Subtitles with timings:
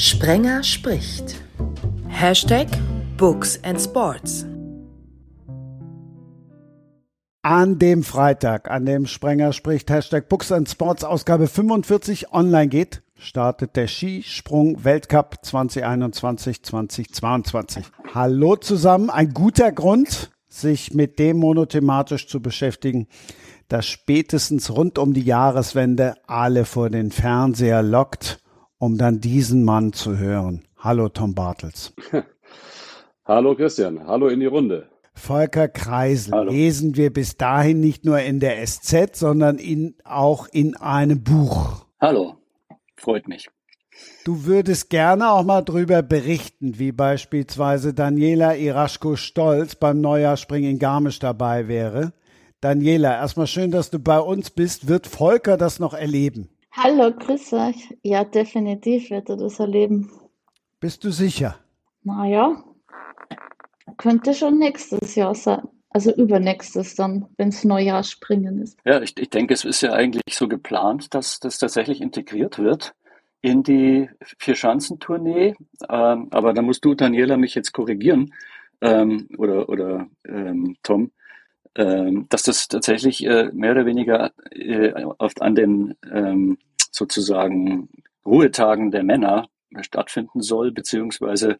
[0.00, 1.42] Sprenger spricht.
[2.06, 2.68] Hashtag
[3.16, 4.46] Books and Sports.
[7.42, 13.02] An dem Freitag, an dem Sprenger spricht Hashtag Books and Sports Ausgabe 45 online geht,
[13.16, 17.82] startet der Skisprung Weltcup 2021-2022.
[18.14, 23.08] Hallo zusammen, ein guter Grund, sich mit dem monothematisch zu beschäftigen,
[23.66, 28.38] das spätestens rund um die Jahreswende alle vor den Fernseher lockt
[28.78, 30.62] um dann diesen Mann zu hören.
[30.78, 31.92] Hallo Tom Bartels.
[33.24, 34.88] Hallo Christian, hallo in die Runde.
[35.12, 36.50] Volker Kreisel hallo.
[36.50, 41.84] lesen wir bis dahin nicht nur in der SZ, sondern in, auch in einem Buch.
[42.00, 42.36] Hallo,
[42.96, 43.50] freut mich.
[44.24, 51.18] Du würdest gerne auch mal drüber berichten, wie beispielsweise Daniela Iraschko-Stolz beim Neujahrspring in Garmisch
[51.18, 52.14] dabei wäre.
[52.62, 54.88] Daniela, erstmal schön, dass du bei uns bist.
[54.88, 56.48] Wird Volker das noch erleben?
[56.80, 57.96] Hallo, grüß euch.
[58.04, 60.12] Ja, definitiv wird er das erleben.
[60.78, 61.56] Bist du sicher?
[62.04, 62.62] Naja,
[63.96, 65.62] könnte schon nächstes Jahr sein.
[65.90, 68.78] Also übernächstes dann, wenn es Neujahr springen ist.
[68.84, 72.94] Ja, ich, ich denke, es ist ja eigentlich so geplant, dass das tatsächlich integriert wird
[73.40, 75.56] in die Vier-Schanzentournee.
[75.88, 78.32] Ähm, aber da musst du, Daniela, mich jetzt korrigieren
[78.82, 81.10] ähm, oder, oder ähm, Tom.
[81.74, 86.58] Ähm, dass das tatsächlich äh, mehr oder weniger äh, oft an den ähm,
[86.90, 87.88] sozusagen
[88.24, 89.48] Ruhetagen der Männer
[89.80, 91.58] stattfinden soll, beziehungsweise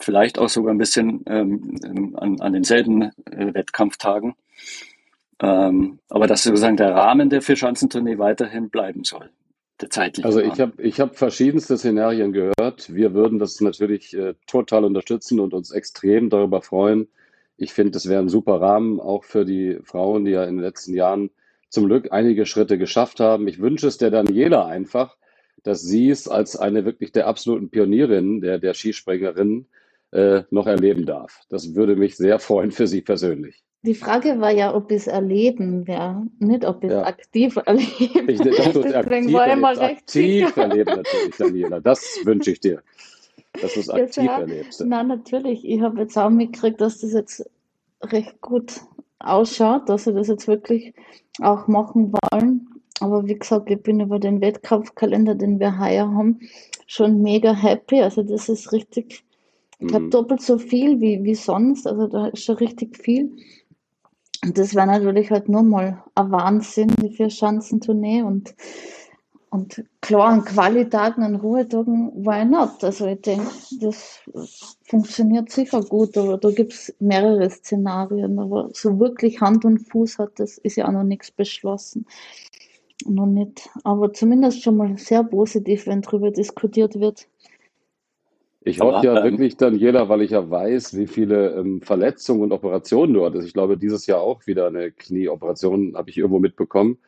[0.00, 4.34] vielleicht auch sogar ein bisschen ähm, an, an denselben äh, Wettkampftagen.
[5.40, 9.30] Ähm, aber dass sozusagen der Rahmen der Vierschanzentournee weiterhin bleiben soll.
[9.80, 12.94] Der zeitliche also ich habe ich hab verschiedenste Szenarien gehört.
[12.94, 17.08] Wir würden das natürlich äh, total unterstützen und uns extrem darüber freuen,
[17.56, 20.64] ich finde, das wäre ein super Rahmen, auch für die Frauen, die ja in den
[20.64, 21.30] letzten Jahren
[21.68, 23.48] zum Glück einige Schritte geschafft haben.
[23.48, 25.16] Ich wünsche es der Daniela einfach,
[25.62, 29.66] dass sie es als eine wirklich der absoluten Pionierin, der, der Skispringerin,
[30.12, 31.40] äh, noch erleben darf.
[31.48, 33.62] Das würde mich sehr freuen für sie persönlich.
[33.82, 37.04] Die Frage war ja, ob es erleben wäre, nicht ob es ja.
[37.04, 38.28] aktiv erleben.
[38.28, 41.80] Ich, dass du es aktiv, erlebst, aktiv erleben natürlich, Daniela.
[41.80, 42.82] Das wünsche ich dir
[43.60, 44.80] dass du es aktiv ja, erlebst.
[44.84, 45.64] Nein, natürlich.
[45.64, 47.48] Ich habe jetzt auch mitgekriegt, dass das jetzt
[48.02, 48.80] recht gut
[49.18, 50.94] ausschaut, dass sie das jetzt wirklich
[51.40, 52.68] auch machen wollen.
[53.00, 56.40] Aber wie gesagt, ich bin über den Wettkampfkalender, den wir heuer haben,
[56.86, 58.00] schon mega happy.
[58.00, 59.24] Also das ist richtig,
[59.78, 60.10] ich habe mhm.
[60.10, 61.86] doppelt so viel wie, wie sonst.
[61.86, 63.36] Also da ist schon richtig viel.
[64.44, 68.22] Und das wäre natürlich halt nur mal ein Wahnsinn, die Vier-Schanzentournee.
[68.22, 68.54] Und
[69.56, 72.84] und klar, an Qualitaten, an Ruhetagen, why not?
[72.84, 73.48] Also ich denke,
[73.80, 74.20] das
[74.82, 78.38] funktioniert sicher gut, aber da gibt es mehrere Szenarien.
[78.38, 82.04] Aber so wirklich Hand und Fuß hat das, ist ja auch noch nichts beschlossen.
[83.06, 83.70] Noch nicht.
[83.82, 87.26] Aber zumindest schon mal sehr positiv, wenn darüber diskutiert wird.
[88.60, 93.14] Ich hoffe ja wirklich, Daniela, weil ich ja weiß, wie viele ähm, Verletzungen und Operationen
[93.14, 93.46] du hattest.
[93.46, 96.98] Ich glaube, dieses Jahr auch wieder eine Knieoperation, habe ich irgendwo mitbekommen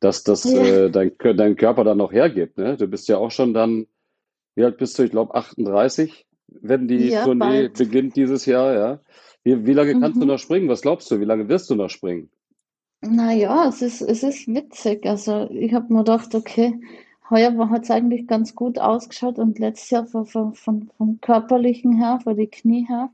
[0.00, 0.62] dass das ja.
[0.62, 2.58] äh, dein, dein Körper dann noch hergibt.
[2.58, 2.76] Ne?
[2.76, 3.86] Du bist ja auch schon dann,
[4.54, 5.04] wie alt bist du?
[5.04, 7.78] Ich glaube 38, wenn die ja, Tournee bald.
[7.78, 8.74] beginnt dieses Jahr.
[8.74, 9.00] Ja.
[9.42, 10.20] Wie, wie lange kannst mhm.
[10.20, 10.68] du noch springen?
[10.68, 11.20] Was glaubst du?
[11.20, 12.30] Wie lange wirst du noch springen?
[13.02, 15.06] Naja, es ist, es ist witzig.
[15.06, 16.80] Also ich habe mir gedacht, okay,
[17.30, 21.96] heuer hat es eigentlich ganz gut ausgeschaut und letztes Jahr von, von, von, vom körperlichen
[21.96, 23.10] her, von die Knie her.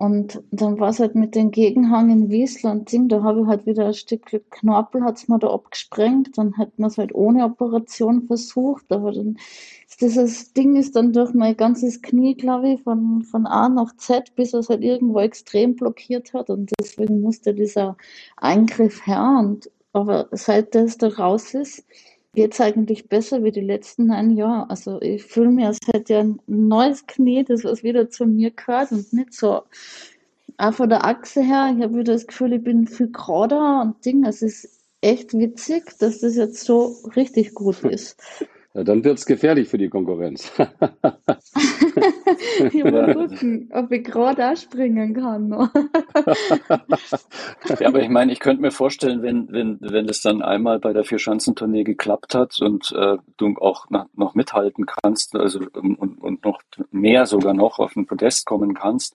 [0.00, 3.46] Und dann war es halt mit dem Gegenhang in Wiesel und Ding, da habe ich
[3.48, 7.12] halt wieder ein Stück Knorpel, hat es mir da abgesprengt, dann hat man es halt
[7.12, 9.38] ohne Operation versucht, aber dann
[10.00, 14.36] dieses Ding ist dann durch mein ganzes Knie, glaube ich, von, von A nach Z,
[14.36, 17.96] bis es halt irgendwo extrem blockiert hat und deswegen musste dieser
[18.36, 21.84] Eingriff her und aber seit das da raus ist,
[22.38, 24.70] geht es eigentlich besser wie die letzten neun Jahre.
[24.70, 28.52] Also ich fühle mich, als hätte ich ein neues Knie, das was wieder zu mir
[28.52, 29.62] gehört und nicht so
[30.56, 31.74] auch von der Achse her.
[31.76, 34.24] Ich habe wieder das Gefühl, ich bin viel gerader und Ding.
[34.24, 34.68] Es ist
[35.00, 38.22] echt witzig, dass das jetzt so richtig gut ist.
[38.72, 40.52] Ja, dann wird es gefährlich für die Konkurrenz.
[42.72, 45.50] ich mal gucken, ob ich gerade auch springen kann.
[47.80, 50.92] ja, aber ich meine, ich könnte mir vorstellen, wenn, wenn, wenn das dann einmal bei
[50.92, 56.44] der Vierschanzentournee geklappt hat und äh, du auch noch, noch mithalten kannst, also und, und
[56.44, 56.60] noch
[56.90, 59.14] mehr sogar noch auf den Podest kommen kannst,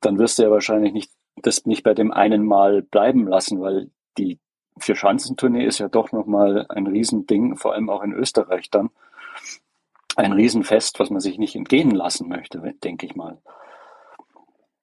[0.00, 1.10] dann wirst du ja wahrscheinlich nicht
[1.42, 4.38] das nicht bei dem einen Mal bleiben lassen, weil die
[4.78, 8.90] Vier-Schanzentournee ist ja doch nochmal ein Riesending, vor allem auch in Österreich dann.
[10.18, 13.38] Ein Riesenfest, was man sich nicht entgehen lassen möchte, denke ich mal.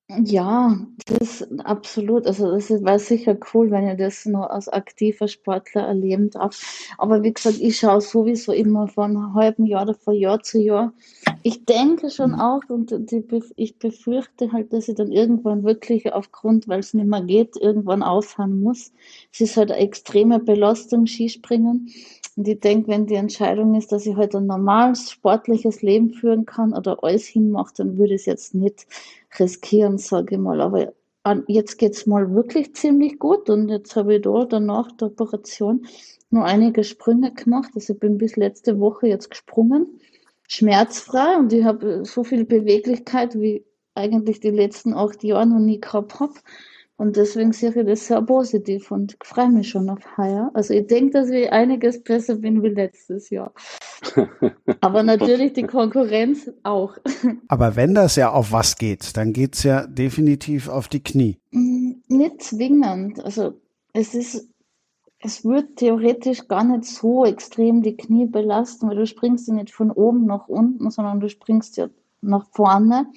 [0.07, 0.77] Ja,
[1.07, 2.25] das absolut.
[2.25, 6.61] Also das wäre sicher cool, wenn ich das noch als aktiver Sportler erleben darf.
[6.97, 10.93] Aber wie gesagt, ich schaue sowieso immer von halben Jahr oder von Jahr zu Jahr.
[11.41, 12.39] Ich denke schon mhm.
[12.39, 12.93] auch und
[13.57, 18.03] ich befürchte halt, dass ich dann irgendwann wirklich aufgrund, weil es nicht mehr geht, irgendwann
[18.03, 18.93] aufhören muss.
[19.33, 21.89] Es ist halt eine extreme Belastung, Skispringen.
[22.35, 26.45] Und ich denke, wenn die Entscheidung ist, dass ich halt ein normales sportliches Leben führen
[26.45, 28.85] kann oder alles hinmache, dann würde ich es jetzt nicht
[29.39, 30.59] riskieren, sage ich mal.
[30.59, 30.93] Aber
[31.47, 35.87] jetzt geht es mal wirklich ziemlich gut und jetzt habe ich da danach der Operation
[36.29, 37.71] nur einige Sprünge gemacht.
[37.73, 40.01] Also ich bin bis letzte Woche jetzt gesprungen,
[40.47, 43.63] schmerzfrei und ich habe so viel Beweglichkeit, wie
[43.95, 46.33] eigentlich die letzten acht Jahre noch nie gehabt habe.
[46.97, 50.49] Und deswegen sehe ich das sehr positiv und freue mich schon auf heuer.
[50.53, 53.53] Also ich denke, dass ich einiges besser bin wie letztes Jahr.
[54.81, 56.97] Aber natürlich die Konkurrenz auch.
[57.49, 61.37] Aber wenn das ja auf was geht, dann geht es ja definitiv auf die Knie.
[61.51, 63.23] Mm, nicht zwingend.
[63.25, 63.59] Also
[63.91, 64.47] es ist,
[65.19, 69.73] es wird theoretisch gar nicht so extrem die Knie belasten, weil du springst ja nicht
[69.73, 71.89] von oben nach unten, sondern du springst ja
[72.21, 73.07] nach vorne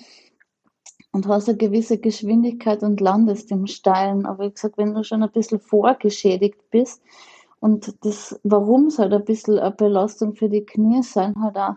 [1.13, 4.27] und hast eine gewisse Geschwindigkeit und landest im Steilen.
[4.27, 7.03] Aber ich gesagt, wenn du schon ein bisschen vorgeschädigt bist
[7.61, 11.75] und das, warum es halt ein bisschen eine Belastung für die Knie sein, halt auch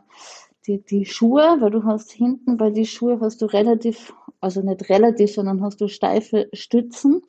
[0.68, 4.90] die, die Schuhe, weil du hast hinten bei den Schuhen hast du relativ, also nicht
[4.90, 7.22] relativ, sondern hast du steife Stützen,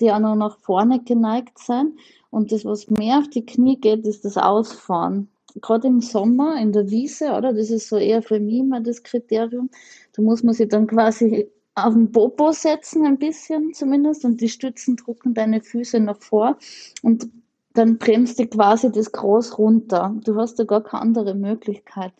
[0.00, 1.98] die auch noch nach vorne geneigt sind.
[2.30, 5.28] Und das, was mehr auf die Knie geht, ist das Ausfahren.
[5.62, 7.52] Gerade im Sommer in der Wiese, oder?
[7.52, 9.70] Das ist so eher für mich immer das Kriterium.
[10.14, 14.48] Da muss man sich dann quasi auf den Popo setzen, ein bisschen zumindest, und die
[14.48, 16.56] Stützen drucken deine Füße nach vor
[17.02, 17.28] und
[17.74, 20.14] dann bremst du quasi das groß runter.
[20.24, 22.12] Du hast da gar keine andere Möglichkeit.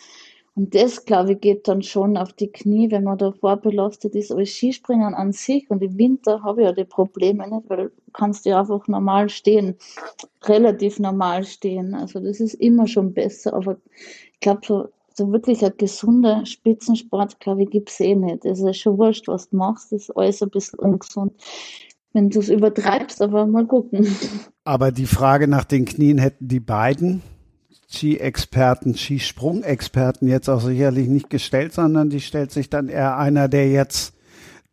[0.57, 4.31] Und das, glaube ich, geht dann schon auf die Knie, wenn man da vorbelastet ist.
[4.31, 7.91] Aber Skispringen an sich und im Winter habe ich ja die Probleme nicht, weil du
[8.13, 9.77] kannst ja einfach normal stehen,
[10.45, 11.95] relativ normal stehen.
[11.95, 13.55] Also das ist immer schon besser.
[13.55, 13.79] Aber
[14.33, 18.45] ich glaube, so so wirklich ein gesunder Spitzensport, glaube ich, gibt es eh nicht.
[18.45, 21.33] Es ist schon wurscht, was du machst, ist alles ein bisschen ungesund.
[22.13, 24.07] Wenn du es übertreibst, aber mal gucken.
[24.65, 27.23] Aber die Frage nach den Knien hätten die beiden
[27.89, 33.71] Ski-Experten, Skisprung-Experten jetzt auch sicherlich nicht gestellt, sondern die stellt sich dann eher einer, der
[33.71, 34.15] jetzt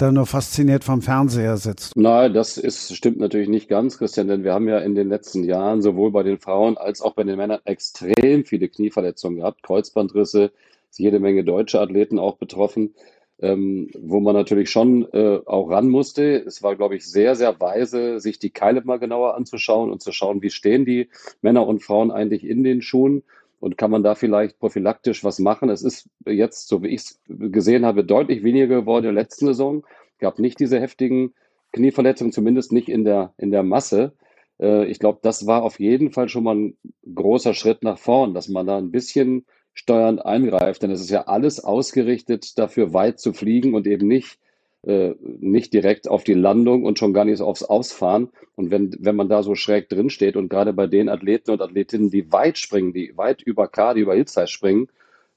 [0.01, 1.95] da nur fasziniert vom Fernseher sitzt.
[1.95, 5.43] Nein, das ist, stimmt natürlich nicht ganz, Christian, denn wir haben ja in den letzten
[5.43, 10.51] Jahren sowohl bei den Frauen als auch bei den Männern extrem viele Knieverletzungen gehabt, Kreuzbandrisse,
[10.97, 12.95] jede Menge deutsche Athleten auch betroffen,
[13.39, 16.43] ähm, wo man natürlich schon äh, auch ran musste.
[16.45, 20.11] Es war, glaube ich, sehr, sehr weise, sich die Keile mal genauer anzuschauen und zu
[20.11, 21.09] schauen, wie stehen die
[21.41, 23.23] Männer und Frauen eigentlich in den Schuhen
[23.61, 25.69] und kann man da vielleicht prophylaktisch was machen?
[25.69, 29.45] Es ist jetzt, so wie ich es gesehen habe, deutlich weniger geworden in der letzten
[29.45, 29.85] Saison.
[30.17, 31.33] Gab nicht diese heftigen
[31.71, 34.13] Knieverletzungen, zumindest nicht in der, in der Masse.
[34.59, 36.77] Äh, ich glaube, das war auf jeden Fall schon mal ein
[37.13, 41.27] großer Schritt nach vorn, dass man da ein bisschen steuernd eingreift, denn es ist ja
[41.27, 44.39] alles ausgerichtet dafür, weit zu fliegen und eben nicht
[44.83, 48.29] äh, nicht direkt auf die Landung und schon gar nicht aufs Ausfahren.
[48.55, 51.61] Und wenn, wenn man da so schräg drin steht und gerade bei den Athleten und
[51.61, 54.87] Athletinnen, die weit springen, die weit über K, die über Hillside springen,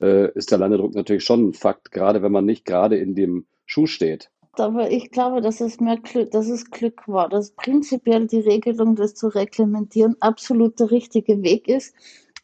[0.00, 3.46] äh, ist der Landedruck natürlich schon ein Fakt, gerade wenn man nicht gerade in dem
[3.67, 4.31] Schuh steht.
[4.52, 8.94] Aber ich glaube, dass es mehr Glück, dass es Glück war, dass prinzipiell die Regelung,
[8.94, 11.94] das zu reglementieren, absolut der richtige Weg ist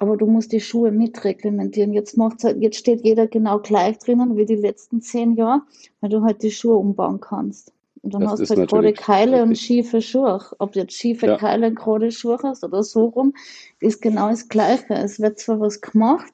[0.00, 1.93] aber du musst die Schuhe mitreglementieren.
[1.93, 5.61] Jetzt, macht's halt, jetzt steht jeder genau gleich drinnen wie die letzten zehn Jahre,
[6.00, 7.75] weil du halt die Schuhe umbauen kannst.
[8.00, 10.40] Und dann das hast du halt gerade Keile und schiefe Schuhe.
[10.59, 11.37] Ob du jetzt schiefe ja.
[11.37, 13.35] Keile und gerade Schuhe hast oder so rum,
[13.78, 14.95] ist genau das Gleiche.
[14.95, 16.33] Es wird zwar was gemacht,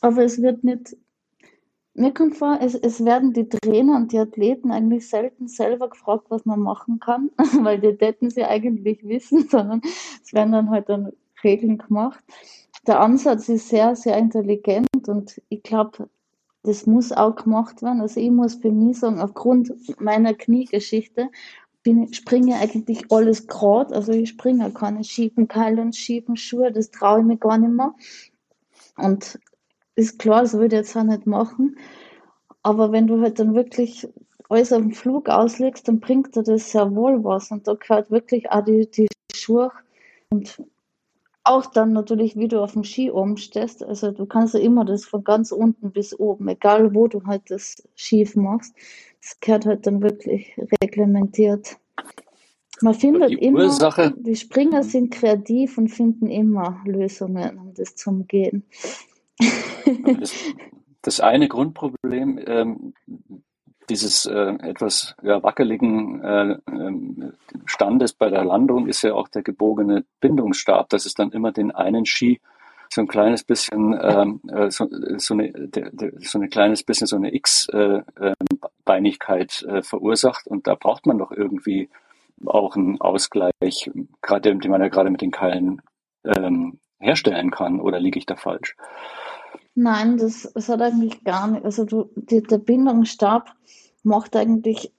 [0.00, 0.96] aber es wird nicht.
[1.92, 6.26] Mir kommt vor, es, es werden die Trainer und die Athleten eigentlich selten selber gefragt,
[6.30, 9.82] was man machen kann, weil die hätten sie eigentlich wissen, sondern
[10.24, 11.12] es werden dann halt dann
[11.44, 12.24] Regeln gemacht
[12.86, 16.08] der Ansatz ist sehr, sehr intelligent und ich glaube,
[16.62, 18.00] das muss auch gemacht werden.
[18.00, 21.30] Also ich muss für mich sagen, aufgrund meiner Kniegeschichte
[21.82, 23.94] bin, springe eigentlich alles gerade.
[23.94, 27.72] Also ich springe keine schiefen Keile und schiefen Schuhe, das traue ich mir gar nicht
[27.72, 27.94] mehr.
[28.96, 29.38] Und
[29.94, 31.78] ist klar, das würde ich jetzt auch nicht machen.
[32.62, 34.08] Aber wenn du halt dann wirklich
[34.48, 37.52] alles auf dem Flug auslegst, dann bringt dir das sehr wohl was.
[37.52, 39.70] Und da gehört wirklich auch die, die Schuhe
[40.30, 40.60] und
[41.46, 43.84] auch dann natürlich, wie du auf dem Ski oben stehst.
[43.84, 47.42] Also du kannst ja immer das von ganz unten bis oben, egal wo du halt
[47.50, 48.74] das schief machst.
[49.20, 51.76] Das gehört halt dann wirklich reglementiert.
[52.82, 57.94] Man findet die immer, Ursache, die Springer sind kreativ und finden immer Lösungen, um das
[57.94, 58.64] zu umgehen.
[60.20, 60.32] Das,
[61.02, 62.92] das eine Grundproblem, ähm,
[63.86, 67.32] dieses äh, etwas ja, wackeligen äh, ähm,
[67.64, 71.70] Standes bei der Landung ist ja auch der gebogene Bindungsstab, dass es dann immer den
[71.70, 72.40] einen Ski
[72.92, 77.06] so ein kleines bisschen ähm, äh, so, so, eine, de, de, so eine kleines bisschen
[77.06, 81.90] so eine X-Beinigkeit äh, äh, verursacht und da braucht man doch irgendwie
[82.44, 83.90] auch einen Ausgleich,
[84.22, 85.80] gerade den man ja gerade mit den Keilen
[86.24, 87.80] ähm, herstellen kann.
[87.80, 88.76] Oder liege ich da falsch?
[89.76, 91.64] Nein, das, das hat eigentlich gar nicht.
[91.64, 93.54] Also du, die, der Bindungsstab
[94.02, 94.92] macht eigentlich,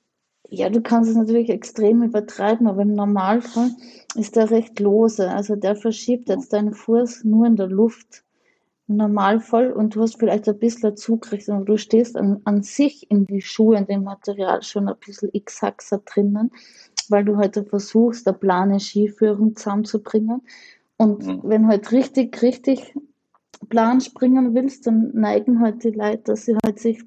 [0.50, 3.72] ja, du kannst es natürlich extrem übertreiben, aber im Normalfall
[4.15, 5.29] ist der recht lose.
[5.29, 8.24] Also der verschiebt jetzt deinen Fuß nur in der Luft.
[8.88, 13.12] Im Normalfall und du hast vielleicht ein bisschen Zugriff, aber du stehst an, an sich
[13.12, 16.51] in die Schuhe, in dem Material schon ein bisschen X-Haxer drinnen
[17.10, 20.41] weil du heute halt versuchst, eine plane Skiführung zusammenzubringen.
[20.98, 21.41] Und mhm.
[21.43, 22.93] wenn halt richtig, richtig
[23.70, 27.04] plan springen willst, dann neigen halt die Leute, dass sie halt sich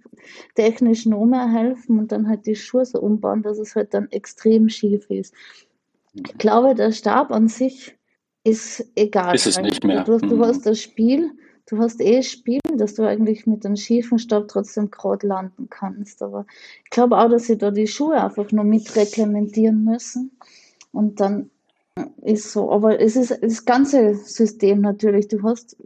[0.54, 4.09] technisch noch mehr helfen und dann halt die Schuhe so umbauen, dass es halt dann
[4.11, 5.35] extrem schief ist.
[6.14, 7.97] Ich glaube, der Stab an sich
[8.45, 9.35] ist egal.
[9.35, 10.04] Ist es nicht mehr.
[10.04, 10.45] Du, du mhm.
[10.45, 11.30] hast das Spiel,
[11.66, 16.23] du hast eh Spiel, dass du eigentlich mit einem schiefen Stab trotzdem gerade landen kannst.
[16.23, 16.47] Aber
[16.85, 20.33] ich glaube auch, dass sie da die Schuhe einfach nur mit reglementieren müssen.
[20.92, 21.50] Und dann
[22.23, 22.73] ist so.
[22.73, 25.28] Aber es ist das ganze System natürlich.
[25.28, 25.76] Du hast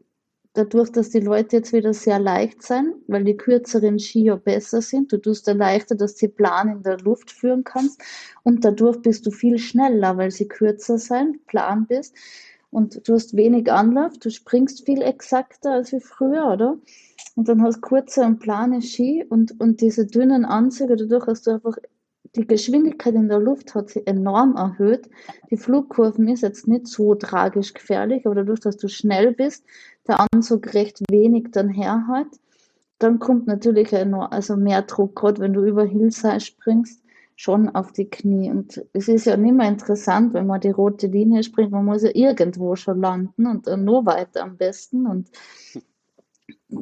[0.54, 5.12] dadurch, dass die Leute jetzt wieder sehr leicht sind, weil die kürzeren Skier besser sind,
[5.12, 8.00] du tust leichter, dass sie plan in der Luft führen kannst
[8.44, 12.14] und dadurch bist du viel schneller, weil sie kürzer sind, plan bist
[12.70, 16.78] und du hast wenig Anlauf, du springst viel exakter als wie früher, oder?
[17.36, 21.52] Und dann hast kurze und plane Ski und, und diese dünnen Anzüge, dadurch hast du
[21.52, 21.76] einfach
[22.36, 25.08] die Geschwindigkeit in der Luft hat sich enorm erhöht.
[25.50, 29.64] Die Flugkurven ist jetzt nicht so tragisch gefährlich, aber dadurch, dass du schnell bist,
[30.06, 32.28] der Anzug recht wenig dann herhält,
[32.98, 37.02] dann kommt natürlich also mehr Druck, gerade wenn du über Hillside springst
[37.36, 38.50] schon auf die Knie.
[38.50, 42.02] Und es ist ja nicht mehr interessant, wenn man die rote Linie springt, man muss
[42.02, 45.06] ja irgendwo schon landen und dann nur weiter am besten.
[45.06, 45.30] Und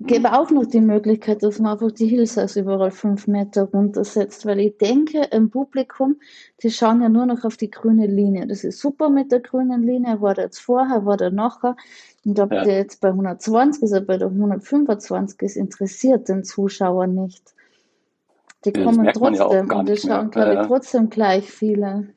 [0.00, 4.60] gebe auch noch die Möglichkeit, dass man einfach die Hillsides überall fünf Meter runtersetzt, weil
[4.60, 6.16] ich denke, im Publikum,
[6.62, 8.46] die schauen ja nur noch auf die grüne Linie.
[8.46, 11.76] Das ist super mit der grünen Linie, war der jetzt vorher, war der nachher.
[12.24, 12.64] Und ob ja.
[12.64, 17.54] der jetzt bei 120 ist oder bei der 125 ist, interessiert den Zuschauer nicht.
[18.64, 22.08] Die ja, kommen trotzdem ja und die schauen, glaube ich, trotzdem gleich viele.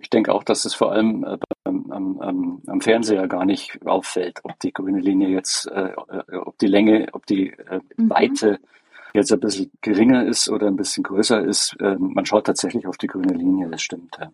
[0.00, 4.40] Ich denke auch, dass es vor allem äh, am, am, am, Fernseher gar nicht auffällt,
[4.42, 8.10] ob die grüne Linie jetzt, äh, äh, ob die Länge, ob die äh, mhm.
[8.10, 8.58] Weite
[9.14, 11.76] jetzt ein bisschen geringer ist oder ein bisschen größer ist.
[11.80, 14.16] Ähm, man schaut tatsächlich auf die grüne Linie, das stimmt.
[14.20, 14.30] Ja.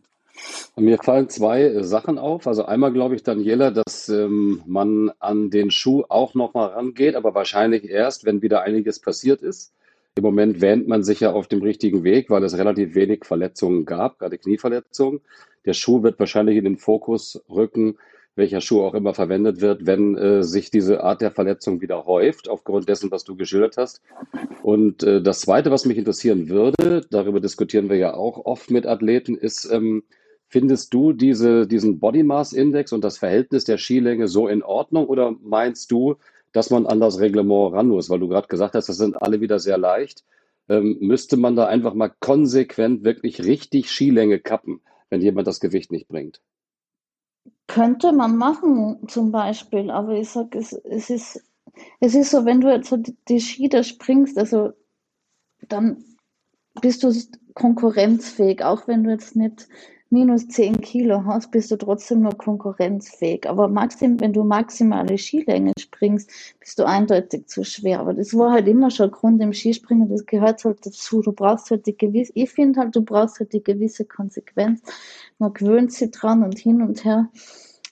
[0.76, 2.46] Mir fallen zwei äh, Sachen auf.
[2.46, 7.34] Also einmal glaube ich, Daniela, dass ähm, man an den Schuh auch nochmal rangeht, aber
[7.34, 9.72] wahrscheinlich erst, wenn wieder einiges passiert ist.
[10.14, 13.86] Im Moment wähnt man sich ja auf dem richtigen Weg, weil es relativ wenig Verletzungen
[13.86, 15.20] gab, gerade Knieverletzungen.
[15.64, 17.96] Der Schuh wird wahrscheinlich in den Fokus rücken,
[18.34, 22.48] welcher Schuh auch immer verwendet wird, wenn äh, sich diese Art der Verletzung wieder häuft,
[22.48, 24.00] aufgrund dessen, was du geschildert hast.
[24.62, 28.86] Und äh, das Zweite, was mich interessieren würde, darüber diskutieren wir ja auch oft mit
[28.86, 30.02] Athleten, ist, ähm,
[30.48, 35.06] findest du diese, diesen Body Mass Index und das Verhältnis der Skilänge so in Ordnung
[35.06, 36.16] oder meinst du,
[36.52, 39.40] dass man an das Reglement ran muss, weil du gerade gesagt hast, das sind alle
[39.40, 40.24] wieder sehr leicht.
[40.68, 44.80] Ähm, müsste man da einfach mal konsequent wirklich richtig Skilänge kappen,
[45.12, 46.40] wenn jemand das Gewicht nicht bringt?
[47.66, 51.44] Könnte man machen, zum Beispiel, aber ich sage, es, es, ist,
[52.00, 54.72] es ist so, wenn du jetzt so die, die Ski da springst, also
[55.68, 56.02] dann
[56.80, 57.12] bist du
[57.52, 59.68] konkurrenzfähig, auch wenn du jetzt nicht
[60.12, 63.48] minus 10 Kilo hast, bist du trotzdem nur konkurrenzfähig.
[63.48, 68.00] Aber maxim, wenn du maximale Skilänge springst, bist du eindeutig zu schwer.
[68.00, 71.22] Aber das war halt immer schon Grund im Skispringen, das gehört halt dazu.
[71.22, 74.82] Du brauchst halt die gewisse, ich finde halt, du brauchst halt die gewisse Konsequenz.
[75.38, 77.30] Man gewöhnt sich dran und hin und her.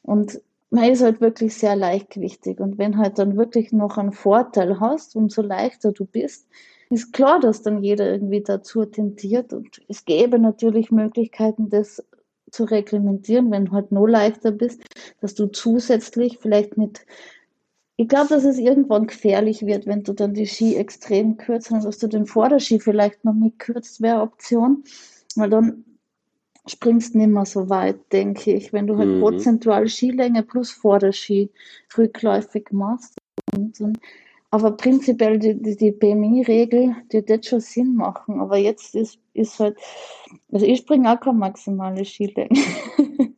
[0.03, 2.61] Und man ist halt wirklich sehr leichtgewichtig.
[2.61, 6.47] Und wenn halt dann wirklich noch einen Vorteil hast, umso leichter du bist,
[6.91, 12.05] ist klar, dass dann jeder irgendwie dazu tendiert und es gäbe natürlich Möglichkeiten, das
[12.51, 14.83] zu reglementieren, wenn du halt noch leichter bist,
[15.21, 17.07] dass du zusätzlich vielleicht mit
[17.97, 21.99] ich glaube, dass es irgendwann gefährlich wird, wenn du dann die Ski extrem kürzt, dass
[21.99, 24.85] du den Vorderski vielleicht noch mitkürzt, wäre Option,
[25.37, 25.85] weil dann
[26.67, 29.21] springst du nicht mehr so weit, denke ich, wenn du halt mhm.
[29.21, 31.51] prozentual Skilänge plus Vorderski
[31.99, 33.19] rückläufig machst.
[33.55, 33.99] Und, und
[34.51, 38.41] aber prinzipiell die, die, die BMI-Regel, die wird schon Sinn machen.
[38.41, 39.77] Aber jetzt ist, ist halt,
[40.51, 42.51] also ich springe auch keine maximale Skilänge.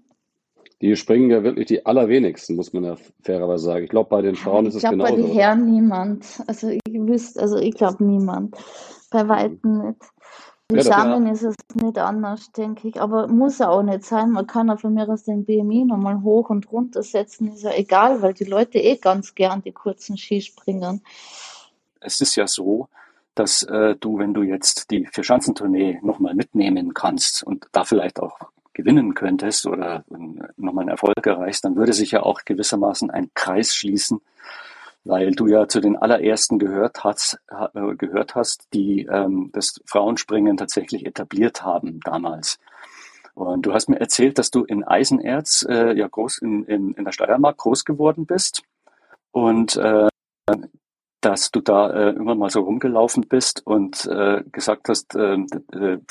[0.80, 3.84] Die springen ja wirklich die allerwenigsten, muss man ja fairerweise sagen.
[3.84, 5.14] Ich glaube, bei den Frauen ist es genauso.
[5.14, 6.42] Ich glaube, bei den Herren niemand.
[6.48, 8.56] Also ich wüsste, also ich glaube niemand.
[9.12, 10.00] Bei Weitem nicht.
[10.78, 13.00] Zusammen ja, ist es nicht anders, denke ich.
[13.00, 14.30] Aber muss ja auch nicht sein.
[14.30, 17.72] Man kann auch von mir aus den BMI nochmal hoch und runter setzen, ist ja
[17.74, 21.00] egal, weil die Leute eh ganz gern die kurzen Skispringern.
[22.00, 22.88] Es ist ja so,
[23.34, 28.38] dass äh, du, wenn du jetzt die Vierschanzentournee nochmal mitnehmen kannst und da vielleicht auch
[28.74, 30.16] gewinnen könntest oder äh,
[30.56, 34.20] nochmal einen Erfolg erreichst, dann würde sich ja auch gewissermaßen ein Kreis schließen,
[35.04, 40.56] weil du ja zu den allerersten gehört hast, äh, gehört hast die ähm, das Frauenspringen
[40.56, 42.58] tatsächlich etabliert haben damals.
[43.34, 47.04] Und du hast mir erzählt, dass du in Eisenerz äh, ja groß in, in, in
[47.04, 48.62] der Steiermark groß geworden bist
[49.30, 50.08] und äh,
[51.22, 55.38] dass du da äh, immer mal so rumgelaufen bist und äh, gesagt hast, äh,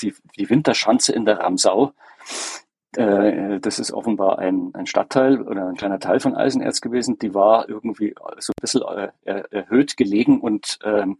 [0.00, 5.76] die, die Winterschanze in der Ramsau, äh, das ist offenbar ein, ein Stadtteil oder ein
[5.76, 8.82] kleiner Teil von Eisenerz gewesen, die war irgendwie so ein bisschen
[9.24, 11.16] äh, erhöht gelegen und ähm,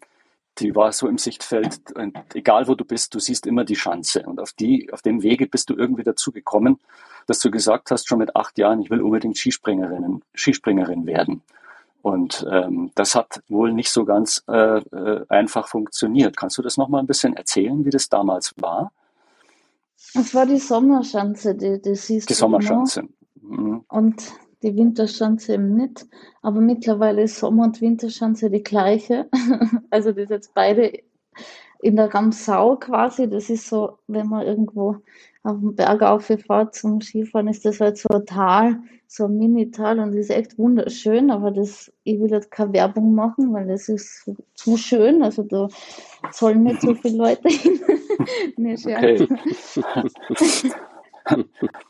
[0.59, 4.23] die war so im Sichtfeld und egal wo du bist, du siehst immer die Schanze
[4.25, 6.79] und auf die, auf dem Wege bist du irgendwie dazu gekommen,
[7.27, 11.43] dass du gesagt hast, schon mit acht Jahren, ich will unbedingt Skispringerin, Skispringerin werden.
[12.03, 16.37] Und ähm, das hat wohl nicht so ganz äh, äh, einfach funktioniert.
[16.37, 18.91] Kannst du das noch mal ein bisschen erzählen, wie das damals war?
[20.15, 23.05] Es war die Sommerschanze, die, die siehst die Sommerschanze.
[23.41, 23.85] Mhm.
[23.89, 24.33] Und
[24.63, 26.07] die Winterschanze eben nicht.
[26.43, 29.29] Aber mittlerweile ist Sommer- und Winterschanze die gleiche.
[29.91, 30.93] also das ist jetzt beide
[31.83, 33.29] in der Ramsau quasi.
[33.29, 34.97] Das ist so, wenn man irgendwo
[35.43, 38.77] auf dem Berg auffährt zum Skifahren, ist das halt so ein Tal,
[39.09, 41.31] so ein Mini-Tal und das ist echt wunderschön.
[41.31, 45.23] Aber das, ich will jetzt keine Werbung machen, weil das ist zu schön.
[45.23, 45.69] Also da
[46.31, 47.81] sollen nicht so viele Leute hin.
[48.57, 49.29] nee, okay.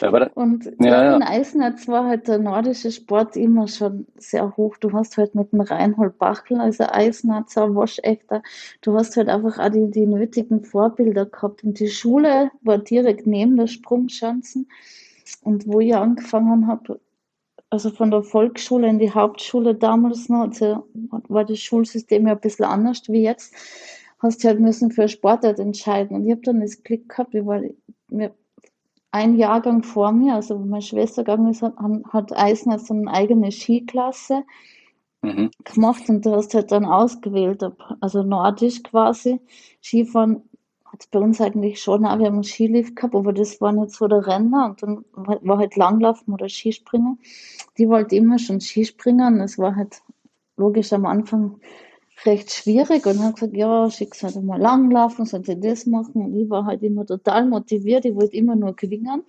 [0.00, 1.16] Ja, und ja, ja.
[1.16, 4.76] in Eisenherz war halt der nordische Sport immer schon sehr hoch.
[4.78, 8.42] Du hast halt mit dem Reinhold Bachel, also Eisenherzer, Waschechter,
[8.80, 11.64] du hast halt einfach auch die, die nötigen Vorbilder gehabt.
[11.64, 14.68] Und die Schule war direkt neben der Sprungschanzen.
[15.42, 16.98] Und wo ich angefangen habe,
[17.68, 20.88] also von der Volksschule in die Hauptschule damals noch, also
[21.28, 23.54] war das Schulsystem ja ein bisschen anders wie jetzt,
[24.18, 26.16] hast du halt müssen für Sportart entscheiden.
[26.16, 27.60] Und ich habe dann das Glück gehabt, ich war,
[28.08, 28.34] mir,
[29.12, 31.74] ein Jahrgang vor mir, also wo meine Schwester gegangen ist, hat,
[32.12, 34.44] hat Eisen so eine eigene Skiklasse
[35.22, 35.50] mhm.
[35.64, 37.64] gemacht und du hast halt dann ausgewählt,
[38.00, 39.40] also nordisch quasi.
[39.82, 40.42] Skifahren
[40.84, 43.72] hat es bei uns eigentlich schon auch, wir haben einen Skilift gehabt, aber das war
[43.72, 47.18] nicht so der Renner und dann war halt Langlaufen oder Skispringen.
[47.78, 50.02] Die wollte immer schon Skispringen, das war halt
[50.56, 51.60] logisch am Anfang
[52.26, 56.22] recht schwierig und habe gesagt, ja, schick's halt mal langlaufen, soll sie das machen.
[56.22, 59.22] Und ich war halt immer total motiviert, ich wollte immer nur gewinnen.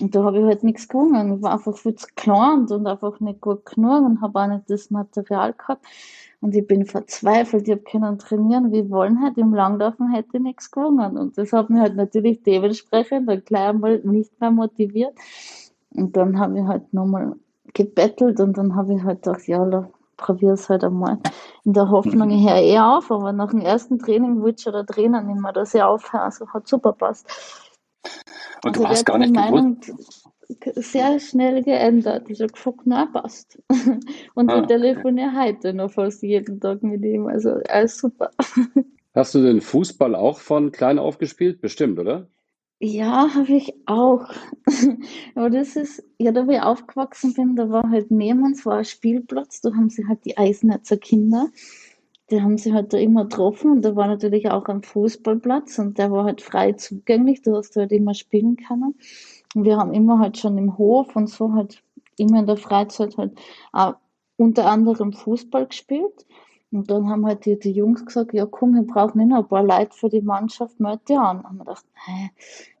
[0.00, 1.36] Und da habe ich halt nichts gewonnen.
[1.36, 4.68] Ich war einfach viel zu klein und einfach nicht gut genug und habe auch nicht
[4.68, 5.86] das Material gehabt.
[6.40, 10.42] Und ich bin verzweifelt, ich habe können trainieren, wie wollen halt im Langlaufen hätte ich
[10.42, 11.16] nichts gewonnen.
[11.16, 15.14] Und das hat mich halt natürlich dementsprechend dann gleich einmal nicht mehr motiviert.
[15.94, 17.36] Und dann habe ich halt nochmal
[17.74, 19.88] gebettelt und dann habe ich halt gedacht, ja,
[20.22, 21.18] probiere es halt einmal.
[21.64, 24.86] In der Hoffnung, ich höre eh auf, aber nach dem ersten Training wollte schon der
[24.86, 26.22] Trainer nicht mehr, dass ich aufhöre.
[26.22, 27.26] Also hat super passt.
[28.64, 29.80] Und also du hast gar nicht Meinung
[30.76, 32.28] sehr schnell geändert.
[32.28, 33.62] Ich habe gesagt, na, passt.
[34.34, 35.48] Und ah, wir telefonieren okay.
[35.48, 37.26] heute noch fast jeden Tag mit ihm.
[37.26, 38.30] Also alles super.
[39.14, 41.60] Hast du den Fußball auch von klein auf gespielt?
[41.60, 42.28] Bestimmt, oder?
[42.84, 44.28] Ja, habe ich auch.
[45.36, 48.78] Aber das ist, ja, da wo ich aufgewachsen bin, da war halt neben uns war
[48.78, 51.48] ein Spielplatz, da haben sie halt die Eisenherzer Kinder,
[52.30, 55.96] die haben sie halt da immer getroffen und da war natürlich auch ein Fußballplatz und
[55.98, 58.96] der war halt frei zugänglich, da hast du halt immer spielen können.
[59.54, 61.84] Und wir haben immer halt schon im Hof und so halt
[62.18, 63.38] immer in der Freizeit halt
[63.72, 63.94] auch
[64.36, 66.26] unter anderem Fußball gespielt.
[66.72, 69.48] Und dann haben halt die, die Jungs gesagt, ja komm, wir brauchen nicht noch ein
[69.48, 71.40] paar Leute für die Mannschaft, melde dich an.
[71.40, 72.30] Und ich gedacht, hä,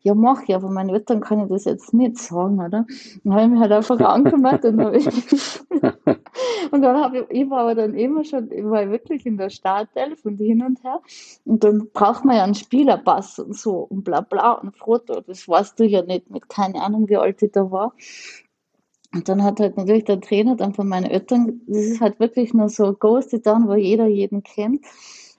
[0.00, 2.86] ja mach ich, aber meinen Eltern kann ich das jetzt nicht sagen, oder?
[3.22, 5.06] dann habe ich mich halt einfach angemeldet und, hab ich
[6.70, 9.50] und dann habe ich, ich war aber dann immer schon, ich war wirklich in der
[9.50, 11.00] Startelf und hin und her.
[11.44, 15.20] Und dann braucht man ja einen Spielerpass und so und bla bla und Foto.
[15.20, 17.92] Das weißt du ja nicht mit keine Ahnung, wie alt ich da war.
[19.14, 22.54] Und dann hat halt natürlich der Trainer dann von meinen Eltern, das ist halt wirklich
[22.54, 24.84] nur so Ghosted Town, wo jeder jeden kennt.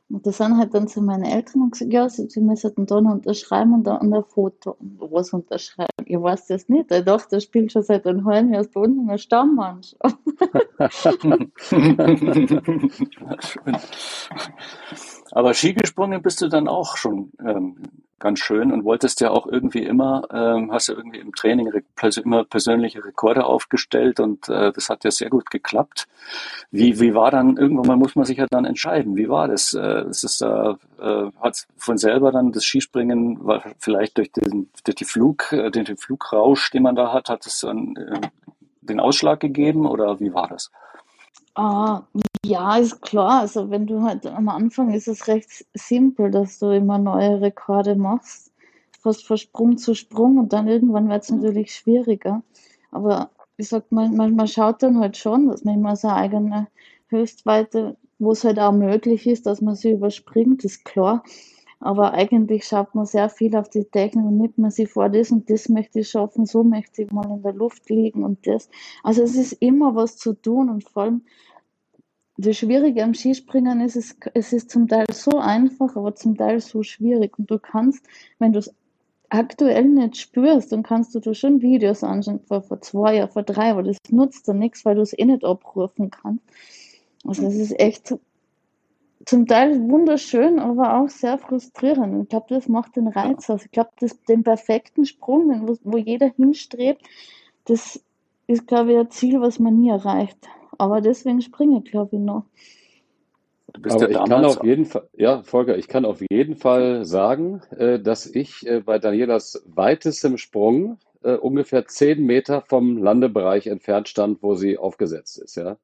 [0.10, 3.02] Und das sind halt dann zu meinen Eltern und gesagt, ja, sie, sie müssen da
[3.02, 4.76] noch unterschreiben und da ein Foto.
[4.80, 5.90] Und was unterschreiben?
[6.06, 6.92] Ich weiß das nicht.
[6.92, 9.98] Ich dachte, der spielt schon seit einem halben Jahr bei uns in der Stammmannschaft.
[15.36, 17.76] Aber Ski gesprungen bist du dann auch schon ähm,
[18.20, 21.72] ganz schön und wolltest ja auch irgendwie immer, ähm, hast ja irgendwie im Training
[22.24, 26.08] immer persönliche Rekorde aufgestellt und äh, das hat ja sehr gut geklappt.
[26.70, 29.74] Wie, wie war dann, irgendwann mal muss man sich ja dann entscheiden, wie war das?
[29.74, 34.70] Äh, ist es, äh, äh, hat von selber dann das Skispringen, war vielleicht durch den,
[34.84, 38.22] durch die Flug, äh, den, den Flugrausch, den man da hat, hat es dann äh,
[38.82, 40.72] den Ausschlag gegeben oder wie war das?
[41.56, 42.04] Ah,
[42.46, 43.42] ja, ist klar.
[43.42, 47.96] Also wenn du halt am Anfang ist es recht simpel, dass du immer neue Rekorde
[47.96, 48.52] machst,
[49.00, 52.44] fast von Sprung zu Sprung und dann irgendwann wird es natürlich schwieriger.
[52.92, 56.68] Aber ich sag mal, man, man schaut dann halt schon, dass man immer seine eigene
[57.08, 61.24] Höchstweite, wo es halt auch möglich ist, dass man sie überspringt, ist klar.
[61.80, 65.32] Aber eigentlich schaut man sehr viel auf die Technik und nimmt man sich vor, das
[65.32, 68.70] und das möchte ich schaffen, so möchte ich mal in der Luft liegen und das.
[69.04, 71.24] Also es ist immer was zu tun und vor allem
[72.38, 76.60] das Schwierige am Skispringen ist, es, es ist zum Teil so einfach, aber zum Teil
[76.60, 77.38] so schwierig.
[77.38, 78.06] Und du kannst,
[78.40, 78.74] wenn du es
[79.30, 83.44] aktuell nicht spürst, dann kannst du dir schon Videos anschauen vor, vor zwei Jahren, vor
[83.44, 86.44] drei, aber das nutzt dann nichts, weil du es eh nicht abrufen kannst.
[87.26, 88.16] Also es ist echt
[89.26, 92.24] zum Teil wunderschön, aber auch sehr frustrierend.
[92.24, 93.66] Ich glaube, das macht den Reiz aus.
[93.66, 93.92] Ich glaube,
[94.28, 97.02] den perfekten Sprung, wo, wo jeder hinstrebt,
[97.66, 98.04] das
[98.48, 100.38] ist, glaube ich, ein Ziel, was man nie erreicht.
[100.84, 102.44] Aber deswegen springe ich, glaube ich, noch.
[103.84, 107.62] Aber ja ich kann auf jeden Fall, ja, Volker, ich kann auf jeden Fall sagen,
[107.78, 114.10] äh, dass ich äh, bei Danielas weitestem Sprung äh, ungefähr zehn Meter vom Landebereich entfernt
[114.10, 115.78] stand, wo sie aufgesetzt ist, ja.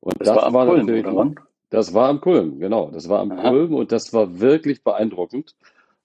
[0.00, 1.32] Und das, das war, war Kulm, natürlich, oder?
[1.70, 2.90] Das war am Kulm, genau.
[2.90, 3.48] Das war am Aha.
[3.48, 5.56] Kulm und das war wirklich beeindruckend.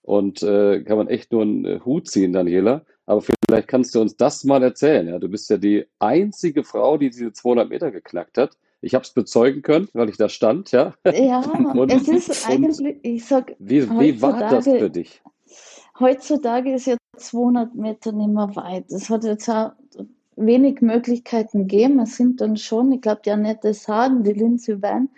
[0.01, 2.85] Und äh, kann man echt nur einen äh, Hut ziehen, Daniela.
[3.05, 5.07] Aber vielleicht kannst du uns das mal erzählen.
[5.07, 5.19] Ja?
[5.19, 8.57] Du bist ja die einzige Frau, die diese 200 Meter geknackt hat.
[8.81, 10.93] Ich habe es bezeugen können, weil ich da stand, ja.
[11.05, 11.39] Ja,
[11.73, 15.21] und, es ist eigentlich, ich sag, wie, wie war das für dich?
[15.99, 18.89] Heutzutage ist ja 200 Meter nicht mehr weit.
[18.89, 19.71] Es hat jetzt auch
[20.37, 21.99] wenig Möglichkeiten gegeben.
[21.99, 25.09] Es sind dann schon, ich glaube, die Annette Sagen, die Lindsay Wein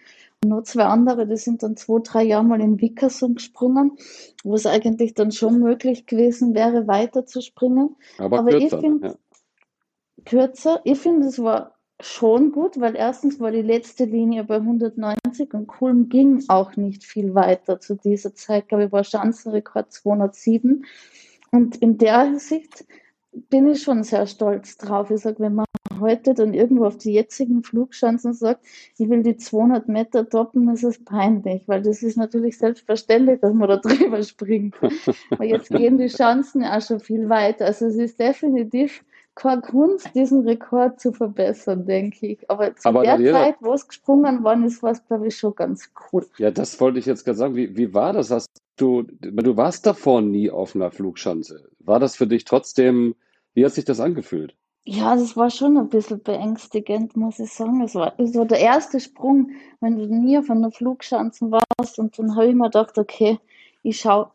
[0.44, 3.98] nur zwei andere, die sind dann zwei, drei Jahre mal in Wickersum gesprungen,
[4.44, 7.96] wo es eigentlich dann schon möglich gewesen wäre, weiter zu springen.
[8.18, 9.16] Aber, Aber kürzer, ich finde, ja.
[10.26, 15.54] kürzer, ich finde, es war schon gut, weil erstens war die letzte Linie bei 190
[15.54, 18.64] und Kulm ging auch nicht viel weiter zu dieser Zeit.
[18.64, 20.86] Ich glaube, ich war Schanzenrekord 207.
[21.52, 22.86] Und in der Hinsicht
[23.32, 25.10] bin ich schon sehr stolz drauf.
[25.12, 25.66] Ich sage, wenn man
[26.00, 28.66] heute dann irgendwo auf die jetzigen Flugchancen sagt,
[28.98, 33.54] ich will die 200 Meter toppen, ist es peinlich, weil das ist natürlich selbstverständlich, dass
[33.54, 34.76] man da drüber springt.
[35.32, 37.66] Aber jetzt gehen die Chancen auch schon viel weiter.
[37.66, 39.04] Also es ist definitiv
[39.36, 42.50] keine Kunst, diesen Rekord zu verbessern, denke ich.
[42.50, 45.38] Aber zu Aber der Daniela, Zeit, wo es gesprungen worden ist, war es, glaube ich,
[45.38, 46.28] schon ganz cool.
[46.38, 47.56] Ja, das wollte ich jetzt gerade sagen.
[47.56, 48.30] Wie, wie war das?
[48.32, 51.70] Hast du, du warst davor nie auf einer Flugschanze.
[51.80, 53.16] War das für dich trotzdem,
[53.54, 54.56] wie hat sich das angefühlt?
[54.84, 57.82] Ja, das war schon ein bisschen beängstigend, muss ich sagen.
[57.82, 62.00] Es war, es war der erste Sprung, wenn du nie auf einer Flugschanze warst.
[62.00, 63.38] Und dann habe ich mir gedacht, okay,
[63.84, 64.32] ich schaue,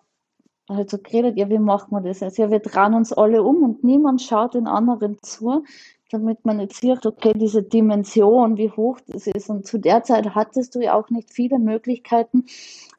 [0.68, 2.38] halt so geredet, ja, wie machen wir das jetzt?
[2.38, 5.64] Ja, wir drehen uns alle um und niemand schaut den anderen zu,
[6.10, 9.50] damit man jetzt sieht, okay, diese Dimension, wie hoch das ist.
[9.50, 12.44] Und zu der Zeit hattest du ja auch nicht viele Möglichkeiten,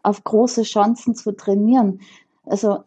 [0.03, 2.01] auf große Chancen zu trainieren.
[2.45, 2.79] Also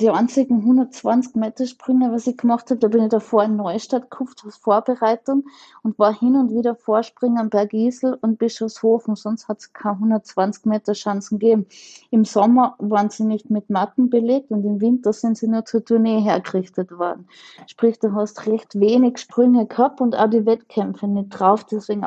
[0.00, 4.10] die einzigen 120 Meter Sprünge, was ich gemacht habe, da bin ich davor in Neustadt
[4.10, 5.44] gekauft als Vorbereitung
[5.82, 10.94] und war hin und wieder Vorspringen Bergisel und Bischofshofen, sonst hat es keine 120 Meter
[10.94, 11.66] Chancen gegeben.
[12.10, 15.84] Im Sommer waren sie nicht mit Matten belegt und im Winter sind sie nur zur
[15.84, 17.28] Tournee hergerichtet worden.
[17.66, 22.04] Sprich, du hast recht wenig Sprünge gehabt und auch die Wettkämpfe nicht drauf, deswegen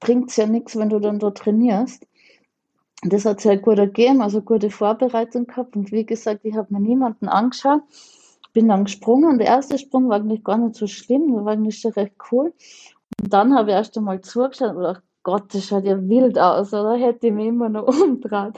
[0.00, 2.06] bringt es ja nichts, wenn du dann da trainierst
[3.12, 5.76] das hat sehr gut ergeben, also gute Vorbereitung gehabt.
[5.76, 7.82] Und wie gesagt, ich habe mir niemanden angeschaut,
[8.52, 9.38] bin dann gesprungen.
[9.38, 12.52] Der erste Sprung war eigentlich gar nicht so schlimm, war eigentlich schon recht cool.
[13.20, 16.72] Und dann habe ich erst einmal zugeschaut und gedacht, Gott, das schaut ja wild aus,
[16.72, 18.52] oder hätte ich mich immer noch umdrehen.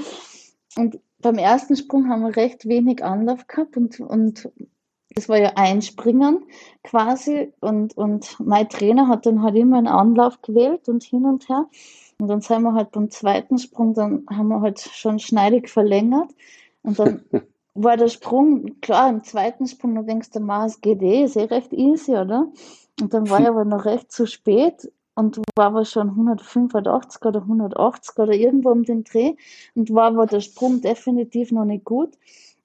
[0.76, 4.48] Und beim ersten Sprung haben wir recht wenig Anlauf gehabt und, und
[5.18, 6.44] das war ja Einspringen
[6.84, 11.48] quasi und, und mein Trainer hat dann halt immer einen Anlauf gewählt und hin und
[11.48, 11.66] her.
[12.20, 16.30] Und dann sind wir halt beim zweiten Sprung, dann haben wir halt schon schneidig verlängert.
[16.84, 17.24] Und dann
[17.74, 21.44] war der Sprung, klar, im zweiten Sprung, du denkst du, es geht eh, ist eh
[21.46, 22.46] recht easy, oder?
[23.00, 27.40] Und dann war ich aber noch recht zu spät und war aber schon 185 oder
[27.40, 29.34] 180 oder irgendwo um den Dreh
[29.74, 32.10] und war aber der Sprung definitiv noch nicht gut.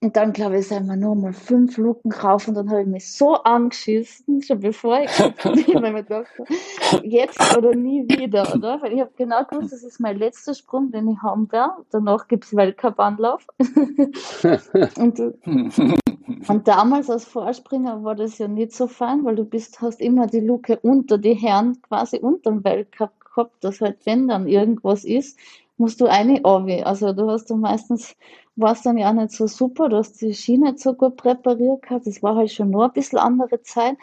[0.04, 2.88] Und dann, glaube ich, sind wir nur mal fünf Luken rauf und dann habe ich
[2.88, 5.10] mich so angeschissen, schon bevor ich
[5.80, 8.82] mir gedacht habe, jetzt oder nie wieder, oder?
[8.82, 11.86] Weil ich habe genau gewusst, das ist mein letzter Sprung, den ich haben werde.
[11.90, 13.48] Danach gibt es Weltcup-Anlauf.
[14.98, 15.20] und,
[16.50, 20.28] und damals als Vorspringer war das ja nicht so fein, weil du bist, hast immer
[20.28, 25.06] die Luke unter die Herren quasi unter dem Weltcup gehabt, dass halt, wenn dann irgendwas
[25.06, 25.40] ist,
[25.78, 28.16] musst du eine Also du hast dann meistens
[28.56, 31.18] war es dann ja auch nicht so super, du hast die Ski nicht so gut
[31.18, 33.98] präpariert gehabt, das war halt schon nur ein bisschen andere Zeit.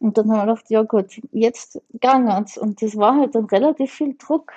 [0.00, 2.58] Und dann haben wir gedacht, ja gut, jetzt geht's.
[2.58, 4.52] Und das war halt dann relativ viel Druck.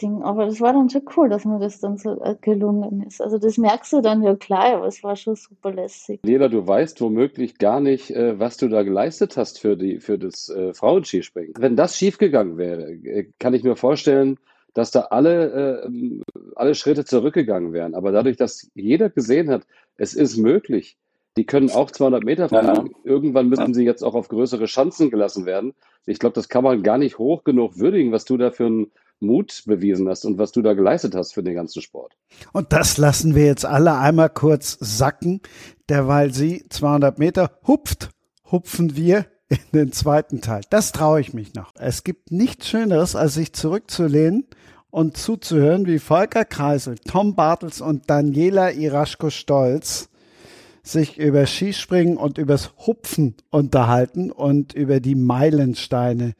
[0.00, 0.22] Ding.
[0.22, 3.20] Aber das war dann schon cool, dass mir das dann so äh, gelungen ist.
[3.20, 6.20] Also das merkst du dann ja klar, aber es war schon super lässig.
[6.22, 10.18] Leda, du weißt womöglich gar nicht, äh, was du da geleistet hast für, die, für
[10.18, 11.54] das äh, Frauenskispringen.
[11.58, 12.96] Wenn das schiefgegangen wäre,
[13.38, 14.38] kann ich mir vorstellen,
[14.74, 16.20] dass da alle, äh,
[16.54, 17.94] alle Schritte zurückgegangen wären.
[17.94, 19.62] Aber dadurch, dass jeder gesehen hat,
[19.96, 20.96] es ist möglich,
[21.36, 22.90] die können auch 200 Meter fahren.
[22.92, 22.98] Ja.
[23.04, 23.74] Irgendwann müssen ja.
[23.74, 25.74] sie jetzt auch auf größere Schanzen gelassen werden.
[26.04, 28.90] Ich glaube, das kann man gar nicht hoch genug würdigen, was du da für einen
[29.20, 32.16] Mut bewiesen hast und was du da geleistet hast für den ganzen Sport.
[32.52, 35.40] Und das lassen wir jetzt alle einmal kurz sacken,
[35.88, 38.10] derweil sie 200 Meter hupft,
[38.50, 40.62] hupfen wir in den zweiten Teil.
[40.70, 41.72] Das traue ich mich noch.
[41.78, 44.46] Es gibt nichts Schöneres, als sich zurückzulehnen
[44.90, 50.08] und zuzuhören, wie Volker Kreisel, Tom Bartels und Daniela Iraschko-Stolz
[50.82, 56.34] sich über Skispringen und übers Hupfen unterhalten und über die Meilensteine,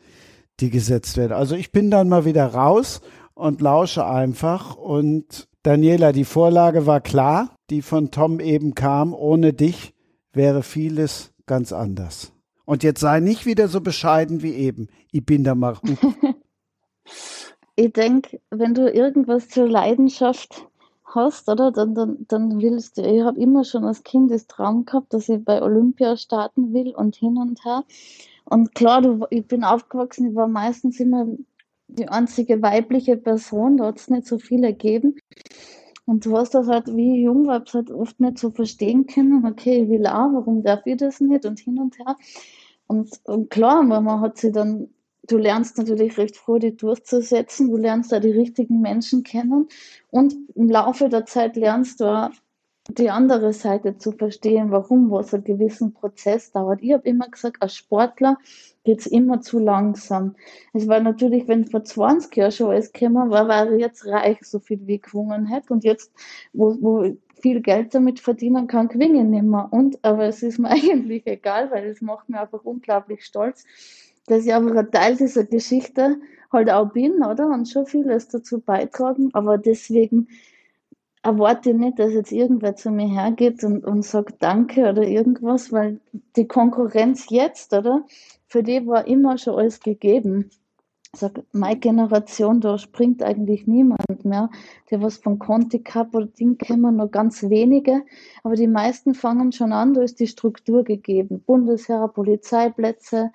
[0.60, 1.32] die gesetzt werden.
[1.32, 3.00] Also ich bin dann mal wieder raus
[3.34, 9.12] und lausche einfach und Daniela, die Vorlage war klar, die von Tom eben kam.
[9.12, 9.92] Ohne dich
[10.32, 12.32] wäre vieles ganz anders.
[12.68, 14.88] Und jetzt sei nicht wieder so bescheiden wie eben.
[15.10, 15.78] Ich bin da mal.
[17.76, 20.66] ich denke, wenn du irgendwas zur Leidenschaft
[21.02, 24.84] hast, oder, dann, dann, dann willst du, ich habe immer schon als Kind das Traum
[24.84, 27.84] gehabt, dass ich bei Olympia starten will und hin und her.
[28.44, 31.26] Und klar, du, ich bin aufgewachsen, ich war meistens immer
[31.86, 35.16] die einzige weibliche Person, da hat es nicht so viel ergeben.
[36.08, 39.90] Und du hast das halt, wie jung war, halt oft nicht so verstehen können, okay,
[39.90, 41.44] will auch, warum darf ich das nicht?
[41.44, 42.16] Und hin und her.
[42.86, 44.88] Und, und klar, man hat sie dann,
[45.24, 49.68] du lernst natürlich recht froh, die durchzusetzen, du lernst da die richtigen Menschen kennen.
[50.08, 52.30] Und im Laufe der Zeit lernst du auch
[52.90, 56.82] die andere Seite zu verstehen, warum was ein gewissen Prozess dauert.
[56.82, 58.38] Ich habe immer gesagt, als Sportler
[58.84, 60.34] geht es immer zu langsam.
[60.72, 64.58] Es war natürlich, wenn vor 20 Jahren schon alles gekommen war, war jetzt reich, so
[64.58, 65.72] viel wie ich gewonnen hätte.
[65.72, 66.12] Und jetzt,
[66.54, 69.68] wo, wo viel Geld damit verdienen kann, gewinne ich nicht mehr.
[69.70, 73.64] Und, aber es ist mir eigentlich egal, weil es macht mich einfach unglaublich stolz,
[74.26, 76.20] dass ich einfach ein Teil dieser Geschichte
[76.50, 77.48] halt auch bin, oder?
[77.48, 79.28] Und schon vieles dazu beitragen.
[79.34, 80.28] Aber deswegen
[81.28, 85.72] erwarte ich nicht, dass jetzt irgendwer zu mir hergeht und, und sagt Danke oder irgendwas,
[85.72, 86.00] weil
[86.36, 88.04] die Konkurrenz jetzt, oder?
[88.46, 90.50] Für die war immer schon alles gegeben
[91.14, 94.50] sag, meine Generation, da springt eigentlich niemand mehr.
[94.90, 98.04] Der was von Conti Cup oder Ding kennen nur ganz wenige,
[98.42, 101.42] aber die meisten fangen schon an, da ist die Struktur gegeben.
[101.46, 103.32] Bundesheer, Polizeiplätze,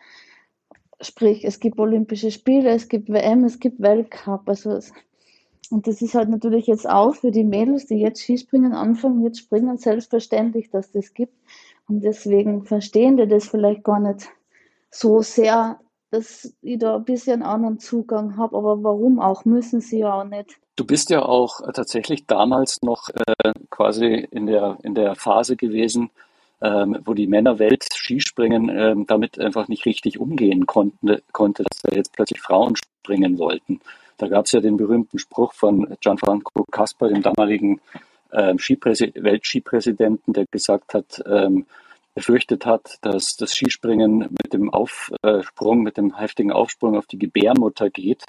[1.01, 4.47] sprich, es gibt Olympische Spiele, es gibt WM, es gibt Weltcup.
[4.47, 4.79] Also,
[5.69, 9.39] und das ist halt natürlich jetzt auch für die Mädels, die jetzt Skispringen anfangen, jetzt
[9.39, 11.33] springen, selbstverständlich, dass das gibt.
[11.87, 14.29] Und deswegen verstehen die das vielleicht gar nicht
[14.89, 15.79] so sehr
[16.13, 20.23] dass ich da ein bisschen anderen Zugang habe, aber warum auch, müssen sie ja auch
[20.23, 20.59] nicht.
[20.75, 26.11] Du bist ja auch tatsächlich damals noch äh, quasi in der, in der Phase gewesen,
[26.61, 31.95] ähm, wo die Männerwelt Skispringen ähm, damit einfach nicht richtig umgehen konnten, konnte, dass da
[31.95, 33.81] jetzt plötzlich Frauen springen wollten.
[34.17, 37.81] Da gab es ja den berühmten Spruch von Gianfranco Casper, dem damaligen
[38.31, 41.65] ähm, Weltskipräsidenten, der gesagt hat, ähm,
[42.15, 47.89] befürchtet hat, dass das Skispringen mit dem Aufsprung, mit dem heftigen Aufsprung auf die Gebärmutter
[47.89, 48.23] geht,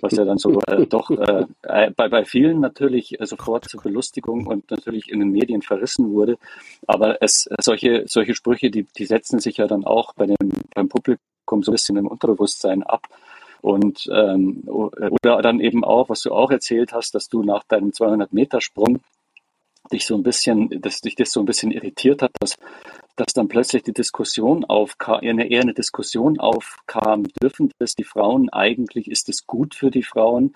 [0.00, 4.46] was ja dann so äh, doch äh, äh bei, bei vielen natürlich sofort zur Belustigung
[4.46, 6.36] und natürlich in den Medien verrissen wurde.
[6.86, 10.88] Aber es, solche, solche Sprüche, die, die setzen sich ja dann auch bei dem, beim
[10.88, 13.06] Publikum so ein bisschen im Unterbewusstsein ab.
[13.60, 17.92] Und ähm, oder dann eben auch, was du auch erzählt hast, dass du nach deinem
[17.92, 19.00] 200 Meter Sprung
[19.92, 22.56] dich so ein bisschen, dass dich das so ein bisschen irritiert hat, dass,
[23.16, 29.10] dass dann plötzlich die Diskussion aufkam, eher eine Diskussion aufkam, dürfen das die Frauen eigentlich,
[29.10, 30.54] ist es gut für die Frauen?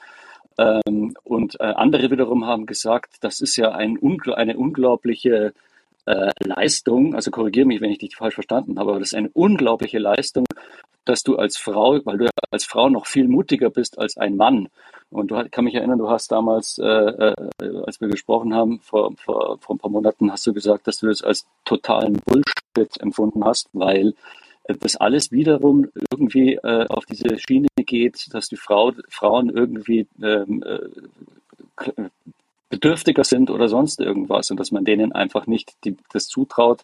[0.59, 3.99] Ähm, und äh, andere wiederum haben gesagt, das ist ja ein,
[4.35, 5.55] eine unglaubliche
[6.05, 9.31] äh, Leistung, also korrigiere mich, wenn ich dich falsch verstanden habe, aber das ist eine
[9.33, 10.45] unglaubliche Leistung,
[11.05, 14.69] dass du als Frau, weil du als Frau noch viel mutiger bist als ein Mann.
[15.11, 17.35] Und du kann mich erinnern, du hast damals, äh, äh,
[17.85, 21.09] als wir gesprochen haben, vor, vor, vor ein paar Monaten, hast du gesagt, dass du
[21.09, 24.15] das als totalen Bullshit empfunden hast, weil
[24.81, 30.63] das alles wiederum irgendwie äh, auf diese Schiene geht, dass die Frau, Frauen irgendwie ähm,
[30.63, 32.09] äh,
[32.69, 36.83] bedürftiger sind oder sonst irgendwas und dass man denen einfach nicht die, das zutraut,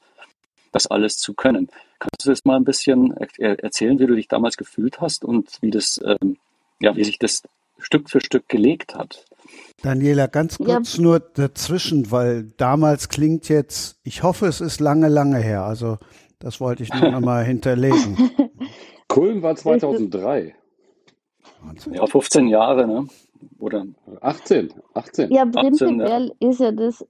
[0.73, 1.69] das alles zu können.
[1.99, 5.71] Kannst du das mal ein bisschen erzählen, wie du dich damals gefühlt hast und wie
[5.71, 6.37] das, ähm,
[6.81, 7.43] ja, wie sich das
[7.79, 9.25] Stück für Stück gelegt hat?
[9.83, 11.03] Daniela, ganz kurz ja.
[11.03, 15.65] nur dazwischen, weil damals klingt jetzt, ich hoffe, es ist lange, lange her.
[15.65, 15.99] Also
[16.39, 18.31] das wollte ich nur noch mal hinterlegen.
[19.09, 20.55] Kulm war 2003.
[21.91, 23.07] Ja, 15 Jahre, ne?
[23.59, 23.87] Oder
[24.21, 25.31] 18, 18.
[25.33, 26.51] Ja, prinzipiell 18, ja.
[26.51, 27.07] ist ja das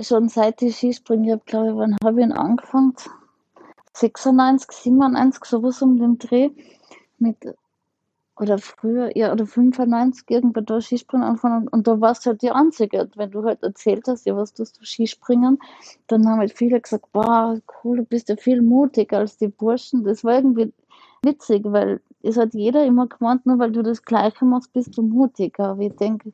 [0.00, 2.94] schon seit ich Skispringen, habe glaube ich, wann habe ich ihn angefangen?
[3.94, 6.50] 96, 97, sowas um den Dreh.
[7.18, 7.36] Mit,
[8.36, 12.50] oder früher, ja, oder 95 irgendwann da Skispringen anfangen und da warst du halt die
[12.50, 13.02] Einzige.
[13.02, 15.58] Und wenn du halt erzählt hast, ja, was tust du Skispringen,
[16.08, 20.04] dann haben halt viele gesagt, boah, cool, du bist ja viel mutiger als die Burschen.
[20.04, 20.72] Das war irgendwie
[21.22, 25.02] witzig, weil es hat jeder immer gemeint, nur weil du das Gleiche machst, bist du
[25.02, 25.70] mutiger.
[25.70, 26.32] Aber ich denke,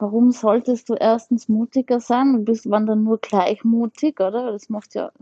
[0.00, 2.32] warum solltest du erstens mutiger sein?
[2.32, 4.52] Du bist wann dann nur gleichmutig, oder?
[4.52, 5.12] Das macht ja,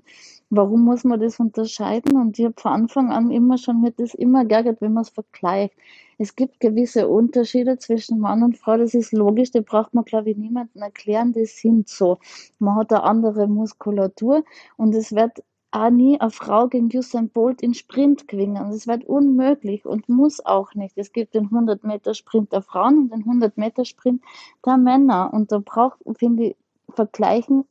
[0.50, 2.16] warum muss man das unterscheiden?
[2.16, 5.10] Und ich habe von Anfang an immer schon mit das immer geärgert, wenn man es
[5.10, 5.74] vergleicht.
[6.18, 10.30] Es gibt gewisse Unterschiede zwischen Mann und Frau, das ist logisch, die braucht man, glaube
[10.30, 12.18] ich, niemandem erklären, die sind so.
[12.58, 14.44] Man hat eine andere Muskulatur
[14.76, 18.70] und es wird auch nie eine Frau gegen Usain Bolt in Sprint gewinnen.
[18.70, 20.96] Das wird unmöglich und muss auch nicht.
[20.96, 24.22] Es gibt den 100 Meter Sprint der Frauen und den 100 Meter Sprint
[24.64, 25.30] der Männer.
[25.32, 26.56] Und da braucht, finde ich,
[26.94, 27.64] vergleichen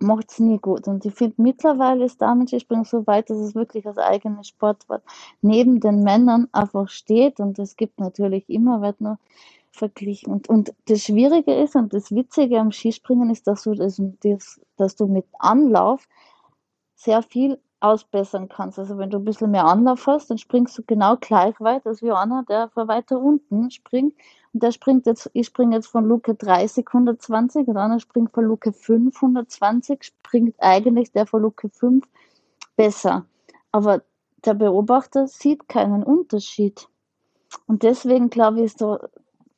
[0.00, 0.88] macht es nie gut.
[0.88, 5.02] Und ich finde, mittlerweile ist Damenskispringen so weit, dass es wirklich als eigenes Sportwort
[5.42, 7.38] neben den Männern einfach steht.
[7.38, 9.18] Und es gibt natürlich immer, wird nur
[9.70, 10.32] verglichen.
[10.32, 14.96] Und, und das Schwierige ist und das Witzige am Skispringen ist, dass du, das, dass
[14.96, 16.08] du mit Anlauf
[17.00, 18.78] sehr viel ausbessern kannst.
[18.78, 22.02] Also wenn du ein bisschen mehr Anlauf hast, dann springst du genau gleich weit als
[22.02, 24.14] wie einer, der von weiter unten springt.
[24.52, 28.44] Und der springt jetzt, ich springe jetzt von Luke 30, 120 und einer springt von
[28.44, 32.06] Luke 5, 120, springt eigentlich der von Luke 5
[32.76, 33.24] besser.
[33.72, 34.02] Aber
[34.44, 36.86] der Beobachter sieht keinen Unterschied.
[37.66, 38.98] Und deswegen glaube ich, ist so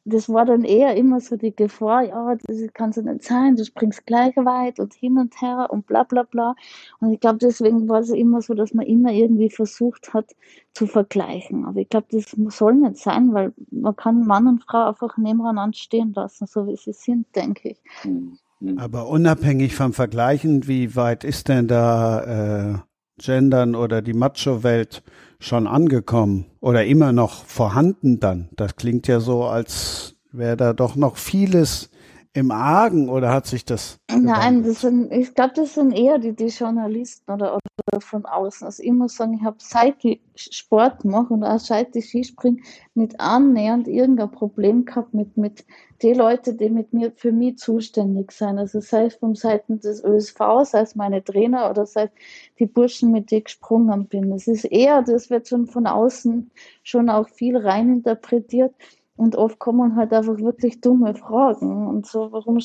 [0.04, 3.64] das war dann eher immer so die Gefahr, ja, das kann so nicht sein, du
[3.64, 6.56] springst gleich weit und hin und her und bla bla bla.
[7.00, 10.34] Und ich glaube, deswegen war es immer so, dass man immer irgendwie versucht hat
[10.72, 11.64] zu vergleichen.
[11.64, 15.76] Aber ich glaube, das soll nicht sein, weil man kann Mann und Frau einfach nebeneinander
[15.76, 17.80] stehen lassen, so wie sie sind, denke ich.
[18.04, 18.38] Mhm.
[18.78, 22.78] Aber unabhängig vom Vergleichen, wie weit ist denn da äh,
[23.18, 25.02] Gendern oder die Macho-Welt
[25.38, 28.48] schon angekommen oder immer noch vorhanden dann?
[28.56, 31.90] Das klingt ja so, als wäre da doch noch vieles
[32.34, 33.98] im Argen oder hat sich das?
[34.10, 38.66] Nein, das sind, ich glaube, das sind eher die, die Journalisten oder, oder von außen.
[38.66, 42.62] Also ich muss sagen, ich habe seit ich Sport mache und auch seit ich Skispringe
[42.94, 45.66] nicht annähernd irgendein Problem gehabt mit, mit
[46.02, 48.58] den Leuten, die mit mir für mich zuständig sind.
[48.58, 52.10] Also sei es von Seiten des ÖSV, sei es meine Trainer oder sei es
[52.58, 54.32] die Burschen, mit denen ich gesprungen bin.
[54.32, 56.50] Es ist eher, das wird schon von außen
[56.82, 58.74] schon auch viel reininterpretiert.
[59.16, 61.86] Und oft kommen halt einfach wirklich dumme Fragen.
[61.86, 62.58] Und so, warum,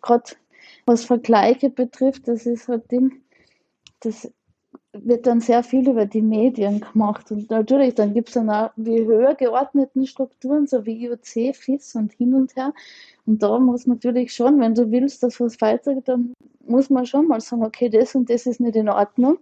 [0.00, 0.30] gerade
[0.86, 3.22] was Vergleiche betrifft, das ist halt Ding,
[4.00, 4.30] das
[4.92, 7.30] wird dann sehr viel über die Medien gemacht.
[7.30, 11.94] Und natürlich, dann gibt es dann auch die höher geordneten Strukturen, so wie IOC, FIS
[11.94, 12.74] und hin und her.
[13.24, 16.34] Und da muss natürlich schon, wenn du willst, dass was weitergeht, dann
[16.66, 19.38] muss man schon mal sagen, okay, das und das ist nicht in Ordnung.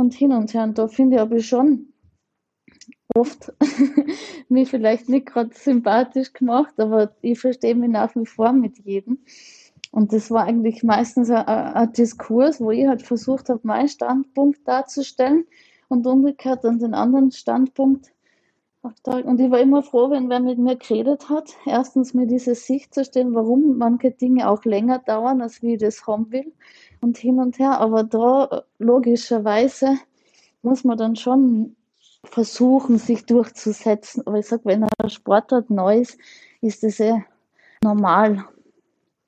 [0.00, 0.64] Und hin und her.
[0.64, 1.91] Und da finde ich aber schon,
[3.14, 3.52] oft
[4.48, 9.18] mich vielleicht nicht gerade sympathisch gemacht, aber ich verstehe mich nach wie vor mit jedem.
[9.90, 14.66] Und das war eigentlich meistens ein, ein Diskurs, wo ich halt versucht habe, meinen Standpunkt
[14.66, 15.44] darzustellen
[15.88, 18.10] und umgekehrt dann den anderen Standpunkt.
[18.82, 21.50] Und ich war immer froh, wenn wer mit mir geredet hat.
[21.66, 25.80] Erstens mir diese Sicht zu stellen, warum manche Dinge auch länger dauern, als wie ich
[25.80, 26.52] das haben will
[27.00, 27.78] und hin und her.
[27.78, 29.98] Aber da logischerweise
[30.62, 31.76] muss man dann schon
[32.24, 34.26] versuchen, sich durchzusetzen.
[34.26, 36.18] Aber ich sage, wenn ein Sportart neu ist,
[36.60, 37.24] ist das ja
[37.82, 38.44] normal.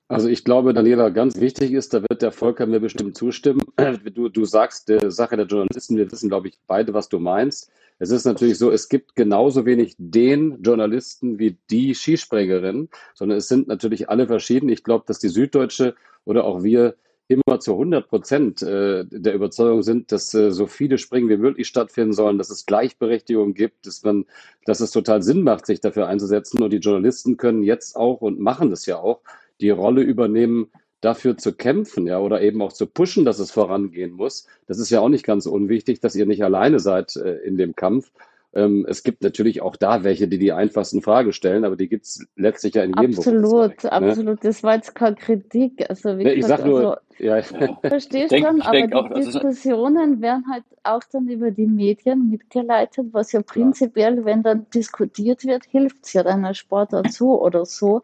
[0.08, 3.62] Also ich glaube, Daniela, ganz wichtig ist, da wird der Volker mir bestimmt zustimmen.
[4.14, 7.70] Du, du sagst, der Sache der Journalisten, wir wissen, glaube ich, beide, was du meinst.
[7.98, 13.48] Es ist natürlich so, es gibt genauso wenig den Journalisten wie die Skispringerin, sondern es
[13.48, 14.68] sind natürlich alle verschieden.
[14.68, 16.94] Ich glaube, dass die Süddeutsche oder auch wir
[17.28, 21.66] immer zu 100 Prozent äh, der Überzeugung sind, dass äh, so viele Springen wie möglich
[21.66, 24.26] stattfinden sollen, dass es Gleichberechtigung gibt, dass man,
[24.66, 26.62] dass es total Sinn macht, sich dafür einzusetzen.
[26.62, 29.20] Und die Journalisten können jetzt auch und machen das ja auch,
[29.60, 30.70] die Rolle übernehmen,
[31.00, 34.46] dafür zu kämpfen, ja, oder eben auch zu pushen, dass es vorangehen muss.
[34.66, 37.76] Das ist ja auch nicht ganz unwichtig, dass ihr nicht alleine seid äh, in dem
[37.76, 38.10] Kampf.
[38.54, 42.04] Ähm, es gibt natürlich auch da welche, die die einfachsten Fragen stellen, aber die gibt
[42.04, 44.26] es letztlich ja in jedem Absolut, Beruf, absolut.
[44.26, 44.38] Ne?
[44.42, 45.84] Das war jetzt keine Kritik.
[45.88, 47.42] Also, wie ne, ich sag nur, also, ja.
[47.82, 53.08] verstehst du schon, aber die auch, Diskussionen werden halt auch dann über die Medien mitgeleitet,
[53.10, 54.24] was ja prinzipiell, ja.
[54.24, 58.02] wenn dann diskutiert wird, hilft es ja deiner Sportart so oder so.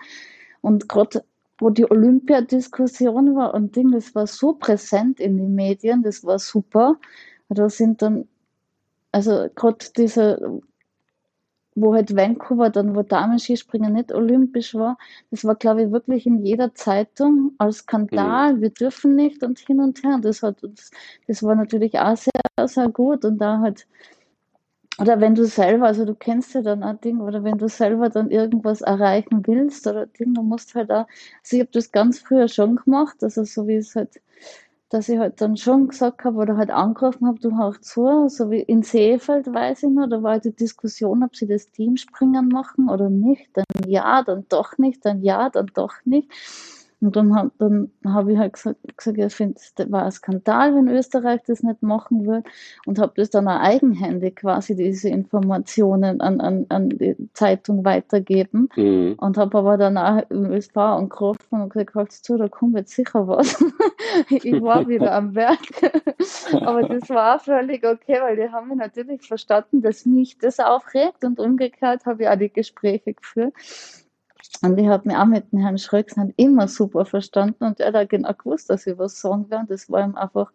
[0.63, 1.23] Und gerade
[1.61, 6.39] wo die Olympiadiskussion war und Ding, das war so präsent in den Medien, das war
[6.39, 6.97] super.
[7.51, 8.27] Da sind dann
[9.13, 10.61] also gerade diese,
[11.75, 14.99] wo halt Vancouver dann, wo Damenskispringen nicht olympisch war,
[15.31, 18.61] das war, glaube ich, wirklich in jeder Zeitung als Skandal, mhm.
[18.61, 20.19] wir dürfen nicht und hin und her.
[20.21, 20.91] Das, hat, das,
[21.27, 23.87] das war natürlich auch sehr, sehr gut und da halt,
[24.99, 28.11] oder wenn du selber, also du kennst ja dann ein Ding, oder wenn du selber
[28.11, 31.07] dann irgendwas erreichen willst oder Ding, du musst halt auch,
[31.43, 34.21] also ich habe das ganz früher schon gemacht, also so wie es halt
[34.91, 38.51] dass ich halt dann schon gesagt habe oder halt angerufen habe, du hör zu, so
[38.51, 42.49] wie in Seefeld weiß ich noch, da war halt die Diskussion, ob sie das Teamspringen
[42.49, 46.29] machen oder nicht, dann ja, dann doch nicht, dann ja, dann doch nicht.
[47.01, 50.89] Und dann, dann habe ich halt gesagt, gesagt ich finde, das war ein Skandal, wenn
[50.89, 52.49] Österreich das nicht machen würde.
[52.85, 58.69] Und habe das dann auch eigenhändig quasi diese Informationen an, an, an die Zeitung weitergeben.
[58.77, 59.15] Mhm.
[59.19, 62.95] Und habe aber dann auch im ÖSV angerufen und gesagt, halt zu, da kommt jetzt
[62.95, 63.65] sicher was.
[64.29, 65.59] ich war wieder am Werk.
[66.53, 71.25] aber das war völlig okay, weil die haben mich natürlich verstanden, dass mich das aufregt.
[71.25, 73.55] Und umgekehrt habe ich auch die Gespräche geführt.
[74.63, 78.11] Und ich habe mich auch mit dem Herrn Schröcksand immer super verstanden und er hat
[78.11, 79.63] genau gewusst, dass ich was sagen werde.
[79.63, 80.53] Und das war ihm einfach,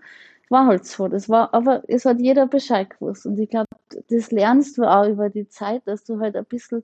[0.50, 1.08] war halt so.
[1.08, 3.26] Das war, aber es hat jeder Bescheid gewusst.
[3.26, 3.66] Und ich glaube,
[4.10, 6.84] das lernst du auch über die Zeit, dass du halt ein bisschen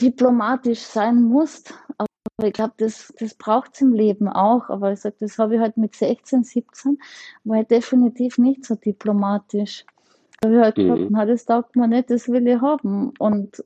[0.00, 1.74] diplomatisch sein musst.
[1.98, 4.70] Aber ich glaube, das, das braucht es im Leben auch.
[4.70, 6.98] Aber ich sage, das habe ich halt mit 16, 17,
[7.42, 9.84] war ich definitiv nicht so diplomatisch.
[10.40, 11.08] Da habe ich halt gesagt, mhm.
[11.10, 13.12] na, das taugt mir nicht, das will ich haben.
[13.18, 13.62] Und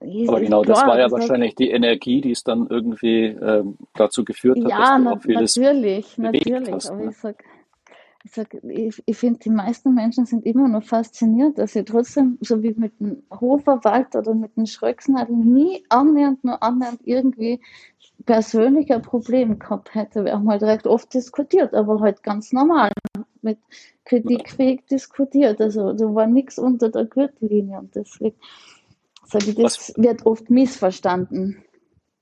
[0.00, 4.58] aber genau, das war ja wahrscheinlich die Energie, die es dann irgendwie ähm, dazu geführt
[4.62, 6.72] hat, ja, dass du auch vieles natürlich, natürlich.
[6.72, 7.10] Hast, aber ne?
[7.10, 7.44] ich sag,
[8.24, 12.38] ich, sag, ich, ich finde, die meisten Menschen sind immer noch fasziniert, dass sie trotzdem,
[12.40, 17.60] so wie mit dem Hoferwald oder mit dem Schröcksnadel, nie annähernd, nur annähernd irgendwie
[18.24, 20.24] persönlich ein Problem gehabt hätte.
[20.24, 22.90] Wir haben halt recht oft diskutiert, aber halt ganz normal,
[23.42, 23.58] mit
[24.04, 25.60] kritikfähig diskutiert.
[25.60, 28.36] Also da war nichts unter der Gürtellinie und deswegen
[29.28, 31.62] Sage, das was, wird oft missverstanden.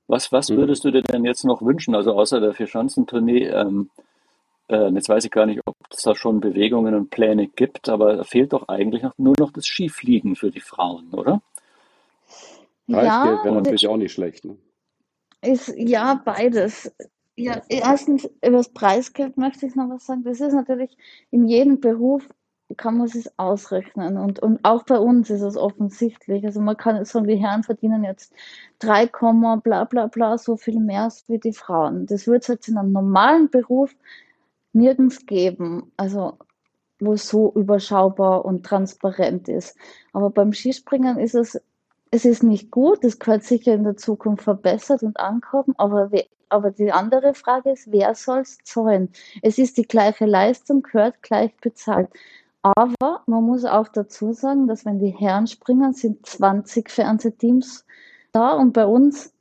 [0.08, 0.56] Was, was hm.
[0.56, 1.94] würdest du dir denn jetzt noch wünschen?
[1.94, 3.90] Also außer der Vierschanzentournee, ähm,
[4.68, 8.24] äh, jetzt weiß ich gar nicht, ob es da schon Bewegungen und Pläne gibt, aber
[8.24, 11.40] fehlt doch eigentlich noch, nur noch das Skifliegen für die Frauen, oder?
[12.88, 14.44] Preisgeld ja, wäre natürlich auch nicht schlecht.
[14.44, 14.56] Ne?
[15.42, 16.92] Ist, ja, beides.
[17.36, 20.24] Ja, erstens über das Preisgeld möchte ich noch was sagen.
[20.24, 20.96] Das ist natürlich
[21.30, 22.26] in jedem Beruf
[22.76, 24.16] kann man es ausrechnen.
[24.16, 26.44] Und, und auch bei uns ist es offensichtlich.
[26.44, 28.32] Also man kann sagen, die Herren verdienen jetzt
[28.80, 32.06] 3, bla bla bla so viel mehr wie die Frauen.
[32.06, 33.94] Das wird es jetzt in einem normalen Beruf
[34.72, 35.92] nirgends geben.
[35.96, 36.38] Also
[36.98, 39.76] wo es so überschaubar und transparent ist.
[40.12, 41.60] Aber beim Skispringen ist es,
[42.10, 46.10] es ist nicht gut, es gehört sicher in der Zukunft verbessert und ankommen, aber,
[46.48, 49.10] aber die andere Frage ist, wer soll es zahlen?
[49.42, 52.08] Es ist die gleiche Leistung, gehört gleich bezahlt.
[52.74, 57.86] Aber man muss auch dazu sagen, dass wenn die Herren springen, sind 20 Fernsehteams
[58.32, 59.32] da und bei uns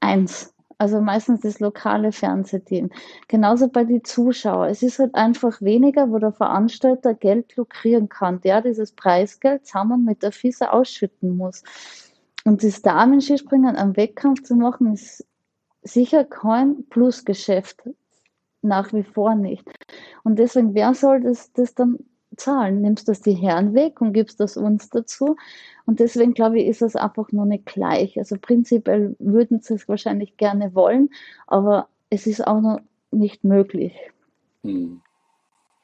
[0.00, 0.52] eins.
[0.76, 2.90] Also meistens das lokale Fernsehteam.
[3.28, 4.68] Genauso bei den Zuschauern.
[4.68, 10.04] Es ist halt einfach weniger, wo der Veranstalter Geld lukrieren kann, der dieses Preisgeld zusammen
[10.04, 11.62] mit der FISA ausschütten muss.
[12.44, 15.24] Und das Damenskispringen am Wettkampf zu machen, ist
[15.82, 17.88] sicher kein Plusgeschäft.
[18.62, 19.66] Nach wie vor nicht.
[20.22, 21.98] Und deswegen, wer soll das, das dann
[22.36, 22.80] zahlen.
[22.80, 25.36] Nimmst das die Herren weg und gibst das uns dazu.
[25.86, 28.18] Und deswegen glaube ich, ist es einfach nur nicht gleich.
[28.18, 31.10] Also prinzipiell würden sie es wahrscheinlich gerne wollen,
[31.46, 33.94] aber es ist auch noch nicht möglich.
[34.62, 35.00] Hm.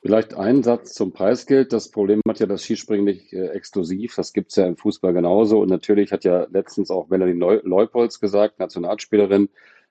[0.03, 1.73] Vielleicht ein Satz zum Preisgeld.
[1.73, 4.15] Das Problem hat ja das Skispringen nicht äh, exklusiv.
[4.15, 5.59] Das gibt es ja im Fußball genauso.
[5.61, 7.33] Und natürlich hat ja letztens auch Melanie
[7.65, 9.49] Leupolz gesagt, Nationalspielerin,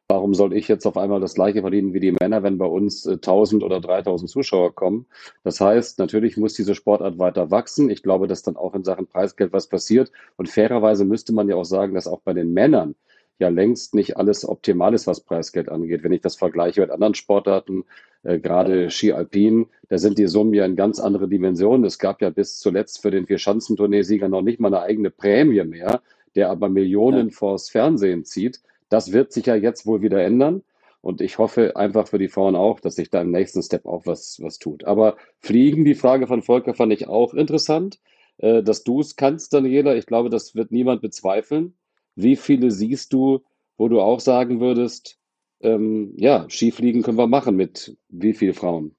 [0.08, 3.08] Warum soll ich jetzt auf einmal das gleiche verdienen wie die Männer, wenn bei uns
[3.08, 5.08] 1000 äh, oder 3000 Zuschauer kommen?
[5.43, 7.89] Das heißt, natürlich muss diese Sportart weiter wachsen.
[7.89, 10.12] Ich glaube, dass dann auch in Sachen Preisgeld was passiert.
[10.38, 12.93] Und fairerweise müsste man ja auch sagen, dass auch bei den Männern
[13.39, 16.03] ja längst nicht alles optimal ist, was Preisgeld angeht.
[16.03, 17.84] Wenn ich das vergleiche mit anderen Sportarten,
[18.22, 21.84] äh, gerade Ski Alpin, da sind die Summen ja in ganz andere Dimensionen.
[21.84, 26.01] Es gab ja bis zuletzt für den Vier-Schanzentourneesieger noch nicht mal eine eigene Prämie mehr,
[26.36, 27.34] der aber Millionen ja.
[27.34, 28.62] vors Fernsehen zieht.
[28.90, 30.64] Das wird sich ja jetzt wohl wieder ändern.
[31.02, 34.06] Und ich hoffe einfach für die Frauen auch, dass sich da im nächsten Step auch
[34.06, 34.86] was, was tut.
[34.86, 38.00] Aber Fliegen, die Frage von Volker fand ich auch interessant.
[38.38, 41.76] Äh, dass du es kannst, Daniela, ich glaube, das wird niemand bezweifeln.
[42.16, 43.44] Wie viele siehst du,
[43.78, 45.20] wo du auch sagen würdest,
[45.62, 48.96] ähm, ja, Skifliegen können wir machen mit wie vielen Frauen?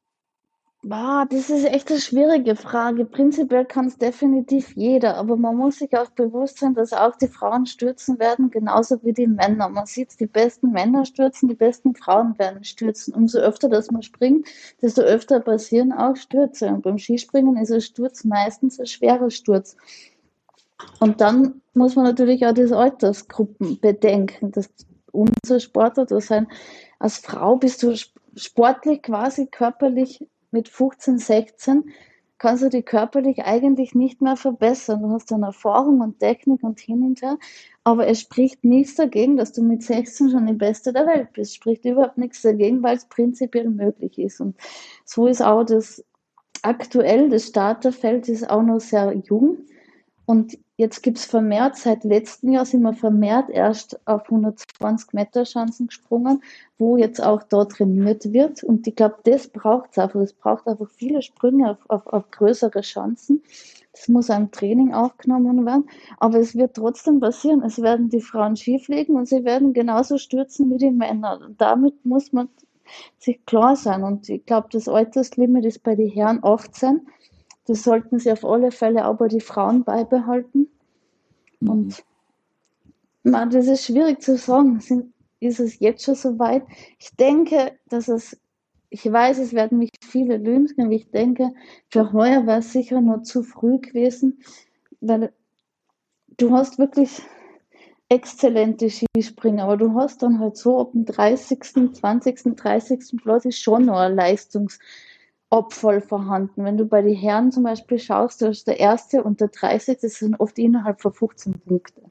[0.89, 3.05] Boah, das ist echt eine schwierige Frage.
[3.05, 7.27] Prinzipiell kann es definitiv jeder, aber man muss sich auch bewusst sein, dass auch die
[7.27, 9.69] Frauen stürzen werden, genauso wie die Männer.
[9.69, 13.15] Man sieht, die besten Männer stürzen, die besten Frauen werden stürzen.
[13.15, 14.47] Umso öfter, dass man springt,
[14.81, 16.69] desto öfter passieren auch Stürze.
[16.69, 19.77] Und beim Skispringen ist ein Sturz meistens ein schwerer Sturz.
[21.01, 24.53] Und dann muss man natürlich auch diese Altersgruppen bedenken.
[24.53, 24.71] dass
[25.11, 26.47] unser Sportler, das sein,
[27.01, 27.97] als Frau bist du
[28.37, 30.25] sportlich quasi körperlich
[30.57, 31.85] mit 15, 16
[32.39, 35.03] kannst du dich körperlich eigentlich nicht mehr verbessern.
[35.03, 37.39] Du hast dann Erfahrung und Technik und hin und her,
[37.85, 41.55] aber es spricht nichts dagegen, dass du mit 16 schon die Beste der Welt bist.
[41.55, 44.41] Spricht überhaupt nichts dagegen, weil es prinzipiell möglich ist.
[44.41, 44.57] Und
[45.05, 46.05] so ist auch das
[46.63, 49.59] aktuell, das Starterfeld ist auch noch sehr jung.
[50.25, 55.45] Und jetzt gibt es vermehrt, seit letztem Jahr sind wir vermehrt erst auf 120 Meter
[55.45, 56.43] Chancen gesprungen,
[56.79, 58.63] wo jetzt auch da trainiert wird.
[58.63, 60.21] Und ich glaube, das braucht es einfach.
[60.21, 63.43] Es braucht einfach viele Sprünge auf, auf, auf größere Chancen.
[63.93, 65.89] Das muss einem Training aufgenommen werden.
[66.19, 67.63] Aber es wird trotzdem passieren.
[67.63, 71.41] Es werden die Frauen schieflegen und sie werden genauso stürzen wie die Männer.
[71.41, 72.51] Und damit muss man
[73.19, 74.05] sich klar sein.
[74.05, 77.01] Und ich glaube, das Alterslimit ist bei den Herren 18
[77.67, 80.69] das sollten sie auf alle Fälle bei den Frauen beibehalten.
[81.61, 81.71] Mhm.
[81.71, 82.05] Und
[83.23, 84.81] man, das ist schwierig zu sagen.
[84.81, 86.63] Sind, ist es jetzt schon so weit?
[86.99, 88.41] Ich denke, dass es,
[88.89, 91.53] ich weiß, es werden mich viele lünchen, aber ich denke,
[91.89, 94.41] für heuer wäre es sicher noch zu früh gewesen,
[95.01, 95.33] weil
[96.37, 97.21] du hast wirklich
[98.09, 101.61] exzellente Skispringer, aber du hast dann halt so ab dem 30.,
[101.95, 103.21] 20., 30.
[103.21, 104.79] Platz ist schon noch ein Leistungs-
[105.51, 106.65] Abfall vorhanden.
[106.65, 109.99] Wenn du bei den Herren zum Beispiel schaust, da ist der erste und der 30,
[110.01, 112.03] das sind oft innerhalb von 15 Punkte.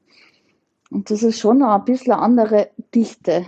[0.90, 3.46] Und das ist schon noch ein bisschen eine andere Dichte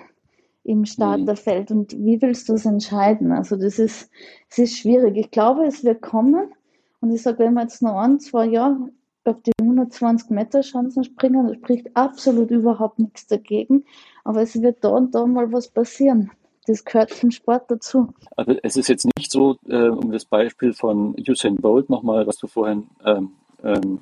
[0.65, 1.71] im Starterfeld.
[1.71, 3.33] Und wie willst du es entscheiden?
[3.33, 4.11] Also das ist,
[4.51, 5.17] es ist schwierig.
[5.17, 6.53] Ich glaube, es wird kommen.
[7.01, 8.91] Und ich sage, wenn wir jetzt noch ein, zwei Jahre
[9.25, 13.85] auf die 120 Meter Chancen springen, da spricht absolut überhaupt nichts dagegen.
[14.25, 16.31] Aber es wird da und da mal was passieren
[16.69, 18.13] das gehört zum Sport dazu.
[18.37, 22.37] Also es ist jetzt nicht so, äh, um das Beispiel von Usain Bolt nochmal, was
[22.37, 24.01] du vorhin ähm, ähm,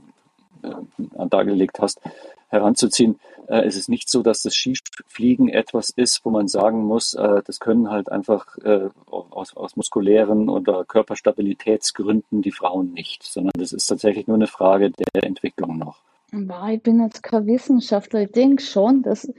[0.63, 2.01] äh, dargelegt hast,
[2.49, 3.19] heranzuziehen.
[3.49, 7.43] Äh, es ist nicht so, dass das Skifliegen etwas ist, wo man sagen muss, äh,
[7.45, 13.73] das können halt einfach äh, aus, aus muskulären oder Körperstabilitätsgründen die Frauen nicht, sondern das
[13.73, 15.99] ist tatsächlich nur eine Frage der Entwicklung noch.
[16.33, 18.23] Ich bin jetzt kein Wissenschaftler.
[18.23, 19.33] Ich denke schon, dass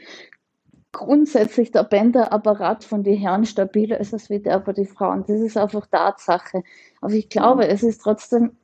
[0.97, 5.23] grundsätzlich der Bänderapparat von den Herren stabiler ist als wie der bei den Frauen.
[5.27, 6.63] Das ist einfach Tatsache.
[7.01, 7.69] Aber ich glaube, mhm.
[7.69, 8.57] es ist trotzdem,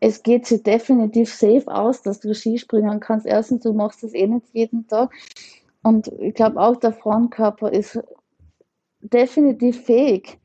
[0.00, 3.26] es geht sich definitiv safe aus, dass du Skispringen kannst.
[3.26, 5.12] Erstens, du machst das eh nicht jeden Tag.
[5.82, 7.98] Und ich glaube auch, der Frauenkörper ist
[9.00, 10.38] definitiv fähig,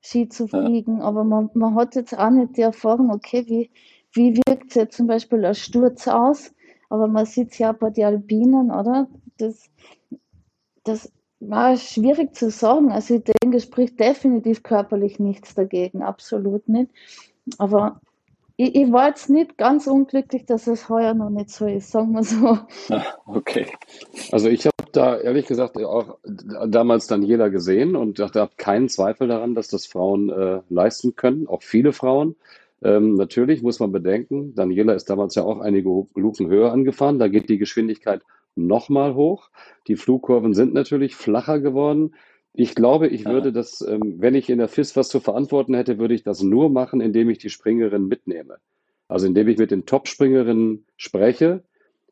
[0.00, 0.98] Ski zu fliegen.
[0.98, 1.04] Ja.
[1.04, 3.70] Aber man, man hat jetzt auch nicht die Erfahrung, okay, wie,
[4.12, 6.54] wie wirkt jetzt zum Beispiel ein Sturz aus?
[6.88, 9.08] Aber man sieht es ja bei den Alpinen, oder?
[9.38, 9.68] Das,
[10.84, 11.10] das
[11.40, 12.90] war schwierig zu sagen.
[12.92, 16.90] Also ich denke, spricht definitiv körperlich nichts dagegen, absolut nicht.
[17.58, 18.00] Aber
[18.56, 22.12] ich, ich, war jetzt nicht ganz unglücklich, dass es heuer noch nicht so ist, sagen
[22.12, 22.58] wir so.
[22.90, 23.66] Ah, okay.
[24.32, 29.28] Also ich habe da ehrlich gesagt auch damals Daniela gesehen und dachte, habe keinen Zweifel
[29.28, 32.36] daran, dass das Frauen äh, leisten können, auch viele Frauen.
[32.82, 37.28] Ähm, natürlich muss man bedenken, Daniela ist damals ja auch einige Luken höher angefahren, da
[37.28, 38.22] geht die Geschwindigkeit
[38.54, 39.50] nochmal hoch.
[39.86, 42.14] Die Flugkurven sind natürlich flacher geworden.
[42.52, 43.30] Ich glaube, ich ja.
[43.30, 46.42] würde das, ähm, wenn ich in der FIS was zu verantworten hätte, würde ich das
[46.42, 48.58] nur machen, indem ich die Springerinnen mitnehme.
[49.08, 51.64] Also indem ich mit den Top-Springerinnen spreche,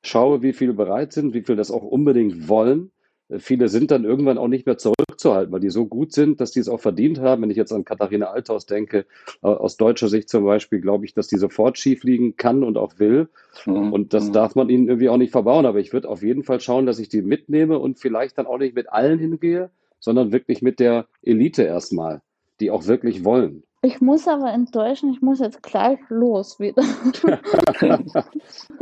[0.03, 2.93] schaue, wie viele bereit sind, wie viele das auch unbedingt wollen
[3.37, 4.79] Viele sind dann irgendwann auch nicht mehr
[5.19, 7.43] zurückzuhalten, weil die so gut sind, dass die es auch verdient haben.
[7.43, 9.05] Wenn ich jetzt an Katharina Althaus denke,
[9.43, 12.79] äh, aus deutscher Sicht zum Beispiel, glaube ich, dass die sofort schief liegen kann und
[12.79, 13.29] auch will.
[13.67, 13.93] Mhm.
[13.93, 14.33] Und das mhm.
[14.33, 15.67] darf man ihnen irgendwie auch nicht verbauen.
[15.67, 18.59] Aber ich würde auf jeden Fall schauen, dass ich die mitnehme und vielleicht dann auch
[18.59, 22.23] nicht mit allen hingehe, sondern wirklich mit der Elite erstmal,
[22.61, 23.65] die auch wirklich wollen.
[23.81, 26.83] Ich muss aber enttäuschen, ich muss jetzt gleich los wieder.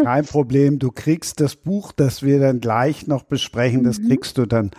[0.02, 4.08] Kein Problem, du kriegst das Buch, das wir dann gleich noch besprechen, das mhm.
[4.08, 4.70] kriegst du dann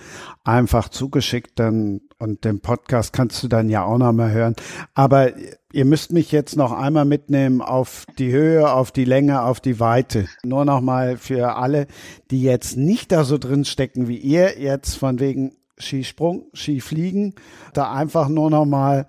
[0.43, 4.55] einfach zugeschickt dann und den Podcast kannst du dann ja auch noch mal hören.
[4.95, 5.34] Aber
[5.72, 9.80] ihr müsst mich jetzt noch einmal mitnehmen auf die Höhe, auf die Länge, auf die
[9.80, 10.28] Weite.
[10.43, 11.86] Nur noch mal für alle,
[12.32, 17.36] die jetzt nicht da so drin stecken wie ihr, jetzt von wegen Skisprung, Skifliegen,
[17.74, 19.05] da einfach nur noch mal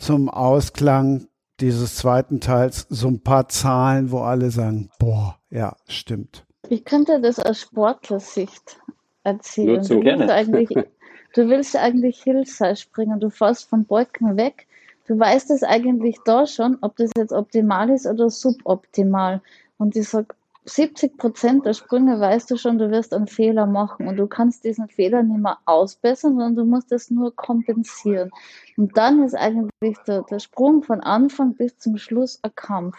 [0.00, 1.28] zum Ausklang
[1.60, 6.46] dieses zweiten Teils so ein paar Zahlen, wo alle sagen, boah, ja, stimmt.
[6.68, 8.80] Ich könnte das aus Sportlersicht
[9.24, 9.84] erzählen.
[9.86, 10.68] Du willst, eigentlich,
[11.34, 14.66] du willst eigentlich Hillside springen, du fährst von Balken weg.
[15.06, 19.42] Du weißt es eigentlich da schon, ob das jetzt optimal ist oder suboptimal.
[19.76, 20.28] Und ich sage,
[20.64, 24.64] 70 Prozent der Sprünge weißt du schon, du wirst einen Fehler machen und du kannst
[24.64, 28.30] diesen Fehler nicht mehr ausbessern, sondern du musst es nur kompensieren.
[28.76, 32.96] Und dann ist eigentlich der, der Sprung von Anfang bis zum Schluss ein Kampf.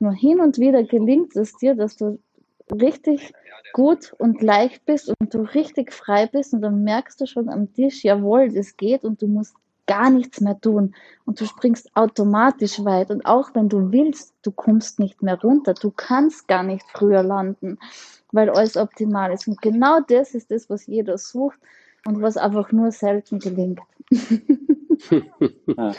[0.00, 2.18] Nur hin und wieder gelingt es dir, dass du
[2.72, 3.32] richtig
[3.72, 7.72] gut und leicht bist und du richtig frei bist und dann merkst du schon am
[7.72, 9.54] Tisch, jawohl, das geht und du musst
[9.88, 13.10] gar nichts mehr tun und du springst automatisch weit.
[13.10, 15.74] Und auch wenn du willst, du kommst nicht mehr runter.
[15.74, 17.78] Du kannst gar nicht früher landen,
[18.30, 19.48] weil alles optimal ist.
[19.48, 21.58] Und genau das ist das, was jeder sucht
[22.06, 23.80] und was einfach nur selten gelingt.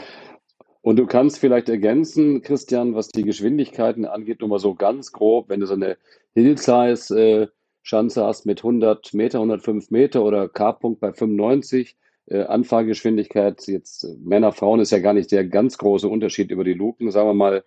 [0.81, 5.49] Und du kannst vielleicht ergänzen, Christian, was die Geschwindigkeiten angeht, nur mal so ganz grob,
[5.49, 5.97] wenn du so eine
[6.35, 11.97] Hill-Size-Schanze hast mit 100 Meter, 105 Meter oder K-Punkt bei 95,
[12.29, 16.63] äh, Anfahrgeschwindigkeit, jetzt äh, Männer, Frauen ist ja gar nicht der ganz große Unterschied über
[16.63, 17.63] die Luken, sagen wir mal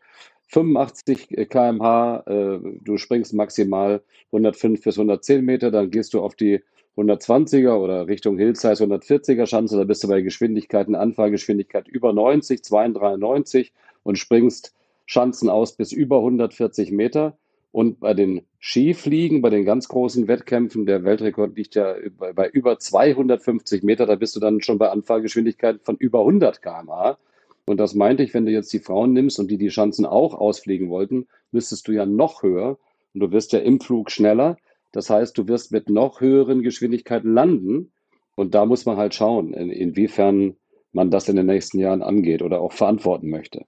[0.48, 6.60] 85 kmh, äh, du springst maximal 105 bis 110 Meter, dann gehst du auf die
[6.96, 13.72] 120er oder Richtung Hillsize 140er Schanze, da bist du bei Geschwindigkeiten, Anfahrgeschwindigkeit über 90, 92
[14.02, 14.74] und springst
[15.06, 17.36] Schanzen aus bis über 140 Meter.
[17.72, 22.78] Und bei den Skifliegen, bei den ganz großen Wettkämpfen, der Weltrekord liegt ja bei, über
[22.78, 27.18] 250 Meter, da bist du dann schon bei Anfahrgeschwindigkeiten von über 100 km/h.
[27.64, 30.34] Und das meinte ich, wenn du jetzt die Frauen nimmst und die die Schanzen auch
[30.34, 32.78] ausfliegen wollten, müsstest du ja noch höher
[33.14, 34.58] und du wirst ja im Flug schneller.
[34.92, 37.92] Das heißt, du wirst mit noch höheren Geschwindigkeiten landen.
[38.34, 40.56] Und da muss man halt schauen, in, inwiefern
[40.92, 43.64] man das in den nächsten Jahren angeht oder auch verantworten möchte.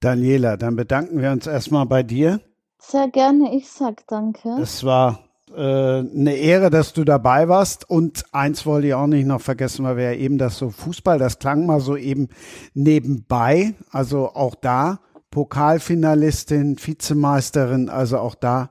[0.00, 2.40] Daniela, dann bedanken wir uns erstmal bei dir.
[2.88, 4.56] Sehr gerne, ich sag danke.
[4.60, 5.20] Es war
[5.54, 7.88] äh, eine Ehre, dass du dabei warst.
[7.88, 11.18] Und eins wollte ich auch nicht noch vergessen, weil wir ja eben das so Fußball,
[11.18, 12.28] das klang mal so eben
[12.74, 13.74] nebenbei.
[13.90, 18.70] Also auch da Pokalfinalistin, Vizemeisterin, also auch da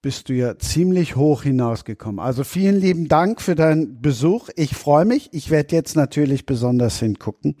[0.00, 2.18] bist du ja ziemlich hoch hinausgekommen.
[2.18, 4.48] Also vielen lieben Dank für deinen Besuch.
[4.56, 5.28] Ich freue mich.
[5.32, 7.54] Ich werde jetzt natürlich besonders hingucken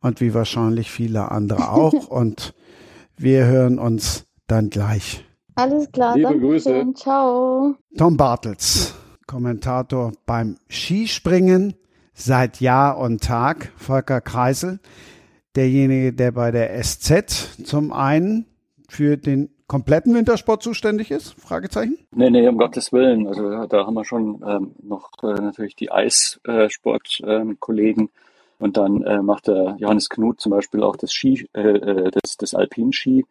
[0.00, 1.92] und wie wahrscheinlich viele andere auch.
[2.08, 2.52] und
[3.16, 5.24] wir hören uns dann gleich.
[5.58, 6.68] Alles klar, Liebe Grüße.
[6.68, 6.94] Schön.
[6.94, 7.76] Ciao.
[7.96, 8.94] Tom Bartels,
[9.26, 11.72] Kommentator beim Skispringen
[12.12, 13.72] seit Jahr und Tag.
[13.76, 14.80] Volker Kreisel,
[15.56, 18.44] derjenige, der bei der SZ zum einen
[18.86, 21.40] für den kompletten Wintersport zuständig ist?
[21.40, 21.96] Fragezeichen?
[22.14, 23.26] Nee, nee, um Gottes Willen.
[23.26, 28.02] Also da haben wir schon ähm, noch äh, natürlich die Eissportkollegen.
[28.02, 28.10] Ähm,
[28.58, 32.36] und dann äh, macht der Johannes Knut zum Beispiel auch das Ski, äh, äh das,
[32.36, 33.24] das Alpinski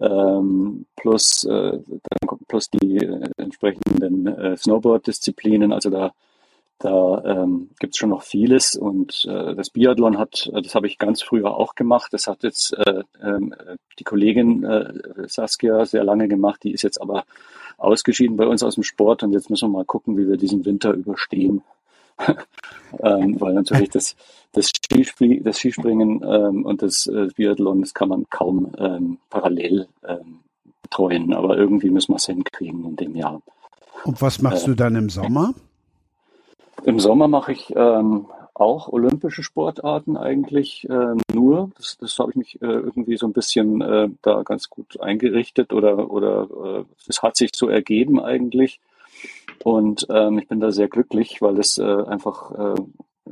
[0.00, 1.78] ähm, plus, äh,
[2.48, 5.72] plus die äh, entsprechenden äh, Snowboard-Disziplinen.
[5.72, 6.12] Also da,
[6.78, 8.74] da ähm, gibt es schon noch vieles.
[8.74, 12.12] Und äh, das Biathlon hat, äh, das habe ich ganz früher auch gemacht.
[12.12, 13.54] Das hat jetzt äh, ähm,
[13.98, 14.92] die Kollegin äh,
[15.28, 16.62] Saskia sehr lange gemacht.
[16.64, 17.24] Die ist jetzt aber
[17.78, 19.22] ausgeschieden bei uns aus dem Sport.
[19.22, 21.62] Und jetzt müssen wir mal gucken, wie wir diesen Winter überstehen.
[23.00, 24.16] ähm, weil natürlich das,
[24.52, 29.86] das, Skispring, das Skispringen ähm, und das äh, Biathlon, das kann man kaum ähm, parallel
[30.88, 33.40] betreuen, aber irgendwie müssen wir es hinkriegen in dem Jahr.
[34.04, 35.54] Und was machst äh, du dann im Sommer?
[36.84, 41.70] Im Sommer mache ich ähm, auch olympische Sportarten eigentlich äh, nur.
[41.76, 45.72] Das, das habe ich mich äh, irgendwie so ein bisschen äh, da ganz gut eingerichtet
[45.72, 48.80] oder, oder es äh, hat sich so ergeben eigentlich.
[49.64, 52.80] Und ähm, ich bin da sehr glücklich, weil es äh, einfach äh,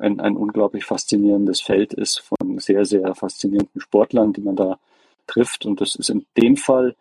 [0.01, 4.79] ein, ein unglaublich faszinierendes Feld ist von sehr, sehr faszinierenden Sportlern, die man da
[5.27, 5.67] trifft.
[5.67, 6.97] Und das ist in dem Fall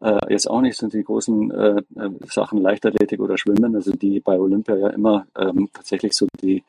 [0.00, 4.20] äh, jetzt auch nicht sind die großen äh, äh, Sachen Leichtathletik oder Schwimmen, also die
[4.20, 6.62] bei Olympia ja immer ähm, tatsächlich so die,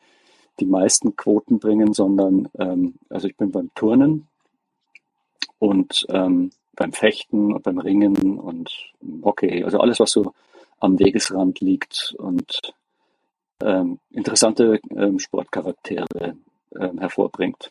[0.58, 4.26] die meisten Quoten bringen, sondern ähm, also ich bin beim Turnen
[5.58, 8.70] und ähm, beim Fechten und beim Ringen und
[9.22, 10.32] Hockey, also alles, was so
[10.80, 12.72] am Wegesrand liegt und
[13.62, 16.36] ähm, interessante ähm, Sportcharaktere
[16.80, 17.70] ähm, hervorbringt.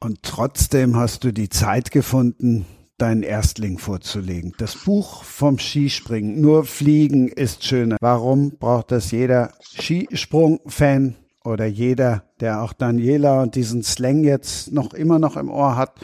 [0.00, 2.66] Und trotzdem hast du die Zeit gefunden,
[3.02, 4.54] deinen Erstling vorzulegen.
[4.58, 7.96] Das Buch vom Skispringen, nur Fliegen ist schöner.
[8.00, 14.94] Warum braucht das jeder Skisprung-Fan oder jeder, der auch Daniela und diesen Slang jetzt noch
[14.94, 15.94] immer noch im Ohr hat?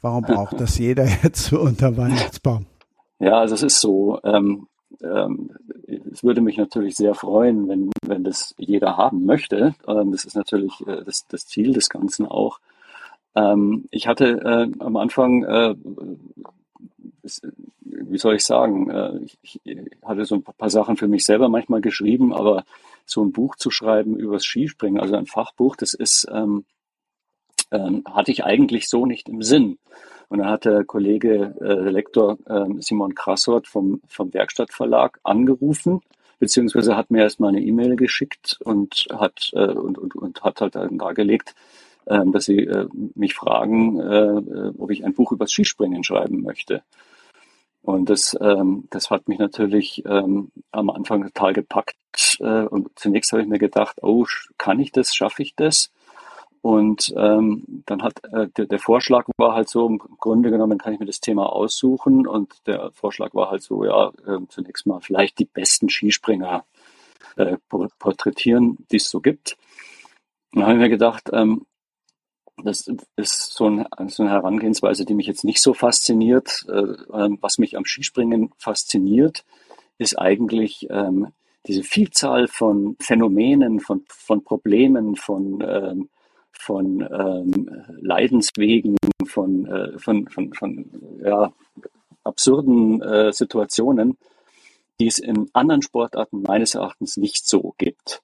[0.00, 2.64] Warum braucht das jeder jetzt unter Weihnachtsbaum?
[3.18, 4.18] Ja, also es ist so.
[4.24, 4.66] Ähm,
[5.02, 5.50] ähm,
[6.10, 9.74] es würde mich natürlich sehr freuen, wenn, wenn das jeder haben möchte.
[9.86, 12.60] Ähm, das ist natürlich äh, das, das Ziel des Ganzen auch.
[13.36, 15.74] Ähm, ich hatte äh, am Anfang, äh,
[17.82, 21.48] wie soll ich sagen, äh, ich, ich, hatte so ein paar Sachen für mich selber
[21.48, 22.64] manchmal geschrieben, aber
[23.04, 26.64] so ein Buch zu schreiben übers Skispringen, also ein Fachbuch, das ist, ähm,
[27.70, 29.78] ähm, hatte ich eigentlich so nicht im Sinn.
[30.28, 36.00] Und dann hat der Kollege, äh, Lektor äh, Simon Krassort vom, vom Werkstattverlag angerufen,
[36.38, 40.74] beziehungsweise hat mir erstmal eine E-Mail geschickt und hat, äh, und, und, und hat halt
[40.74, 41.54] dann dargelegt,
[42.06, 46.82] dass sie äh, mich fragen, äh, ob ich ein Buch über Skispringen schreiben möchte.
[47.86, 51.96] Und das, ähm, das hat mich natürlich ähm, am Anfang total gepackt.
[52.40, 54.26] Äh, und zunächst habe ich mir gedacht, oh,
[54.58, 55.92] kann ich das, schaffe ich das?
[56.62, 60.94] Und ähm, dann hat äh, der, der, Vorschlag war halt so, im Grunde genommen kann
[60.94, 65.00] ich mir das Thema aussuchen und der Vorschlag war halt so, ja, äh, zunächst mal
[65.00, 66.64] vielleicht die besten Skispringer
[67.36, 67.56] äh,
[68.00, 69.56] porträtieren, die es so gibt.
[70.52, 71.66] Dann habe ich mir gedacht, ähm,
[72.62, 76.64] das ist so, ein, so, eine Herangehensweise, die mich jetzt nicht so fasziniert.
[76.68, 76.80] Äh,
[77.12, 79.44] ähm, was mich am Skispringen fasziniert,
[79.98, 81.28] ist eigentlich ähm,
[81.66, 86.08] diese Vielzahl von Phänomenen, von, von Problemen, von ähm,
[86.58, 87.00] von
[88.00, 88.96] Leidenswegen,
[89.26, 91.52] von, äh, von, von, von ja,
[92.24, 94.18] absurden äh, Situationen,
[95.00, 98.22] die es in anderen Sportarten meines Erachtens nicht so gibt.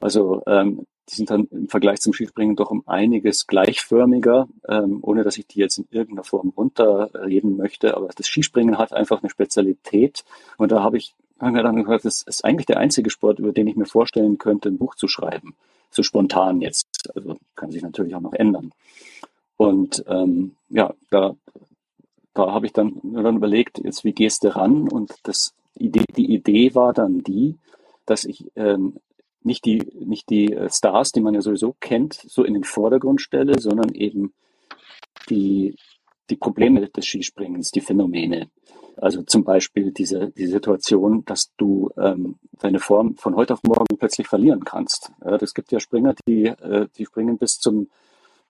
[0.00, 5.24] Also ähm, die sind dann im Vergleich zum Skispringen doch um einiges gleichförmiger, ähm, ohne
[5.24, 7.96] dass ich die jetzt in irgendeiner Form runterreden möchte.
[7.96, 10.24] Aber das Skispringen hat einfach eine Spezialität.
[10.58, 13.52] Und da habe ich, hab mir dann gesagt, das ist eigentlich der einzige Sport, über
[13.52, 15.54] den ich mir vorstellen könnte, ein Buch zu schreiben
[15.92, 16.86] so spontan jetzt.
[17.14, 18.72] Also kann sich natürlich auch noch ändern.
[19.56, 21.36] Und ähm, ja, da,
[22.34, 24.88] da habe ich dann, dann überlegt, jetzt wie gehst du ran?
[24.88, 27.58] Und das Idee, die Idee war dann die,
[28.06, 28.96] dass ich ähm,
[29.44, 33.20] nicht die, nicht die äh, Stars, die man ja sowieso kennt, so in den Vordergrund
[33.20, 34.32] stelle, sondern eben
[35.28, 35.76] die,
[36.30, 38.50] die Probleme des Skispringens, die Phänomene.
[38.96, 43.96] Also zum Beispiel diese, die Situation, dass du ähm, deine Form von heute auf morgen
[43.98, 45.10] plötzlich verlieren kannst.
[45.24, 47.88] Ja, gibt ja Springer, die, äh, die springen bis zum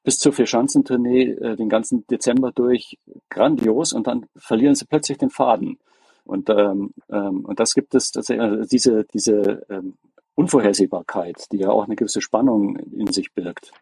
[0.05, 2.99] bis zur Vierschanzentournee äh, den ganzen Dezember durch
[3.30, 5.78] grandios und dann verlieren sie plötzlich den Faden.
[6.24, 9.95] Und, ähm, ähm, und das gibt es tatsächlich, also diese, diese ähm,
[10.35, 13.72] Unvorhersehbarkeit, die ja auch eine gewisse Spannung in sich birgt.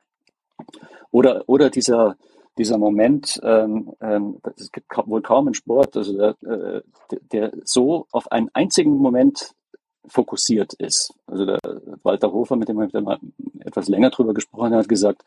[1.11, 2.17] Oder, oder dieser,
[2.59, 6.83] dieser Moment, ähm, ähm, es gibt wohl kaum einen Sport, also der, äh,
[7.33, 9.55] der so auf einen einzigen Moment
[10.07, 11.15] fokussiert ist.
[11.27, 11.59] Also der
[12.03, 13.19] Walter Hofer, mit dem ich mal
[13.61, 15.23] etwas länger drüber gesprochen hat, gesagt,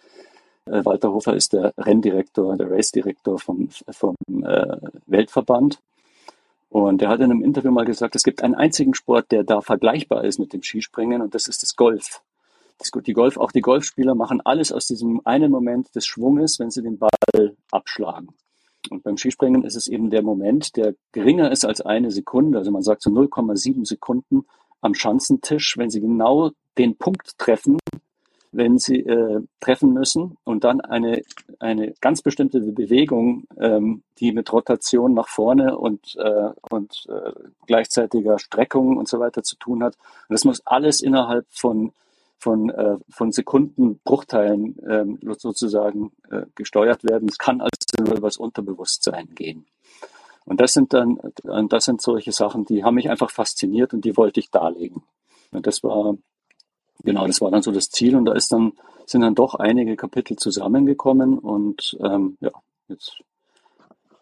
[0.65, 5.79] äh, Walter Hofer ist der Renndirektor, der Race-Direktor vom, vom äh, Weltverband.
[6.73, 9.61] Und er hat in einem Interview mal gesagt, es gibt einen einzigen Sport, der da
[9.61, 12.21] vergleichbar ist mit dem Skispringen, und das ist das Golf
[13.05, 16.81] die Golf, auch die Golfspieler machen alles aus diesem einen Moment des Schwunges, wenn sie
[16.81, 18.29] den Ball abschlagen.
[18.89, 22.57] Und beim Skispringen ist es eben der Moment, der geringer ist als eine Sekunde.
[22.57, 24.45] Also man sagt so 0,7 Sekunden
[24.81, 27.77] am Schanzentisch, wenn sie genau den Punkt treffen,
[28.53, 31.21] wenn sie äh, treffen müssen und dann eine,
[31.59, 37.31] eine ganz bestimmte Bewegung, ähm, die mit Rotation nach vorne und, äh, und äh,
[37.67, 39.95] gleichzeitiger Streckung und so weiter zu tun hat.
[40.29, 41.91] Und das muss alles innerhalb von
[42.43, 47.29] von, äh, von Sekundenbruchteilen ähm, sozusagen äh, gesteuert werden.
[47.29, 49.65] Es kann also nur über das Unterbewusstsein gehen.
[50.43, 51.19] Und das sind dann,
[51.69, 55.03] das sind solche Sachen, die haben mich einfach fasziniert und die wollte ich darlegen.
[55.51, 56.17] Und das war,
[57.03, 58.73] genau, das war dann so das Ziel und da ist dann,
[59.05, 62.51] sind dann doch einige Kapitel zusammengekommen und ähm, ja,
[62.87, 63.21] jetzt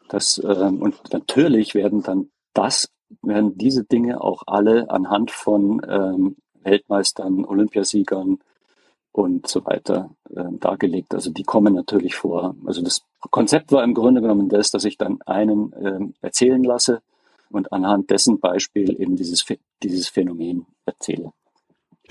[0.10, 2.90] das, ähm, und natürlich werden dann das,
[3.22, 8.40] werden diese Dinge auch alle anhand von ähm, Weltmeistern, Olympiasiegern
[9.14, 11.14] und so weiter äh, dargelegt.
[11.14, 12.56] Also die kommen natürlich vor.
[12.66, 17.02] Also das Konzept war im Grunde genommen das, dass ich dann einen äh, erzählen lasse
[17.50, 19.46] und anhand dessen Beispiel eben dieses,
[19.84, 21.32] dieses Phänomen erzähle.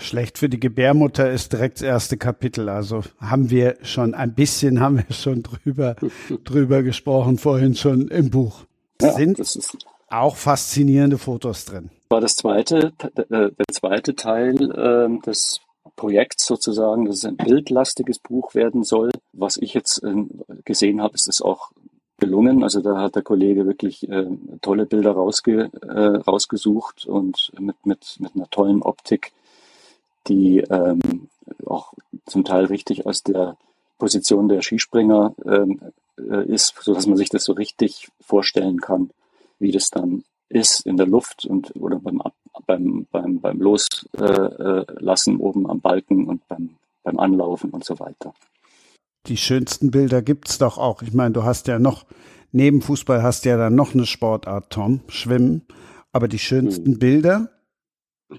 [0.00, 2.68] Schlecht für die Gebärmutter ist direkt das erste Kapitel.
[2.68, 5.96] Also haben wir schon ein bisschen, haben wir schon drüber,
[6.44, 8.64] drüber gesprochen, vorhin schon im Buch.
[9.00, 9.40] Ja, Sind
[10.08, 15.60] auch faszinierende Fotos drin war das zweite, äh, der zweite Teil äh, des
[15.96, 19.10] Projekts sozusagen, dass es ein bildlastiges Buch werden soll.
[19.32, 20.24] Was ich jetzt äh,
[20.64, 21.70] gesehen habe, ist es auch
[22.18, 22.64] gelungen.
[22.64, 24.26] Also da hat der Kollege wirklich äh,
[24.60, 29.32] tolle Bilder rausge, äh, rausgesucht und mit, mit, mit einer tollen Optik,
[30.26, 31.28] die ähm,
[31.66, 31.94] auch
[32.26, 33.56] zum Teil richtig aus der
[33.98, 35.80] Position der Skispringer ähm,
[36.18, 39.10] äh, ist, so dass man sich das so richtig vorstellen kann,
[39.58, 42.20] wie das dann ist in der Luft und oder beim
[42.66, 46.70] beim beim beim Loslassen äh, oben am Balken und beim
[47.02, 48.34] beim Anlaufen und so weiter.
[49.26, 51.02] Die schönsten Bilder gibt's doch auch.
[51.02, 52.04] Ich meine, du hast ja noch
[52.52, 55.62] neben Fußball hast du ja dann noch eine Sportart, Tom, Schwimmen.
[56.12, 56.98] Aber die schönsten hm.
[56.98, 57.50] Bilder,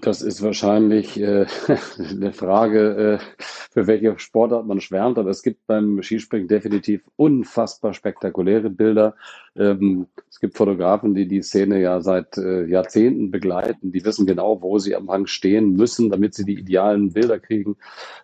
[0.00, 1.46] das ist wahrscheinlich äh,
[1.98, 5.18] eine Frage, äh, für welche Sportart man schwärmt.
[5.18, 9.14] Aber es gibt beim Skispringen definitiv unfassbar spektakuläre Bilder.
[9.54, 13.92] Ähm, es gibt Fotografen, die die Szene ja seit äh, Jahrzehnten begleiten.
[13.92, 17.76] Die wissen genau, wo sie am Hang stehen müssen, damit sie die idealen Bilder kriegen.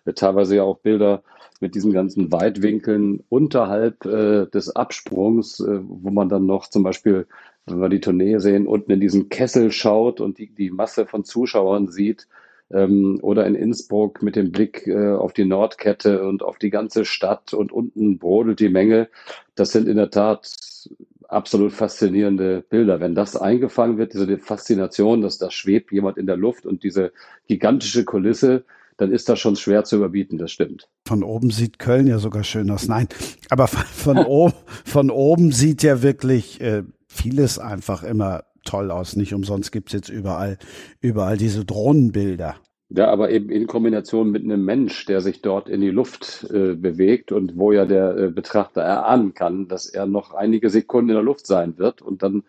[0.05, 1.23] Äh, teilweise ja auch Bilder
[1.59, 7.27] mit diesen ganzen Weitwinkeln unterhalb äh, des Absprungs, äh, wo man dann noch zum Beispiel
[7.65, 11.23] wenn wir die Tournee sehen, unten in diesen Kessel schaut und die, die Masse von
[11.23, 12.27] Zuschauern sieht,
[12.71, 17.05] ähm, oder in Innsbruck mit dem Blick äh, auf die Nordkette und auf die ganze
[17.05, 19.09] Stadt und unten brodelt die Menge.
[19.55, 20.51] Das sind in der Tat
[21.27, 22.99] absolut faszinierende Bilder.
[22.99, 27.11] Wenn das eingefangen wird, diese Faszination, dass da schwebt jemand in der Luft und diese
[27.47, 28.65] gigantische Kulisse,
[28.99, 30.89] dann ist das schon schwer zu überbieten, das stimmt.
[31.07, 32.87] Von oben sieht Köln ja sogar schön aus.
[32.87, 33.07] Nein,
[33.49, 34.53] aber von, oben,
[34.85, 39.15] von oben sieht ja wirklich äh, vieles einfach immer toll aus.
[39.15, 40.57] Nicht umsonst gibt es jetzt überall,
[40.99, 42.55] überall diese Drohnenbilder.
[42.89, 46.73] Ja, aber eben in Kombination mit einem Mensch, der sich dort in die Luft äh,
[46.73, 51.15] bewegt und wo ja der äh, Betrachter erahnen kann, dass er noch einige Sekunden in
[51.15, 52.43] der Luft sein wird und dann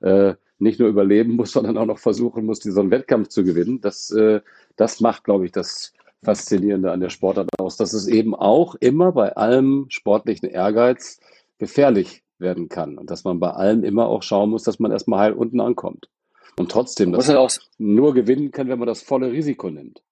[0.00, 3.80] äh, nicht nur überleben muss, sondern auch noch versuchen muss, diesen Wettkampf zu gewinnen.
[3.80, 4.40] Das, äh,
[4.76, 5.92] das macht, glaube ich, das
[6.22, 11.20] Faszinierende an der Sportart aus, dass es eben auch immer bei allem sportlichen Ehrgeiz
[11.58, 12.98] gefährlich werden kann.
[12.98, 16.08] Und dass man bei allem immer auch schauen muss, dass man erstmal heil unten ankommt.
[16.56, 17.48] Und trotzdem dass man
[17.78, 20.02] nur gewinnen kann, wenn man das volle Risiko nimmt.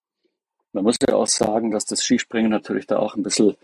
[0.72, 3.56] Man muss ja auch sagen, dass das Skispringen natürlich da auch ein bisschen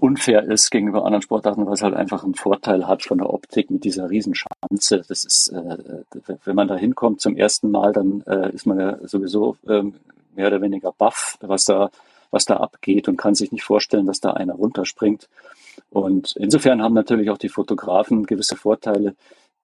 [0.00, 3.70] unfair ist gegenüber anderen Sportarten, weil es halt einfach einen Vorteil hat von der Optik
[3.70, 5.02] mit dieser Riesenschanze.
[5.08, 6.02] Das ist, äh,
[6.44, 9.82] wenn man da hinkommt zum ersten Mal, dann äh, ist man ja sowieso äh,
[10.34, 11.90] mehr oder weniger baff, was da,
[12.30, 15.28] was da abgeht und kann sich nicht vorstellen, dass da einer runterspringt.
[15.90, 19.14] Und insofern haben natürlich auch die Fotografen gewisse Vorteile.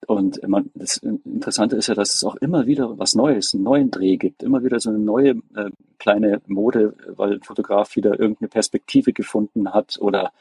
[0.06, 3.90] Und man, das Interessante ist ja, dass es auch immer wieder was Neues, einen neuen
[3.90, 8.48] Dreh gibt, immer wieder so eine neue äh, kleine Mode, weil ein Fotograf wieder irgendeine
[8.48, 10.32] Perspektive gefunden hat oder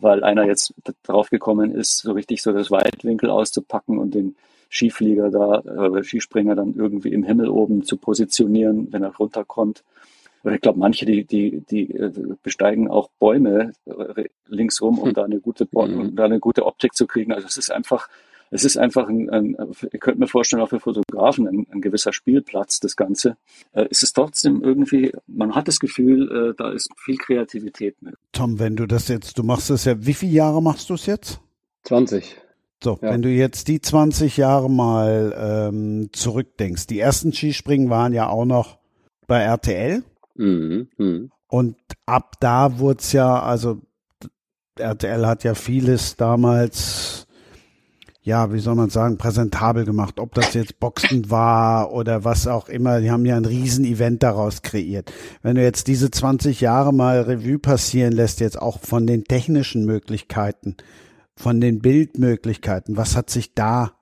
[0.00, 4.34] weil einer jetzt drauf gekommen ist, so richtig so das Weitwinkel auszupacken und den
[4.70, 9.82] Skiflieger da, äh, Skispringer dann irgendwie im Himmel oben zu positionieren, wenn er runterkommt.
[10.42, 12.12] Oder ich glaube, manche, die, die, die äh,
[12.42, 15.14] besteigen auch Bäume äh, linksrum, um hm.
[15.14, 15.78] da eine gute, mhm.
[15.78, 17.32] um da eine gute Optik zu kriegen.
[17.32, 18.08] Also es ist einfach,
[18.50, 19.56] es ist einfach ein, ein
[19.92, 23.36] ich könnte mir vorstellen, auch für Fotografen ein, ein gewisser Spielplatz, das Ganze.
[23.72, 28.14] Äh, es ist trotzdem irgendwie, man hat das Gefühl, äh, da ist viel Kreativität mit.
[28.32, 31.06] Tom, wenn du das jetzt, du machst das ja, wie viele Jahre machst du es
[31.06, 31.40] jetzt?
[31.84, 32.36] 20.
[32.82, 33.12] So, ja.
[33.12, 38.46] wenn du jetzt die 20 Jahre mal ähm, zurückdenkst, die ersten Skispringen waren ja auch
[38.46, 38.78] noch
[39.26, 40.02] bei RTL.
[40.34, 41.28] Mhm, mh.
[41.48, 41.76] Und
[42.06, 43.82] ab da wurde es ja, also
[44.78, 47.26] RTL hat ja vieles damals,
[48.22, 50.20] ja, wie soll man sagen, präsentabel gemacht.
[50.20, 54.62] Ob das jetzt Boxen war oder was auch immer, die haben ja ein Riesen-Event daraus
[54.62, 55.10] kreiert.
[55.42, 59.86] Wenn du jetzt diese 20 Jahre mal Revue passieren lässt, jetzt auch von den technischen
[59.86, 60.76] Möglichkeiten,
[61.34, 63.92] von den Bildmöglichkeiten, was hat sich da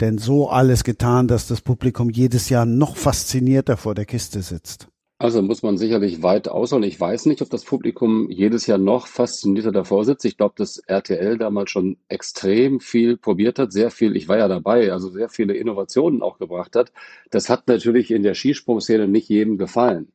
[0.00, 4.88] denn so alles getan, dass das Publikum jedes Jahr noch faszinierter vor der Kiste sitzt?
[5.18, 6.84] Also muss man sicherlich weit ausholen.
[6.84, 10.26] Ich weiß nicht, ob das Publikum jedes Jahr noch faszinierter davor sitzt.
[10.26, 14.46] Ich glaube, dass RTL damals schon extrem viel probiert hat, sehr viel, ich war ja
[14.46, 16.92] dabei, also sehr viele Innovationen auch gebracht hat.
[17.30, 20.12] Das hat natürlich in der Skisprungszene nicht jedem gefallen.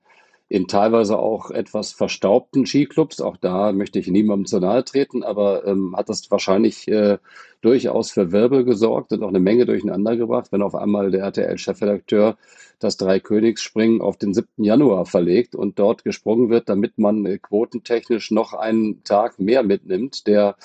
[0.49, 5.65] In teilweise auch etwas verstaubten Skiclubs, auch da möchte ich niemandem zu nahe treten, aber
[5.65, 7.17] ähm, hat das wahrscheinlich äh,
[7.61, 12.37] durchaus für Wirbel gesorgt und auch eine Menge durcheinander gebracht, wenn auf einmal der RTL-Chefredakteur
[12.79, 14.63] das Dreikönigsspringen auf den 7.
[14.63, 20.25] Januar verlegt und dort gesprungen wird, damit man äh, quotentechnisch noch einen Tag mehr mitnimmt,
[20.27, 20.55] der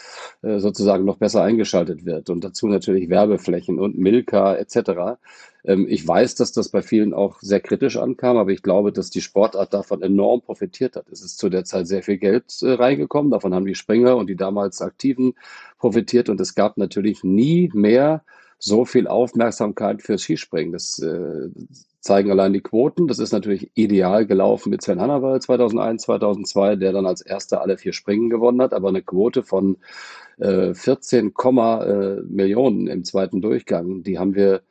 [0.43, 2.31] äh, sozusagen noch besser eingeschaltet wird.
[2.31, 5.19] Und dazu natürlich Werbeflächen und Milka etc.
[5.67, 9.11] Ähm, ich weiß, dass das bei vielen auch sehr kritisch ankam, aber ich glaube, dass
[9.11, 11.09] die Sportart davon enorm profitiert hat.
[11.11, 13.31] Es ist zu der Zeit sehr viel Geld äh, reingekommen.
[13.31, 15.35] Davon haben die Springer und die damals Aktiven
[15.79, 18.25] profitiert und es gab natürlich nie mehr
[18.59, 20.73] so viel Aufmerksamkeit fürs Skispringen.
[20.73, 21.51] Das äh,
[22.01, 23.07] zeigen allein die Quoten.
[23.07, 27.77] Das ist natürlich ideal gelaufen mit Sven Hannawald 2001, 2002, der dann als erster alle
[27.77, 29.77] vier Springen gewonnen hat, aber eine Quote von
[30.39, 34.63] äh, 14, äh, Millionen im zweiten Durchgang, die haben wir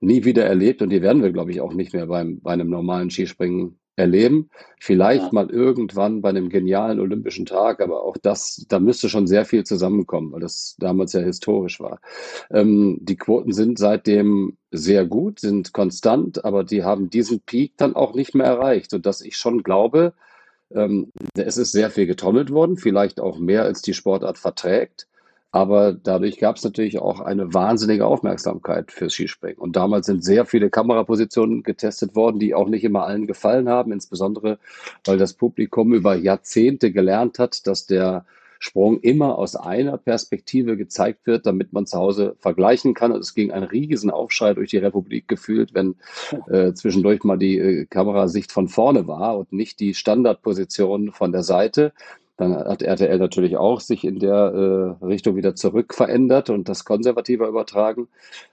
[0.00, 2.68] nie wieder erlebt und die werden wir, glaube ich, auch nicht mehr beim, bei einem
[2.68, 4.50] normalen Skispringen erleben.
[4.80, 5.30] Vielleicht ja.
[5.32, 9.64] mal irgendwann bei einem genialen Olympischen Tag, aber auch das, da müsste schon sehr viel
[9.64, 12.00] zusammenkommen, weil das damals ja historisch war.
[12.50, 17.94] Ähm, die Quoten sind seitdem sehr gut, sind konstant, aber die haben diesen Peak dann
[17.94, 20.14] auch nicht mehr erreicht, sodass ich schon glaube,
[20.70, 25.06] ähm, es ist sehr viel getrommelt worden, vielleicht auch mehr als die Sportart verträgt.
[25.54, 29.56] Aber dadurch gab es natürlich auch eine wahnsinnige Aufmerksamkeit fürs Skispringen.
[29.56, 33.92] Und damals sind sehr viele Kamerapositionen getestet worden, die auch nicht immer allen gefallen haben,
[33.92, 34.58] insbesondere
[35.04, 38.24] weil das Publikum über Jahrzehnte gelernt hat, dass der
[38.58, 43.12] Sprung immer aus einer Perspektive gezeigt wird, damit man zu Hause vergleichen kann.
[43.12, 45.94] Und es ging ein riesen Aufschrei durch die Republik gefühlt, wenn
[46.48, 51.44] äh, zwischendurch mal die äh, Kamerasicht von vorne war und nicht die Standardposition von der
[51.44, 51.92] Seite.
[52.36, 54.34] Dann hat RTL natürlich auch sich in der
[55.00, 58.08] äh, Richtung wieder zurück verändert und das konservativer übertragen.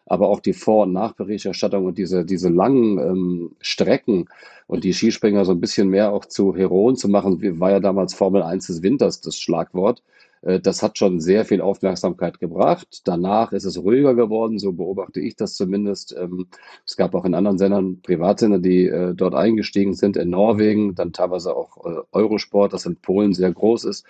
[0.05, 4.27] Aber auch die Vor- und Nachberichterstattung und diese, diese langen ähm, Strecken
[4.67, 8.13] und die Skispringer so ein bisschen mehr auch zu Heroen zu machen, war ja damals
[8.13, 10.03] Formel 1 des Winters das Schlagwort.
[10.41, 13.01] Äh, das hat schon sehr viel Aufmerksamkeit gebracht.
[13.05, 16.15] Danach ist es ruhiger geworden, so beobachte ich das zumindest.
[16.17, 16.47] Ähm,
[16.85, 21.13] es gab auch in anderen Sendern Privatsender, die äh, dort eingestiegen sind, in Norwegen, dann
[21.13, 24.05] teilweise auch äh, Eurosport, das in Polen sehr groß ist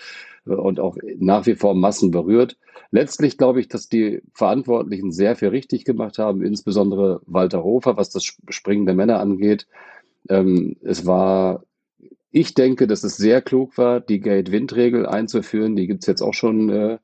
[0.45, 2.57] und auch nach wie vor Massen berührt.
[2.89, 8.09] Letztlich glaube ich, dass die Verantwortlichen sehr viel richtig gemacht haben, insbesondere Walter Hofer, was
[8.09, 9.67] das Springen der Männer angeht.
[10.29, 11.63] Ähm, es war
[12.31, 15.75] ich denke, dass es sehr klug war, die Gate-Wind-Regel einzuführen.
[15.75, 16.97] Die gibt es jetzt auch schon äh,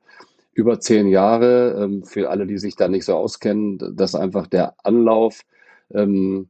[0.54, 1.84] über zehn Jahre.
[1.84, 5.42] Ähm, für alle, die sich da nicht so auskennen, dass einfach der Anlauf
[5.94, 6.48] ähm,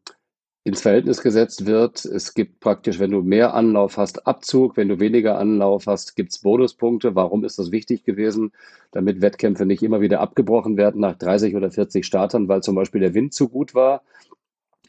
[0.63, 2.05] ins Verhältnis gesetzt wird.
[2.05, 4.77] Es gibt praktisch, wenn du mehr Anlauf hast, Abzug.
[4.77, 7.15] Wenn du weniger Anlauf hast, gibt es Bonuspunkte.
[7.15, 8.51] Warum ist das wichtig gewesen?
[8.91, 13.01] Damit Wettkämpfe nicht immer wieder abgebrochen werden nach 30 oder 40 Startern, weil zum Beispiel
[13.01, 14.03] der Wind zu gut war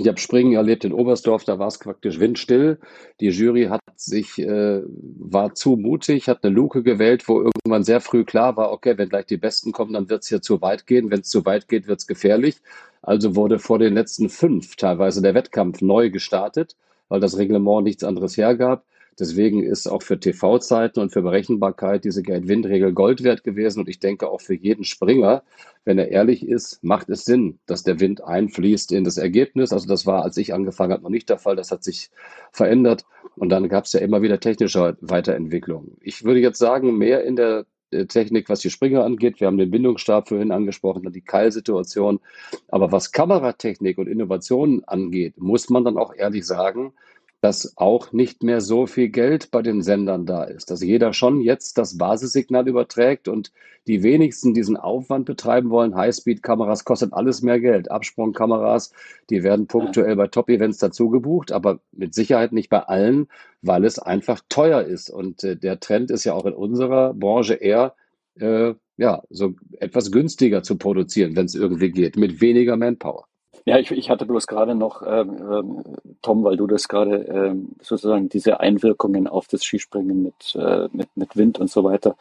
[0.00, 2.78] ich habe Springen erlebt in Oberstdorf, da war es praktisch windstill.
[3.20, 8.00] Die Jury hat sich, äh, war zu mutig, hat eine Luke gewählt, wo irgendwann sehr
[8.00, 10.86] früh klar war, okay, wenn gleich die Besten kommen, dann wird es hier zu weit
[10.86, 11.10] gehen.
[11.10, 12.58] Wenn es zu weit geht, wird es gefährlich.
[13.02, 16.76] Also wurde vor den letzten fünf teilweise der Wettkampf neu gestartet,
[17.08, 18.84] weil das Reglement nichts anderes hergab.
[19.18, 23.80] Deswegen ist auch für TV-Zeiten und für Berechenbarkeit diese Gate-Wind-Regel Gold wert gewesen.
[23.80, 25.42] Und ich denke auch für jeden Springer,
[25.84, 29.72] wenn er ehrlich ist, macht es Sinn, dass der Wind einfließt in das Ergebnis.
[29.72, 31.56] Also das war, als ich angefangen habe, noch nicht der Fall.
[31.56, 32.10] Das hat sich
[32.52, 33.04] verändert.
[33.36, 35.96] Und dann gab es ja immer wieder technische Weiterentwicklungen.
[36.00, 37.66] Ich würde jetzt sagen, mehr in der
[38.08, 39.40] Technik, was die Springer angeht.
[39.40, 42.20] Wir haben den Bindungsstab vorhin angesprochen, die Keilsituation.
[42.68, 46.92] Aber was Kameratechnik und Innovationen angeht, muss man dann auch ehrlich sagen,
[47.40, 51.40] dass auch nicht mehr so viel Geld bei den Sendern da ist, dass jeder schon
[51.40, 53.52] jetzt das Basissignal überträgt und
[53.86, 55.94] die wenigsten diesen Aufwand betreiben wollen.
[55.94, 57.90] Highspeed-Kameras kostet alles mehr Geld.
[57.90, 58.92] Absprungkameras,
[59.30, 63.28] die werden punktuell bei Top-Events dazu gebucht, aber mit Sicherheit nicht bei allen,
[63.62, 65.08] weil es einfach teuer ist.
[65.08, 67.94] Und äh, der Trend ist ja auch in unserer Branche eher
[68.34, 73.26] äh, ja, so etwas günstiger zu produzieren, wenn es irgendwie geht, mit weniger Manpower.
[73.68, 75.84] Ja, ich, ich hatte bloß gerade noch, ähm, ähm,
[76.22, 81.14] Tom, weil du das gerade ähm, sozusagen diese Einwirkungen auf das Skispringen mit, äh, mit,
[81.16, 82.16] mit Wind und so weiter.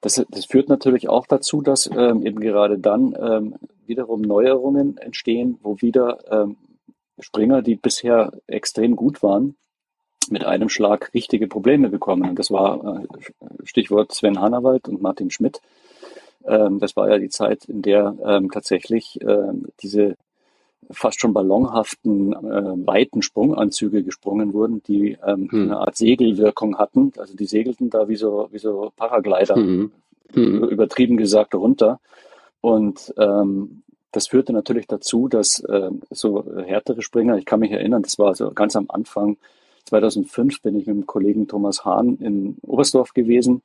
[0.00, 5.58] Das, das führt natürlich auch dazu, dass ähm, eben gerade dann ähm, wiederum Neuerungen entstehen,
[5.62, 6.56] wo wieder ähm,
[7.18, 9.56] Springer, die bisher extrem gut waren,
[10.30, 12.26] mit einem Schlag richtige Probleme bekommen.
[12.30, 15.60] Und das war äh, Stichwort Sven Hannawald und Martin Schmidt.
[16.46, 20.16] Ähm, das war ja die Zeit, in der ähm, tatsächlich ähm, diese
[20.90, 25.62] fast schon ballonhaften, äh, weiten Sprunganzüge gesprungen wurden, die ähm, hm.
[25.62, 27.12] eine Art Segelwirkung hatten.
[27.18, 29.92] Also die segelten da wie so, wie so Paraglider, hm.
[30.32, 30.64] Hm.
[30.64, 32.00] übertrieben gesagt, runter.
[32.60, 38.02] Und ähm, das führte natürlich dazu, dass äh, so härtere Springer, ich kann mich erinnern,
[38.02, 39.36] das war so ganz am Anfang,
[39.86, 43.62] 2005 bin ich mit dem Kollegen Thomas Hahn in Oberstdorf gewesen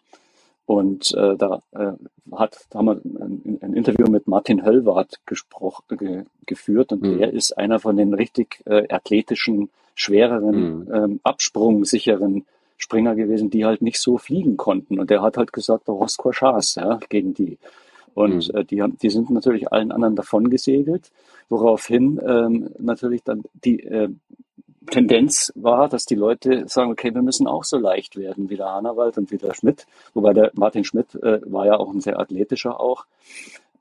[0.65, 1.91] und äh, da äh,
[2.31, 7.17] hat, da haben wir ein, ein, Interview mit Martin Höllwart gesprochen, ge, geführt und mhm.
[7.19, 10.93] der ist einer von den richtig äh, athletischen, schwereren, mhm.
[10.93, 12.45] ähm, absprungsicheren
[12.77, 14.99] Springer gewesen, die halt nicht so fliegen konnten.
[14.99, 17.57] Und der hat halt gesagt, hast keine Chance ja, gegen die.
[18.15, 18.59] Und mhm.
[18.59, 21.11] äh, die, haben, die sind natürlich allen anderen davon gesegelt,
[21.47, 24.09] woraufhin ähm, natürlich dann die äh,
[24.85, 28.71] Tendenz war, dass die Leute sagen, okay, wir müssen auch so leicht werden wie der
[28.71, 29.85] Hanawald und wie der Schmidt.
[30.13, 33.05] Wobei der Martin Schmidt äh, war ja auch ein sehr athletischer auch.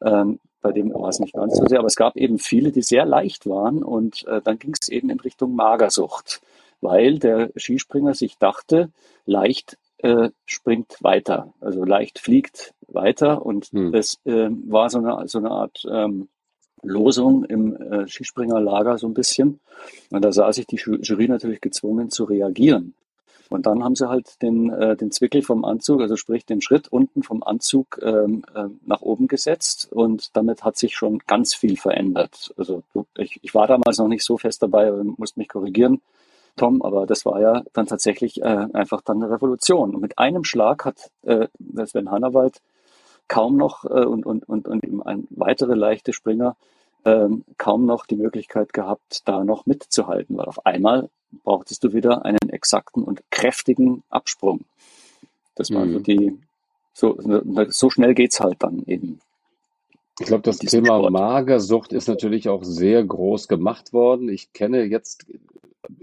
[0.02, 2.82] Ähm, bei dem war es nicht ganz so sehr, aber es gab eben viele, die
[2.82, 6.40] sehr leicht waren und äh, dann ging es eben in Richtung Magersucht,
[6.80, 8.88] weil der Skispringer sich dachte,
[9.26, 13.92] leicht äh, springt weiter, also leicht fliegt weiter und hm.
[13.92, 16.28] das äh, war so eine, so eine Art ähm,
[16.85, 19.61] Losung im äh, Skispringerlager so ein bisschen.
[20.11, 22.95] Und da sah sich die Jury natürlich gezwungen zu reagieren.
[23.51, 26.89] Und dann haben sie halt den, äh, den Zwickel vom Anzug, also sprich den Schritt
[26.89, 31.76] unten vom Anzug ähm, äh, nach oben gesetzt und damit hat sich schon ganz viel
[31.76, 32.55] verändert.
[32.57, 32.82] Also
[33.16, 36.01] ich, ich war damals noch nicht so fest dabei, musste mich korrigieren,
[36.57, 39.95] Tom, aber das war ja dann tatsächlich äh, einfach dann eine Revolution.
[39.95, 41.49] Und mit einem Schlag hat äh,
[41.85, 42.61] Sven Hannawald
[43.29, 46.57] kaum noch äh, und, und, und, und eben ein weitere leichte Springer
[47.05, 51.11] ähm, kaum noch die Möglichkeit gehabt, da noch mitzuhalten, weil auf einmal
[51.43, 54.61] brauchtest du wieder einen exakten und kräftigen Absprung.
[55.55, 55.93] Das war mhm.
[55.93, 56.39] so die,
[56.93, 57.18] so,
[57.68, 59.20] so schnell geht's halt dann eben.
[60.20, 61.12] Ich glaube, das Thema Sport.
[61.12, 64.29] Magersucht ist natürlich auch sehr groß gemacht worden.
[64.29, 65.27] Ich kenne jetzt,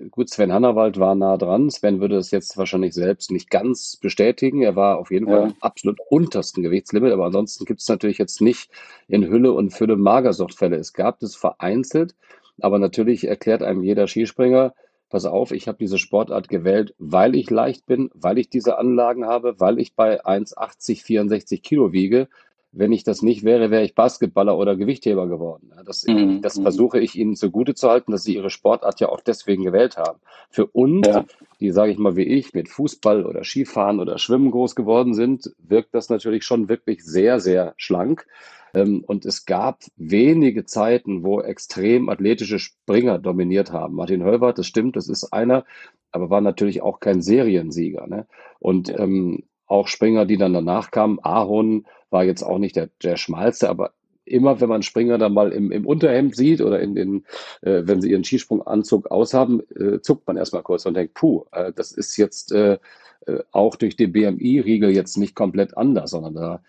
[0.10, 1.70] gut, Sven Hannawald war nah dran.
[1.70, 4.62] Sven würde es jetzt wahrscheinlich selbst nicht ganz bestätigen.
[4.62, 5.38] Er war auf jeden ja.
[5.38, 8.72] Fall im absolut untersten Gewichtslimit, aber ansonsten gibt es natürlich jetzt nicht
[9.08, 10.78] in Hülle und Fülle Magersuchtfälle.
[10.78, 12.16] Es gab das vereinzelt,
[12.60, 14.74] aber natürlich erklärt einem jeder Skispringer,
[15.10, 19.26] pass auf, ich habe diese Sportart gewählt, weil ich leicht bin, weil ich diese Anlagen
[19.26, 22.30] habe, weil ich bei 1,80, 64 Kilo wiege.
[22.74, 25.72] Wenn ich das nicht wäre, wäre ich Basketballer oder Gewichtheber geworden.
[25.86, 26.42] Das, mhm.
[26.42, 29.98] das versuche ich ihnen zugute zu halten, dass sie ihre Sportart ja auch deswegen gewählt
[29.98, 30.20] haben.
[30.50, 31.26] Für uns, ja.
[31.60, 35.54] die, sage ich mal, wie ich, mit Fußball oder Skifahren oder Schwimmen groß geworden sind,
[35.58, 38.26] wirkt das natürlich schon wirklich sehr, sehr schlank.
[38.74, 43.96] Ähm, und es gab wenige Zeiten, wo extrem athletische Springer dominiert haben.
[43.96, 45.66] Martin Höllwart, das stimmt, das ist einer,
[46.12, 48.08] aber war natürlich auch kein Seriensieger.
[48.08, 48.28] Ne?
[48.60, 53.18] Und ähm, auch Springer, die dann danach kamen, Ahorn war jetzt auch nicht der, der
[53.18, 53.94] schmalste, aber
[54.26, 57.26] immer, wenn man Springer dann mal im, im Unterhemd sieht oder in den,
[57.62, 61.72] äh, wenn sie ihren Skisprunganzug aushaben, äh, zuckt man erstmal kurz und denkt, puh, äh,
[61.74, 62.78] das ist jetzt äh,
[63.26, 66.62] äh auch durch den BMI-Riegel jetzt nicht komplett anders, sondern da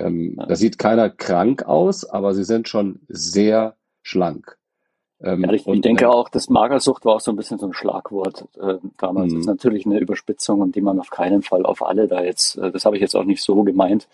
[0.00, 4.58] ähm, da sieht keiner krank aus, aber sie sind schon sehr schlank.
[5.22, 7.72] Ähm, ja, ich, und, denke auch, das Magersucht war auch so ein bisschen so ein
[7.72, 9.32] Schlagwort äh, damals.
[9.32, 9.52] Das ist mhm.
[9.52, 12.84] natürlich eine Überspitzung, und die man auf keinen Fall auf alle da jetzt, äh, das
[12.84, 14.08] habe ich jetzt auch nicht so gemeint,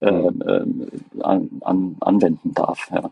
[0.00, 2.90] äh, an, an, anwenden darf.
[2.90, 3.10] Ja.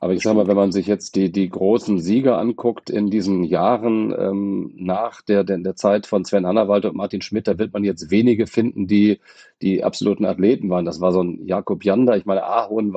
[0.00, 3.42] Aber ich sage mal, wenn man sich jetzt die, die großen Sieger anguckt in diesen
[3.42, 7.72] Jahren ähm, nach der, der, der Zeit von Sven Hannawald und Martin Schmidt, da wird
[7.72, 9.18] man jetzt wenige finden, die
[9.60, 10.84] die absoluten Athleten waren.
[10.84, 12.42] Das war so ein Jakob Jander, ich meine,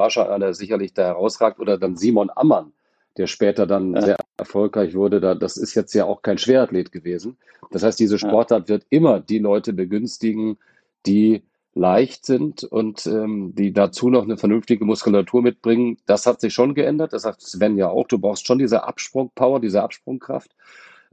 [0.10, 2.72] schon einer, der sicherlich da herausragt, oder dann Simon Ammann,
[3.18, 4.02] der später dann ja.
[4.02, 5.20] sehr erfolgreich wurde.
[5.20, 7.38] Da, das ist jetzt ja auch kein Schwerathlet gewesen.
[7.72, 10.58] Das heißt, diese Sportart wird immer die Leute begünstigen,
[11.06, 11.44] die
[11.74, 16.74] leicht sind und ähm, die dazu noch eine vernünftige Muskulatur mitbringen, das hat sich schon
[16.74, 17.14] geändert.
[17.14, 18.08] Das sagt Sven ja auch.
[18.08, 20.52] Du brauchst schon diese Absprungpower, diese Absprungkraft.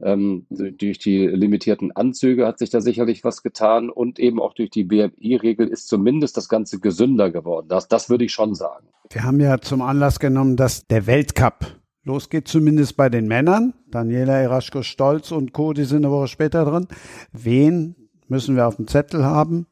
[0.01, 4.69] Ähm, durch die limitierten Anzüge hat sich da sicherlich was getan und eben auch durch
[4.69, 7.67] die BMI-Regel ist zumindest das Ganze gesünder geworden.
[7.67, 8.87] Das, das würde ich schon sagen.
[9.09, 11.78] Wir haben ja zum Anlass genommen, dass der Weltcup
[12.09, 13.73] losgeht, zumindest bei den Männern.
[13.89, 16.87] Daniela Eraschko-Stolz und Co., die sind eine Woche später drin.
[17.31, 17.95] Wen
[18.27, 19.65] müssen wir auf dem Zettel haben?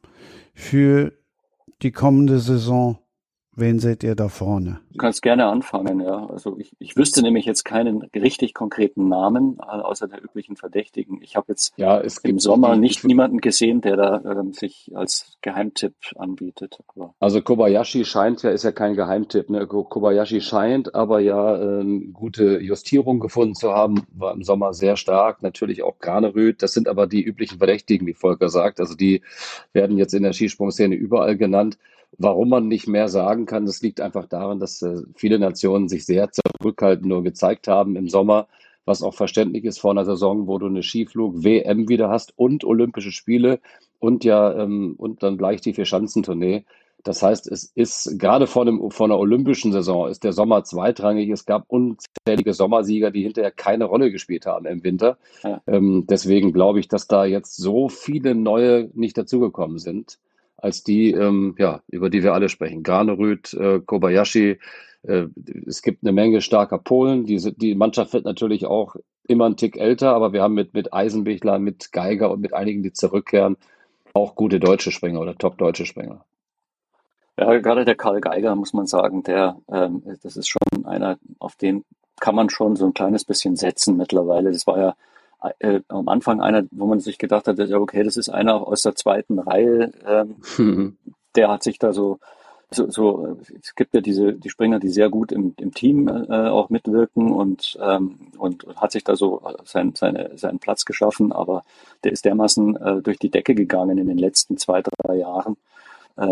[0.58, 1.12] für
[1.82, 2.98] die kommende Saison?
[3.58, 4.78] Wen seht ihr da vorne?
[4.92, 6.26] Du kannst gerne anfangen, ja.
[6.26, 11.20] Also ich, ich wüsste nämlich jetzt keinen richtig konkreten Namen, außer der üblichen Verdächtigen.
[11.22, 15.94] Ich habe jetzt ja, im Sommer nicht niemanden gesehen, der da ähm, sich als Geheimtipp
[16.14, 16.78] anbietet.
[16.86, 19.50] Aber also Kobayashi scheint ja, ist ja kein Geheimtipp.
[19.50, 19.66] Ne?
[19.66, 25.42] Kobayashi scheint aber ja ähm, gute Justierung gefunden zu haben, war im Sommer sehr stark.
[25.42, 26.62] Natürlich auch Granerüth.
[26.62, 28.78] Das sind aber die üblichen Verdächtigen, wie Volker sagt.
[28.78, 29.22] Also die
[29.72, 31.76] werden jetzt in der Skisprungszene überall genannt.
[32.16, 36.06] Warum man nicht mehr sagen kann, das liegt einfach daran, dass äh, viele Nationen sich
[36.06, 38.48] sehr zurückhaltend nur gezeigt haben im Sommer,
[38.84, 43.12] was auch verständlich ist vor einer Saison, wo du eine Skiflug-WM wieder hast und Olympische
[43.12, 43.60] Spiele
[43.98, 46.64] und ja ähm, und dann gleich die Vier-Schanzentournee.
[47.04, 51.30] Das heißt, es ist gerade vor, einem, vor einer olympischen Saison ist der Sommer zweitrangig.
[51.30, 55.16] Es gab unzählige Sommersieger, die hinterher keine Rolle gespielt haben im Winter.
[55.44, 55.62] Ja.
[55.66, 60.18] Ähm, deswegen glaube ich, dass da jetzt so viele neue nicht dazugekommen sind
[60.58, 62.82] als die, ähm, ja, über die wir alle sprechen.
[62.82, 64.58] Granerüth, äh, Kobayashi.
[65.02, 65.26] Äh,
[65.66, 67.24] es gibt eine Menge starker Polen.
[67.24, 68.96] Die, die Mannschaft wird natürlich auch
[69.26, 72.82] immer einen Tick älter, aber wir haben mit, mit Eisenbichler, mit Geiger und mit einigen,
[72.82, 73.56] die zurückkehren,
[74.14, 76.24] auch gute deutsche Springer oder top-deutsche Springer.
[77.38, 81.54] Ja, gerade der Karl Geiger, muss man sagen, der, ähm, das ist schon einer, auf
[81.54, 81.84] den
[82.20, 84.50] kann man schon so ein kleines bisschen setzen mittlerweile.
[84.50, 84.96] Das war ja
[85.58, 88.82] äh, am Anfang einer, wo man sich gedacht hat, ja, okay, das ist einer aus
[88.82, 90.96] der zweiten Reihe, ähm, mhm.
[91.36, 92.18] der hat sich da so
[92.70, 96.48] so, so, es gibt ja diese die Springer, die sehr gut im, im Team äh,
[96.48, 101.64] auch mitwirken und, ähm, und hat sich da so sein, seine, seinen Platz geschaffen, aber
[102.04, 105.77] der ist dermaßen äh, durch die Decke gegangen in den letzten zwei, drei Jahren, äh,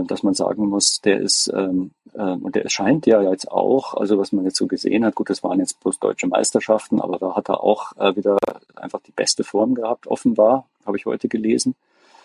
[0.05, 4.19] dass man sagen muss, der ist, ähm, äh, und der scheint ja jetzt auch, also
[4.19, 7.37] was man jetzt so gesehen hat, gut, das waren jetzt bloß deutsche Meisterschaften, aber da
[7.37, 8.37] hat er auch äh, wieder
[8.75, 11.75] einfach die beste Form gehabt, offenbar, habe ich heute gelesen.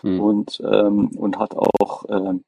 [0.02, 0.20] Hm.
[0.20, 2.44] Und, ähm, und hat auch ähm,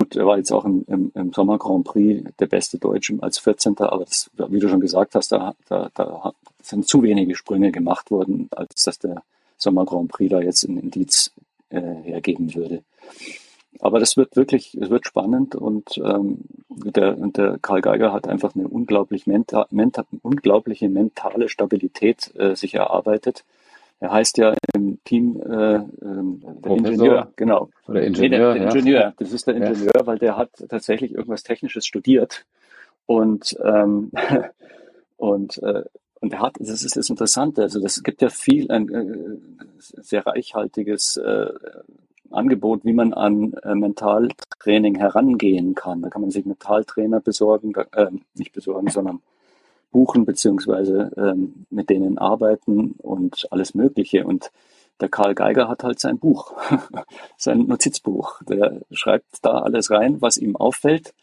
[0.00, 3.40] Gut, er war jetzt auch im, im, im Sommer Grand Prix der beste Deutsche als
[3.40, 3.76] 14.
[3.78, 6.32] Aber das, wie du schon gesagt hast, da, da, da
[6.62, 9.24] sind zu wenige Sprünge gemacht worden, als dass der
[9.56, 11.32] Sommer Grand Prix da jetzt ein Indiz
[11.70, 12.84] äh, hergeben würde.
[13.80, 16.38] Aber das wird wirklich, es wird spannend und ähm,
[16.68, 22.74] der, der Karl Geiger hat einfach eine unglaublich menta, menta, unglaubliche mentale Stabilität äh, sich
[22.74, 23.44] erarbeitet
[24.00, 27.70] er heißt ja im Team äh, äh, der Ingenieur, genau.
[27.88, 28.28] Oder Ingenieur.
[28.28, 28.68] Nee, der, der ja.
[28.68, 30.06] Ingenieur, das ist der Ingenieur, ja.
[30.06, 32.46] weil der hat tatsächlich irgendwas Technisches studiert.
[33.06, 34.12] Und, ähm,
[35.16, 35.82] und, äh,
[36.20, 39.38] und er hat, das ist das Interessante, also das gibt ja viel, ein äh,
[39.78, 41.48] sehr reichhaltiges äh,
[42.30, 46.02] Angebot, wie man an äh, Mentaltraining herangehen kann.
[46.02, 49.20] Da kann man sich Mentaltrainer besorgen, äh, nicht besorgen, sondern
[49.90, 54.26] buchen beziehungsweise ähm, mit denen arbeiten und alles Mögliche.
[54.26, 54.50] Und
[55.00, 56.54] der Karl Geiger hat halt sein Buch,
[57.36, 58.42] sein Notizbuch.
[58.42, 61.14] Der schreibt da alles rein, was ihm auffällt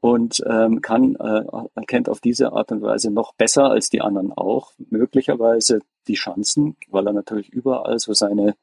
[0.00, 1.42] und ähm, kann äh,
[1.74, 6.76] erkennt auf diese Art und Weise noch besser als die anderen auch möglicherweise die Chancen,
[6.88, 8.54] weil er natürlich überall so seine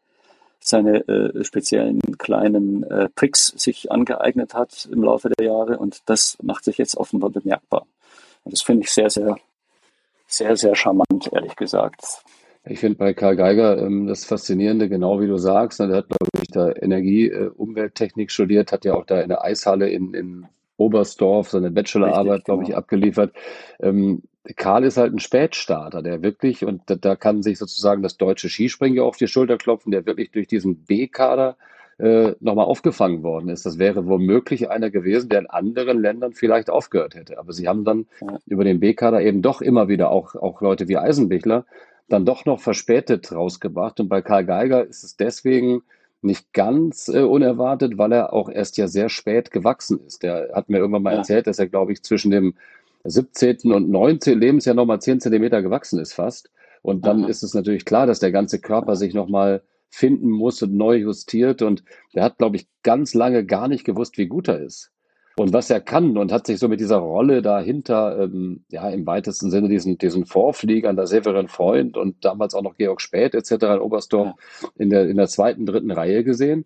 [0.68, 6.38] seine äh, speziellen kleinen äh, Tricks sich angeeignet hat im Laufe der Jahre und das
[6.42, 7.88] macht sich jetzt offenbar bemerkbar.
[8.44, 9.38] Und das finde ich sehr, sehr,
[10.28, 12.02] sehr, sehr charmant, ehrlich gesagt.
[12.66, 16.10] Ich finde bei Karl Geiger ähm, das Faszinierende, genau wie du sagst, ne, der hat,
[16.10, 20.14] glaube ich, da Energie, äh, Umwelttechnik studiert, hat ja auch da in der Eishalle in,
[20.14, 22.72] in Oberstdorf seine Bachelorarbeit, glaube genau.
[22.72, 23.34] ich, abgeliefert.
[23.80, 24.24] Ähm,
[24.56, 28.50] Karl ist halt ein Spätstarter, der wirklich, und da, da kann sich sozusagen das deutsche
[28.50, 31.58] Skispringen ja auf die Schulter klopfen, der wirklich durch diesen B-Kader
[31.98, 33.66] äh, nochmal aufgefangen worden ist.
[33.66, 37.40] Das wäre womöglich einer gewesen, der in anderen Ländern vielleicht aufgehört hätte.
[37.40, 38.38] Aber sie haben dann ja.
[38.46, 41.66] über den B-Kader eben doch immer wieder auch, auch Leute wie Eisenbichler
[42.08, 44.00] dann doch noch verspätet rausgebracht.
[44.00, 45.82] Und bei Karl Geiger ist es deswegen
[46.22, 50.24] nicht ganz äh, unerwartet, weil er auch erst ja sehr spät gewachsen ist.
[50.24, 51.18] Der hat mir irgendwann mal ja.
[51.18, 52.56] erzählt, dass er, glaube ich, zwischen dem
[53.10, 53.72] 17.
[53.72, 54.40] und 19.
[54.40, 56.52] Lebensjahr nochmal 10 Zentimeter gewachsen ist fast.
[56.82, 57.30] Und dann Aha.
[57.30, 61.62] ist es natürlich klar, dass der ganze Körper sich nochmal finden muss und neu justiert.
[61.62, 64.92] Und der hat, glaube ich, ganz lange gar nicht gewusst, wie gut er ist
[65.38, 69.06] und was er kann und hat sich so mit dieser Rolle dahinter, ähm, ja, im
[69.06, 73.52] weitesten Sinne diesen, diesen Vorfliegern, der Severin Freund und damals auch noch Georg Späth etc.
[73.52, 74.34] in Oberstdorf
[74.76, 76.66] in der, in der zweiten, dritten Reihe gesehen.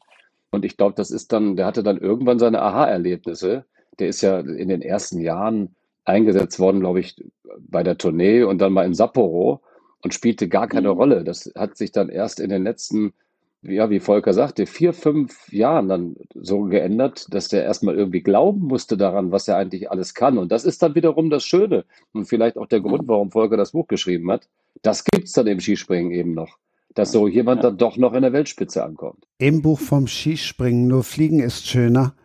[0.51, 3.65] Und ich glaube, das ist dann, der hatte dann irgendwann seine Aha-Erlebnisse.
[3.99, 7.23] Der ist ja in den ersten Jahren eingesetzt worden, glaube ich,
[7.59, 9.61] bei der Tournee und dann mal in Sapporo
[10.03, 10.97] und spielte gar keine mhm.
[10.97, 11.23] Rolle.
[11.23, 13.13] Das hat sich dann erst in den letzten,
[13.61, 18.61] ja, wie Volker sagte, vier, fünf Jahren dann so geändert, dass der erstmal irgendwie glauben
[18.61, 20.37] musste daran, was er eigentlich alles kann.
[20.37, 23.71] Und das ist dann wiederum das Schöne und vielleicht auch der Grund, warum Volker das
[23.71, 24.47] Buch geschrieben hat.
[24.81, 26.57] Das gibt es dann im Skispringen eben noch
[26.93, 29.25] dass so jemand dann doch noch in der Weltspitze ankommt.
[29.37, 32.15] Im Buch vom Skispringen, nur Fliegen ist schöner,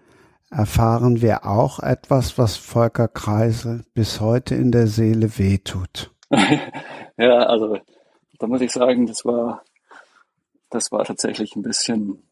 [0.50, 6.12] erfahren wir auch etwas, was Volker Kreisel bis heute in der Seele wehtut.
[7.16, 7.78] ja, also
[8.38, 9.62] da muss ich sagen, das war,
[10.70, 12.22] das war tatsächlich ein bisschen,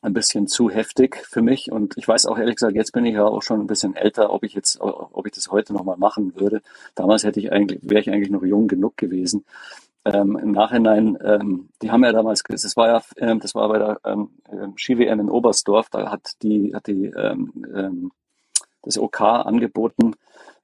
[0.00, 1.72] ein bisschen zu heftig für mich.
[1.72, 4.32] Und ich weiß auch ehrlich gesagt, jetzt bin ich ja auch schon ein bisschen älter,
[4.32, 6.62] ob ich jetzt, ob ich das heute nochmal machen würde.
[6.94, 9.44] Damals hätte ich eigentlich, wäre ich eigentlich noch jung genug gewesen.
[10.14, 13.78] Ähm, Im Nachhinein, ähm, die haben ja damals, das war ja, ähm, das war bei
[13.78, 18.12] der ähm, ähm Ski-WM in Oberstdorf, da hat die, hat die ähm, ähm,
[18.82, 20.14] das OK angeboten,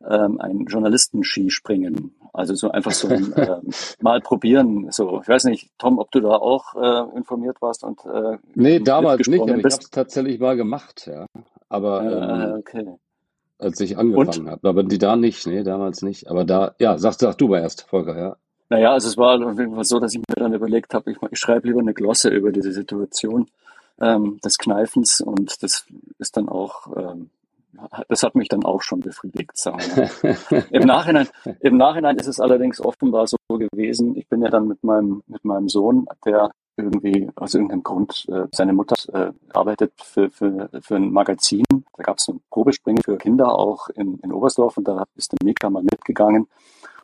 [0.08, 2.14] ähm, ein Journalistenskispringen.
[2.32, 3.60] Also so einfach so ein, äh,
[4.00, 4.88] mal probieren.
[4.90, 8.80] So, ich weiß nicht, Tom, ob du da auch äh, informiert warst und äh, Nee,
[8.80, 11.26] damals nicht, aber ich habe es tatsächlich mal gemacht, ja.
[11.68, 12.86] Aber äh, ähm, okay.
[13.58, 14.68] als ich angefangen habe.
[14.68, 16.28] Aber die da nicht, nee, damals nicht.
[16.28, 18.36] Aber da, ja, sag, sag du mal erst, Volker, ja.
[18.70, 21.18] Naja, also es war auf jeden Fall so, dass ich mir dann überlegt habe, ich,
[21.30, 23.48] ich schreibe lieber eine Glosse über diese Situation
[24.00, 25.86] ähm, des Kneifens und das
[26.18, 27.30] ist dann auch ähm,
[28.08, 30.64] das hat mich dann auch schon befriedigt, sagen wir.
[30.70, 31.28] Im Nachhinein,
[31.60, 35.44] Im Nachhinein ist es allerdings offenbar so gewesen, ich bin ja dann mit meinem, mit
[35.44, 40.96] meinem Sohn, der irgendwie aus irgendeinem Grund, äh, seine Mutter äh, arbeitet für, für, für
[40.96, 41.64] ein Magazin.
[41.96, 45.44] Da gab es ein Probespringen für Kinder auch in, in Oberstdorf und da ist der
[45.44, 46.48] Mika mal mitgegangen.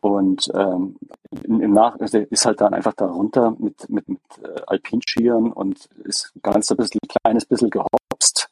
[0.00, 0.96] Und ähm,
[1.44, 5.88] im, Nach also ist halt dann einfach da runter mit, mit, mit äh, Alpinskiern und
[6.04, 8.48] ist ganz ein bisschen, kleines bisschen gehopst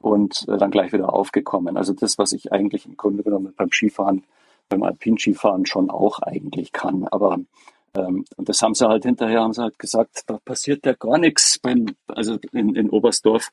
[0.00, 1.76] und äh, dann gleich wieder aufgekommen.
[1.76, 4.22] Also das, was ich eigentlich im Grunde genommen beim Skifahren,
[4.68, 7.08] beim Alpinskifahren schon auch eigentlich kann.
[7.10, 7.38] Aber
[7.94, 11.18] ähm, und das haben sie halt hinterher, haben sie halt gesagt, da passiert ja gar
[11.18, 13.50] nichts beim, also in, in Oberstdorf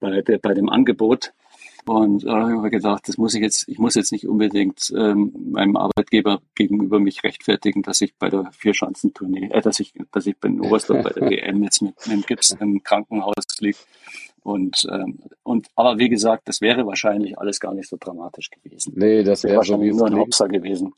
[0.00, 1.32] bei, der, bei dem Angebot.
[1.86, 4.92] Und da habe ich mir gedacht, das muss ich jetzt, ich muss jetzt nicht unbedingt
[4.94, 10.26] ähm, meinem Arbeitgeber gegenüber mich rechtfertigen, dass ich bei der Vierschanzentournee, äh, dass ich, dass
[10.26, 13.78] ich in Oberstdorf bei der WM jetzt mit, mit dem Gips im Krankenhaus liege.
[14.42, 18.92] Und, ähm, und aber wie gesagt, das wäre wahrscheinlich alles gar nicht so dramatisch gewesen.
[18.96, 20.94] Nee, das wäre wahrscheinlich nur ein Hopser gewesen.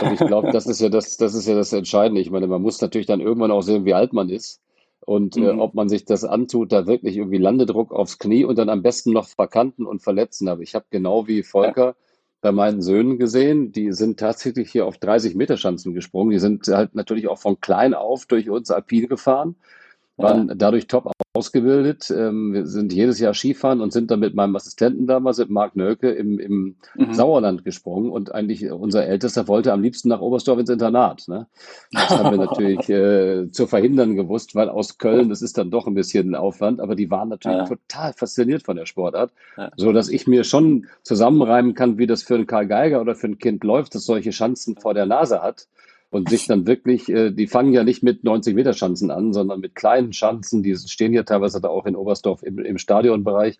[0.00, 2.20] Und ich glaube, das ist ja das, das ist ja das Entscheidende.
[2.20, 4.60] Ich meine, man muss natürlich dann irgendwann auch sehen, wie alt man ist
[5.04, 5.58] und äh, mhm.
[5.58, 8.82] äh, ob man sich das antut, da wirklich irgendwie Landedruck aufs Knie und dann am
[8.82, 10.48] besten noch verkanten und verletzen.
[10.48, 11.94] Aber ich habe genau wie Volker ja.
[12.40, 16.30] bei meinen Söhnen gesehen, die sind tatsächlich hier auf 30 Meter Schanzen gesprungen.
[16.30, 19.56] Die sind halt natürlich auch von klein auf durch uns Alpin gefahren
[20.16, 22.10] waren dadurch top ausgebildet.
[22.10, 25.76] Ähm, wir sind jedes Jahr Skifahren und sind dann mit meinem Assistenten damals, mit Marc
[25.76, 27.12] Nölke, im, im mhm.
[27.14, 28.10] Sauerland gesprungen.
[28.10, 31.24] Und eigentlich unser Ältester wollte am liebsten nach Oberstdorf ins Internat.
[31.28, 31.46] Ne?
[31.92, 35.86] Das haben wir natürlich äh, zu verhindern gewusst, weil aus Köln, das ist dann doch
[35.86, 37.64] ein bisschen ein Aufwand, aber die waren natürlich ja.
[37.66, 39.70] total fasziniert von der Sportart, ja.
[39.76, 43.28] so dass ich mir schon zusammenreimen kann, wie das für einen Karl Geiger oder für
[43.28, 45.66] ein Kind läuft, das solche Chancen vor der Nase hat
[46.12, 49.60] und sich dann wirklich, äh, die fangen ja nicht mit 90 Meter Schanzen an, sondern
[49.60, 53.58] mit kleinen Schanzen, die stehen ja teilweise da auch in Oberstdorf im, im Stadionbereich.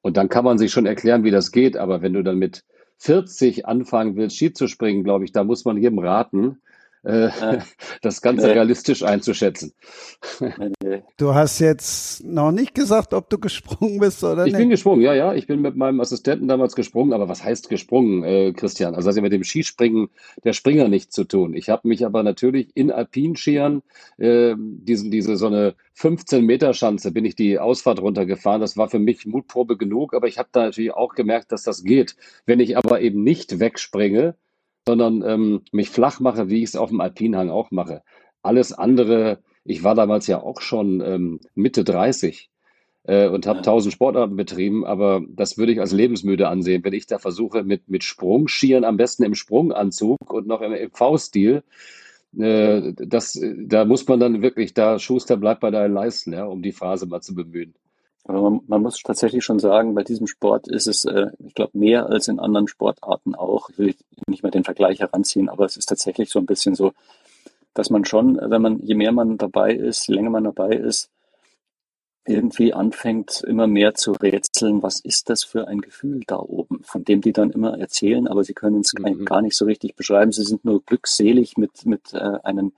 [0.00, 1.76] Und dann kann man sich schon erklären, wie das geht.
[1.76, 2.62] Aber wenn du dann mit
[2.98, 6.60] 40 anfangen willst, Ski zu springen, glaube ich, da muss man jedem raten,
[7.08, 7.30] äh,
[8.02, 8.52] das Ganze nee.
[8.52, 9.72] realistisch einzuschätzen.
[11.16, 14.54] Du hast jetzt noch nicht gesagt, ob du gesprungen bist oder ich nicht.
[14.54, 15.34] Ich bin gesprungen, ja, ja.
[15.34, 17.12] Ich bin mit meinem Assistenten damals gesprungen.
[17.12, 18.94] Aber was heißt gesprungen, äh, Christian?
[18.94, 20.08] Also das hat ja mit dem Skispringen
[20.44, 21.54] der Springer nichts zu tun.
[21.54, 23.82] Ich habe mich aber natürlich in Alpinskiern,
[24.16, 28.60] äh, diesen, diese so eine 15 Meter Schanze, bin ich die Ausfahrt runtergefahren.
[28.60, 30.14] Das war für mich Mutprobe genug.
[30.14, 32.16] Aber ich habe da natürlich auch gemerkt, dass das geht.
[32.46, 34.36] Wenn ich aber eben nicht wegspringe,
[34.88, 38.02] sondern ähm, mich flach mache, wie ich es auf dem Alpinhang auch mache.
[38.40, 42.48] Alles andere, ich war damals ja auch schon ähm, Mitte 30
[43.02, 43.96] äh, und habe tausend ja.
[43.96, 48.02] Sportarten betrieben, aber das würde ich als lebensmüde ansehen, wenn ich da versuche mit, mit
[48.02, 51.64] Sprungschieren, am besten im Sprunganzug und noch im, im V-Stil,
[52.38, 56.62] äh, das, da muss man dann wirklich, da Schuster bleibt bei deinen Leisten, ja, um
[56.62, 57.74] die Phrase mal zu bemühen.
[58.28, 61.76] Aber man, man, muss tatsächlich schon sagen, bei diesem Sport ist es, äh, ich glaube,
[61.76, 63.70] mehr als in anderen Sportarten auch.
[63.70, 63.94] Ich will
[64.26, 66.92] nicht mehr den Vergleich heranziehen, aber es ist tatsächlich so ein bisschen so,
[67.72, 71.08] dass man schon, wenn man, je mehr man dabei ist, je länger man dabei ist,
[72.26, 77.04] irgendwie anfängt, immer mehr zu rätseln, was ist das für ein Gefühl da oben, von
[77.04, 79.24] dem die dann immer erzählen, aber sie können es mhm.
[79.24, 80.32] gar nicht so richtig beschreiben.
[80.32, 82.72] Sie sind nur glückselig mit, mit äh, einem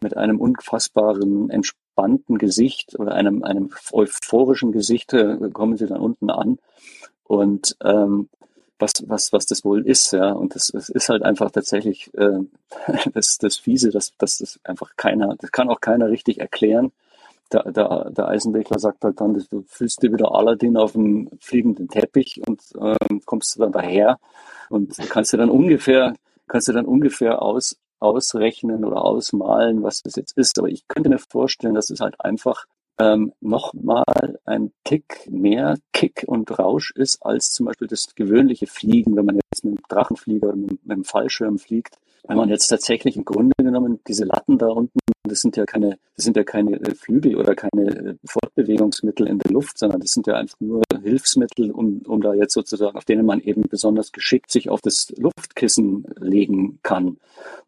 [0.00, 1.50] mit einem unfassbaren,
[1.94, 6.58] entspannten Gesicht oder einem, einem euphorischen Gesicht äh, kommen sie dann unten an.
[7.24, 8.28] Und ähm,
[8.78, 10.32] was, was, was das wohl ist, ja.
[10.32, 12.40] Und das, das ist halt einfach tatsächlich äh,
[13.12, 16.92] das, das Fiese, dass, das einfach keiner, das kann auch keiner richtig erklären.
[17.52, 21.88] Der, der, der Eisenwegler sagt halt dann, du fühlst dir wieder Aladdin auf dem fliegenden
[21.88, 24.18] Teppich und ähm, kommst dann daher
[24.70, 26.14] und kannst du dann ungefähr,
[26.48, 30.58] kannst du dann ungefähr aus, ausrechnen oder ausmalen, was das jetzt ist.
[30.58, 32.66] Aber ich könnte mir vorstellen, dass es halt einfach
[32.98, 39.16] ähm, nochmal ein Tick mehr Kick und Rausch ist als zum Beispiel das gewöhnliche Fliegen,
[39.16, 41.98] wenn man jetzt mit dem Drachenflieger oder mit, dem Fallschirm fliegt.
[42.26, 45.98] Wenn man jetzt tatsächlich im Grunde genommen diese Latten da unten, das sind ja keine,
[46.16, 50.12] das sind ja keine äh, Flügel oder keine äh, Fortbewegungsmittel in der Luft, sondern das
[50.12, 54.12] sind ja einfach nur Hilfsmittel, um, um da jetzt sozusagen, auf denen man eben besonders
[54.12, 57.18] geschickt sich auf das Luftkissen legen kann.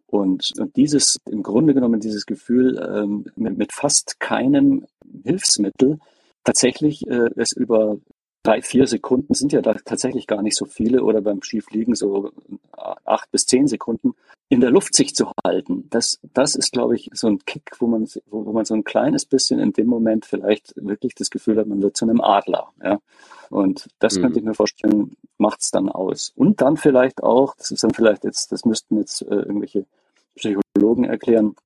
[0.06, 4.86] Und, und dieses, im Grunde genommen, dieses Gefühl, ähm, mit, mit fast keinem
[5.24, 5.98] Hilfsmittel
[6.44, 7.98] tatsächlich äh, es über
[8.46, 12.30] drei, vier Sekunden sind ja da tatsächlich gar nicht so viele oder beim Skifliegen so
[13.04, 14.14] acht bis zehn Sekunden
[14.48, 15.88] in der Luft sich zu halten.
[15.90, 18.84] Das, das ist, glaube ich, so ein Kick, wo man, wo, wo man so ein
[18.84, 22.68] kleines bisschen in dem Moment vielleicht wirklich das Gefühl hat, man wird zu einem Adler.
[22.82, 23.00] Ja.
[23.50, 24.22] Und das mhm.
[24.22, 26.32] könnte ich mir vorstellen, macht's dann aus.
[26.36, 29.86] Und dann vielleicht auch, das ist dann vielleicht jetzt, das müssten jetzt äh, irgendwelche
[30.36, 31.56] Psychologen erklären,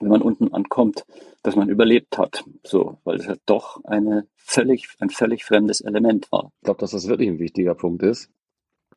[0.00, 1.04] wenn man unten ankommt,
[1.42, 2.44] dass man überlebt hat.
[2.64, 6.52] So, weil es ja doch eine völlig, ein völlig fremdes Element war.
[6.60, 8.30] Ich glaube, dass das wirklich ein wichtiger Punkt ist,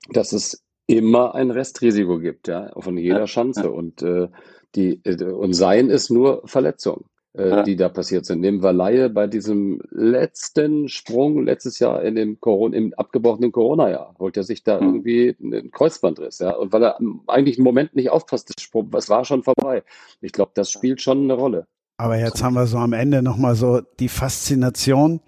[0.10, 3.64] dass es immer ein Restrisiko gibt, ja, von jeder ja, Chance.
[3.64, 3.70] Ja.
[3.70, 4.30] Und äh,
[4.76, 7.64] die äh, und Sein ist nur Verletzung äh, ja.
[7.64, 8.41] die da passiert sind.
[8.41, 14.15] Nehmen wir Laie bei diesem letzten Sprung letztes Jahr in dem Corona, im abgebrochenen Corona-Jahr,
[14.19, 14.88] holt er sich da mhm.
[14.88, 16.51] irgendwie einen Kreuzbandriss, ja.
[16.51, 19.84] Und weil er eigentlich einen Moment nicht aufpasst, das Sprung, es war schon vorbei.
[20.22, 21.68] Ich glaube, das spielt schon eine Rolle.
[21.97, 25.22] Aber jetzt haben wir so am Ende nochmal so die Faszination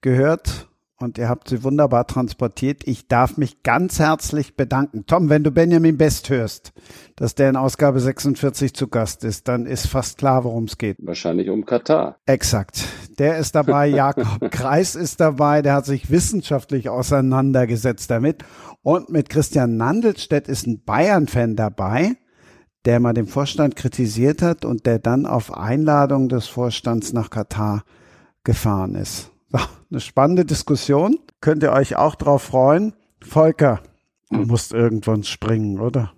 [0.00, 0.67] gehört
[1.00, 2.82] und ihr habt sie wunderbar transportiert.
[2.86, 5.06] Ich darf mich ganz herzlich bedanken.
[5.06, 6.72] Tom, wenn du Benjamin Best hörst,
[7.16, 10.96] dass der in Ausgabe 46 zu Gast ist, dann ist fast klar, worum es geht.
[11.00, 12.16] Wahrscheinlich um Katar.
[12.26, 12.84] Exakt.
[13.18, 18.44] Der ist dabei, Jakob Kreis ist dabei, der hat sich wissenschaftlich auseinandergesetzt damit.
[18.82, 22.16] Und mit Christian Nandelstedt ist ein Bayern-Fan dabei,
[22.84, 27.84] der mal den Vorstand kritisiert hat und der dann auf Einladung des Vorstands nach Katar
[28.42, 29.30] gefahren ist.
[29.52, 31.18] Eine spannende Diskussion.
[31.40, 32.94] Könnt ihr euch auch drauf freuen?
[33.22, 33.82] Volker,
[34.30, 34.48] du hm.
[34.48, 36.12] musst irgendwann springen, oder?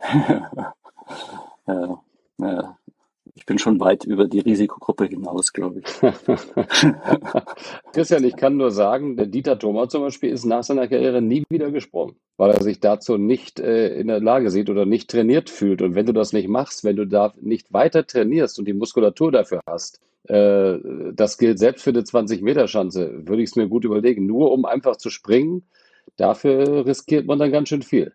[1.66, 2.02] ja,
[2.38, 2.74] ja.
[3.34, 5.86] Ich bin schon weit über die Risikogruppe hinaus, glaube ich.
[7.92, 11.44] Christian, ich kann nur sagen, der Dieter Thoma zum Beispiel ist nach seiner Karriere nie
[11.48, 15.50] wieder gesprungen, weil er sich dazu nicht äh, in der Lage sieht oder nicht trainiert
[15.50, 15.82] fühlt.
[15.82, 19.30] Und wenn du das nicht machst, wenn du da nicht weiter trainierst und die Muskulatur
[19.30, 20.78] dafür hast, äh,
[21.14, 24.26] das gilt selbst für eine 20-Meter-Schanze, würde ich es mir gut überlegen.
[24.26, 25.62] Nur um einfach zu springen,
[26.16, 28.12] dafür riskiert man dann ganz schön viel.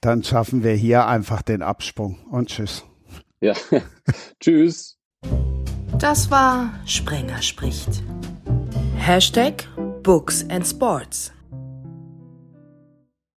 [0.00, 2.84] Dann schaffen wir hier einfach den Absprung und tschüss.
[3.40, 3.54] Ja,
[4.40, 4.98] tschüss.
[5.98, 8.02] Das war Sprenger spricht.
[8.96, 9.68] Hashtag
[10.02, 11.32] Books and Sports.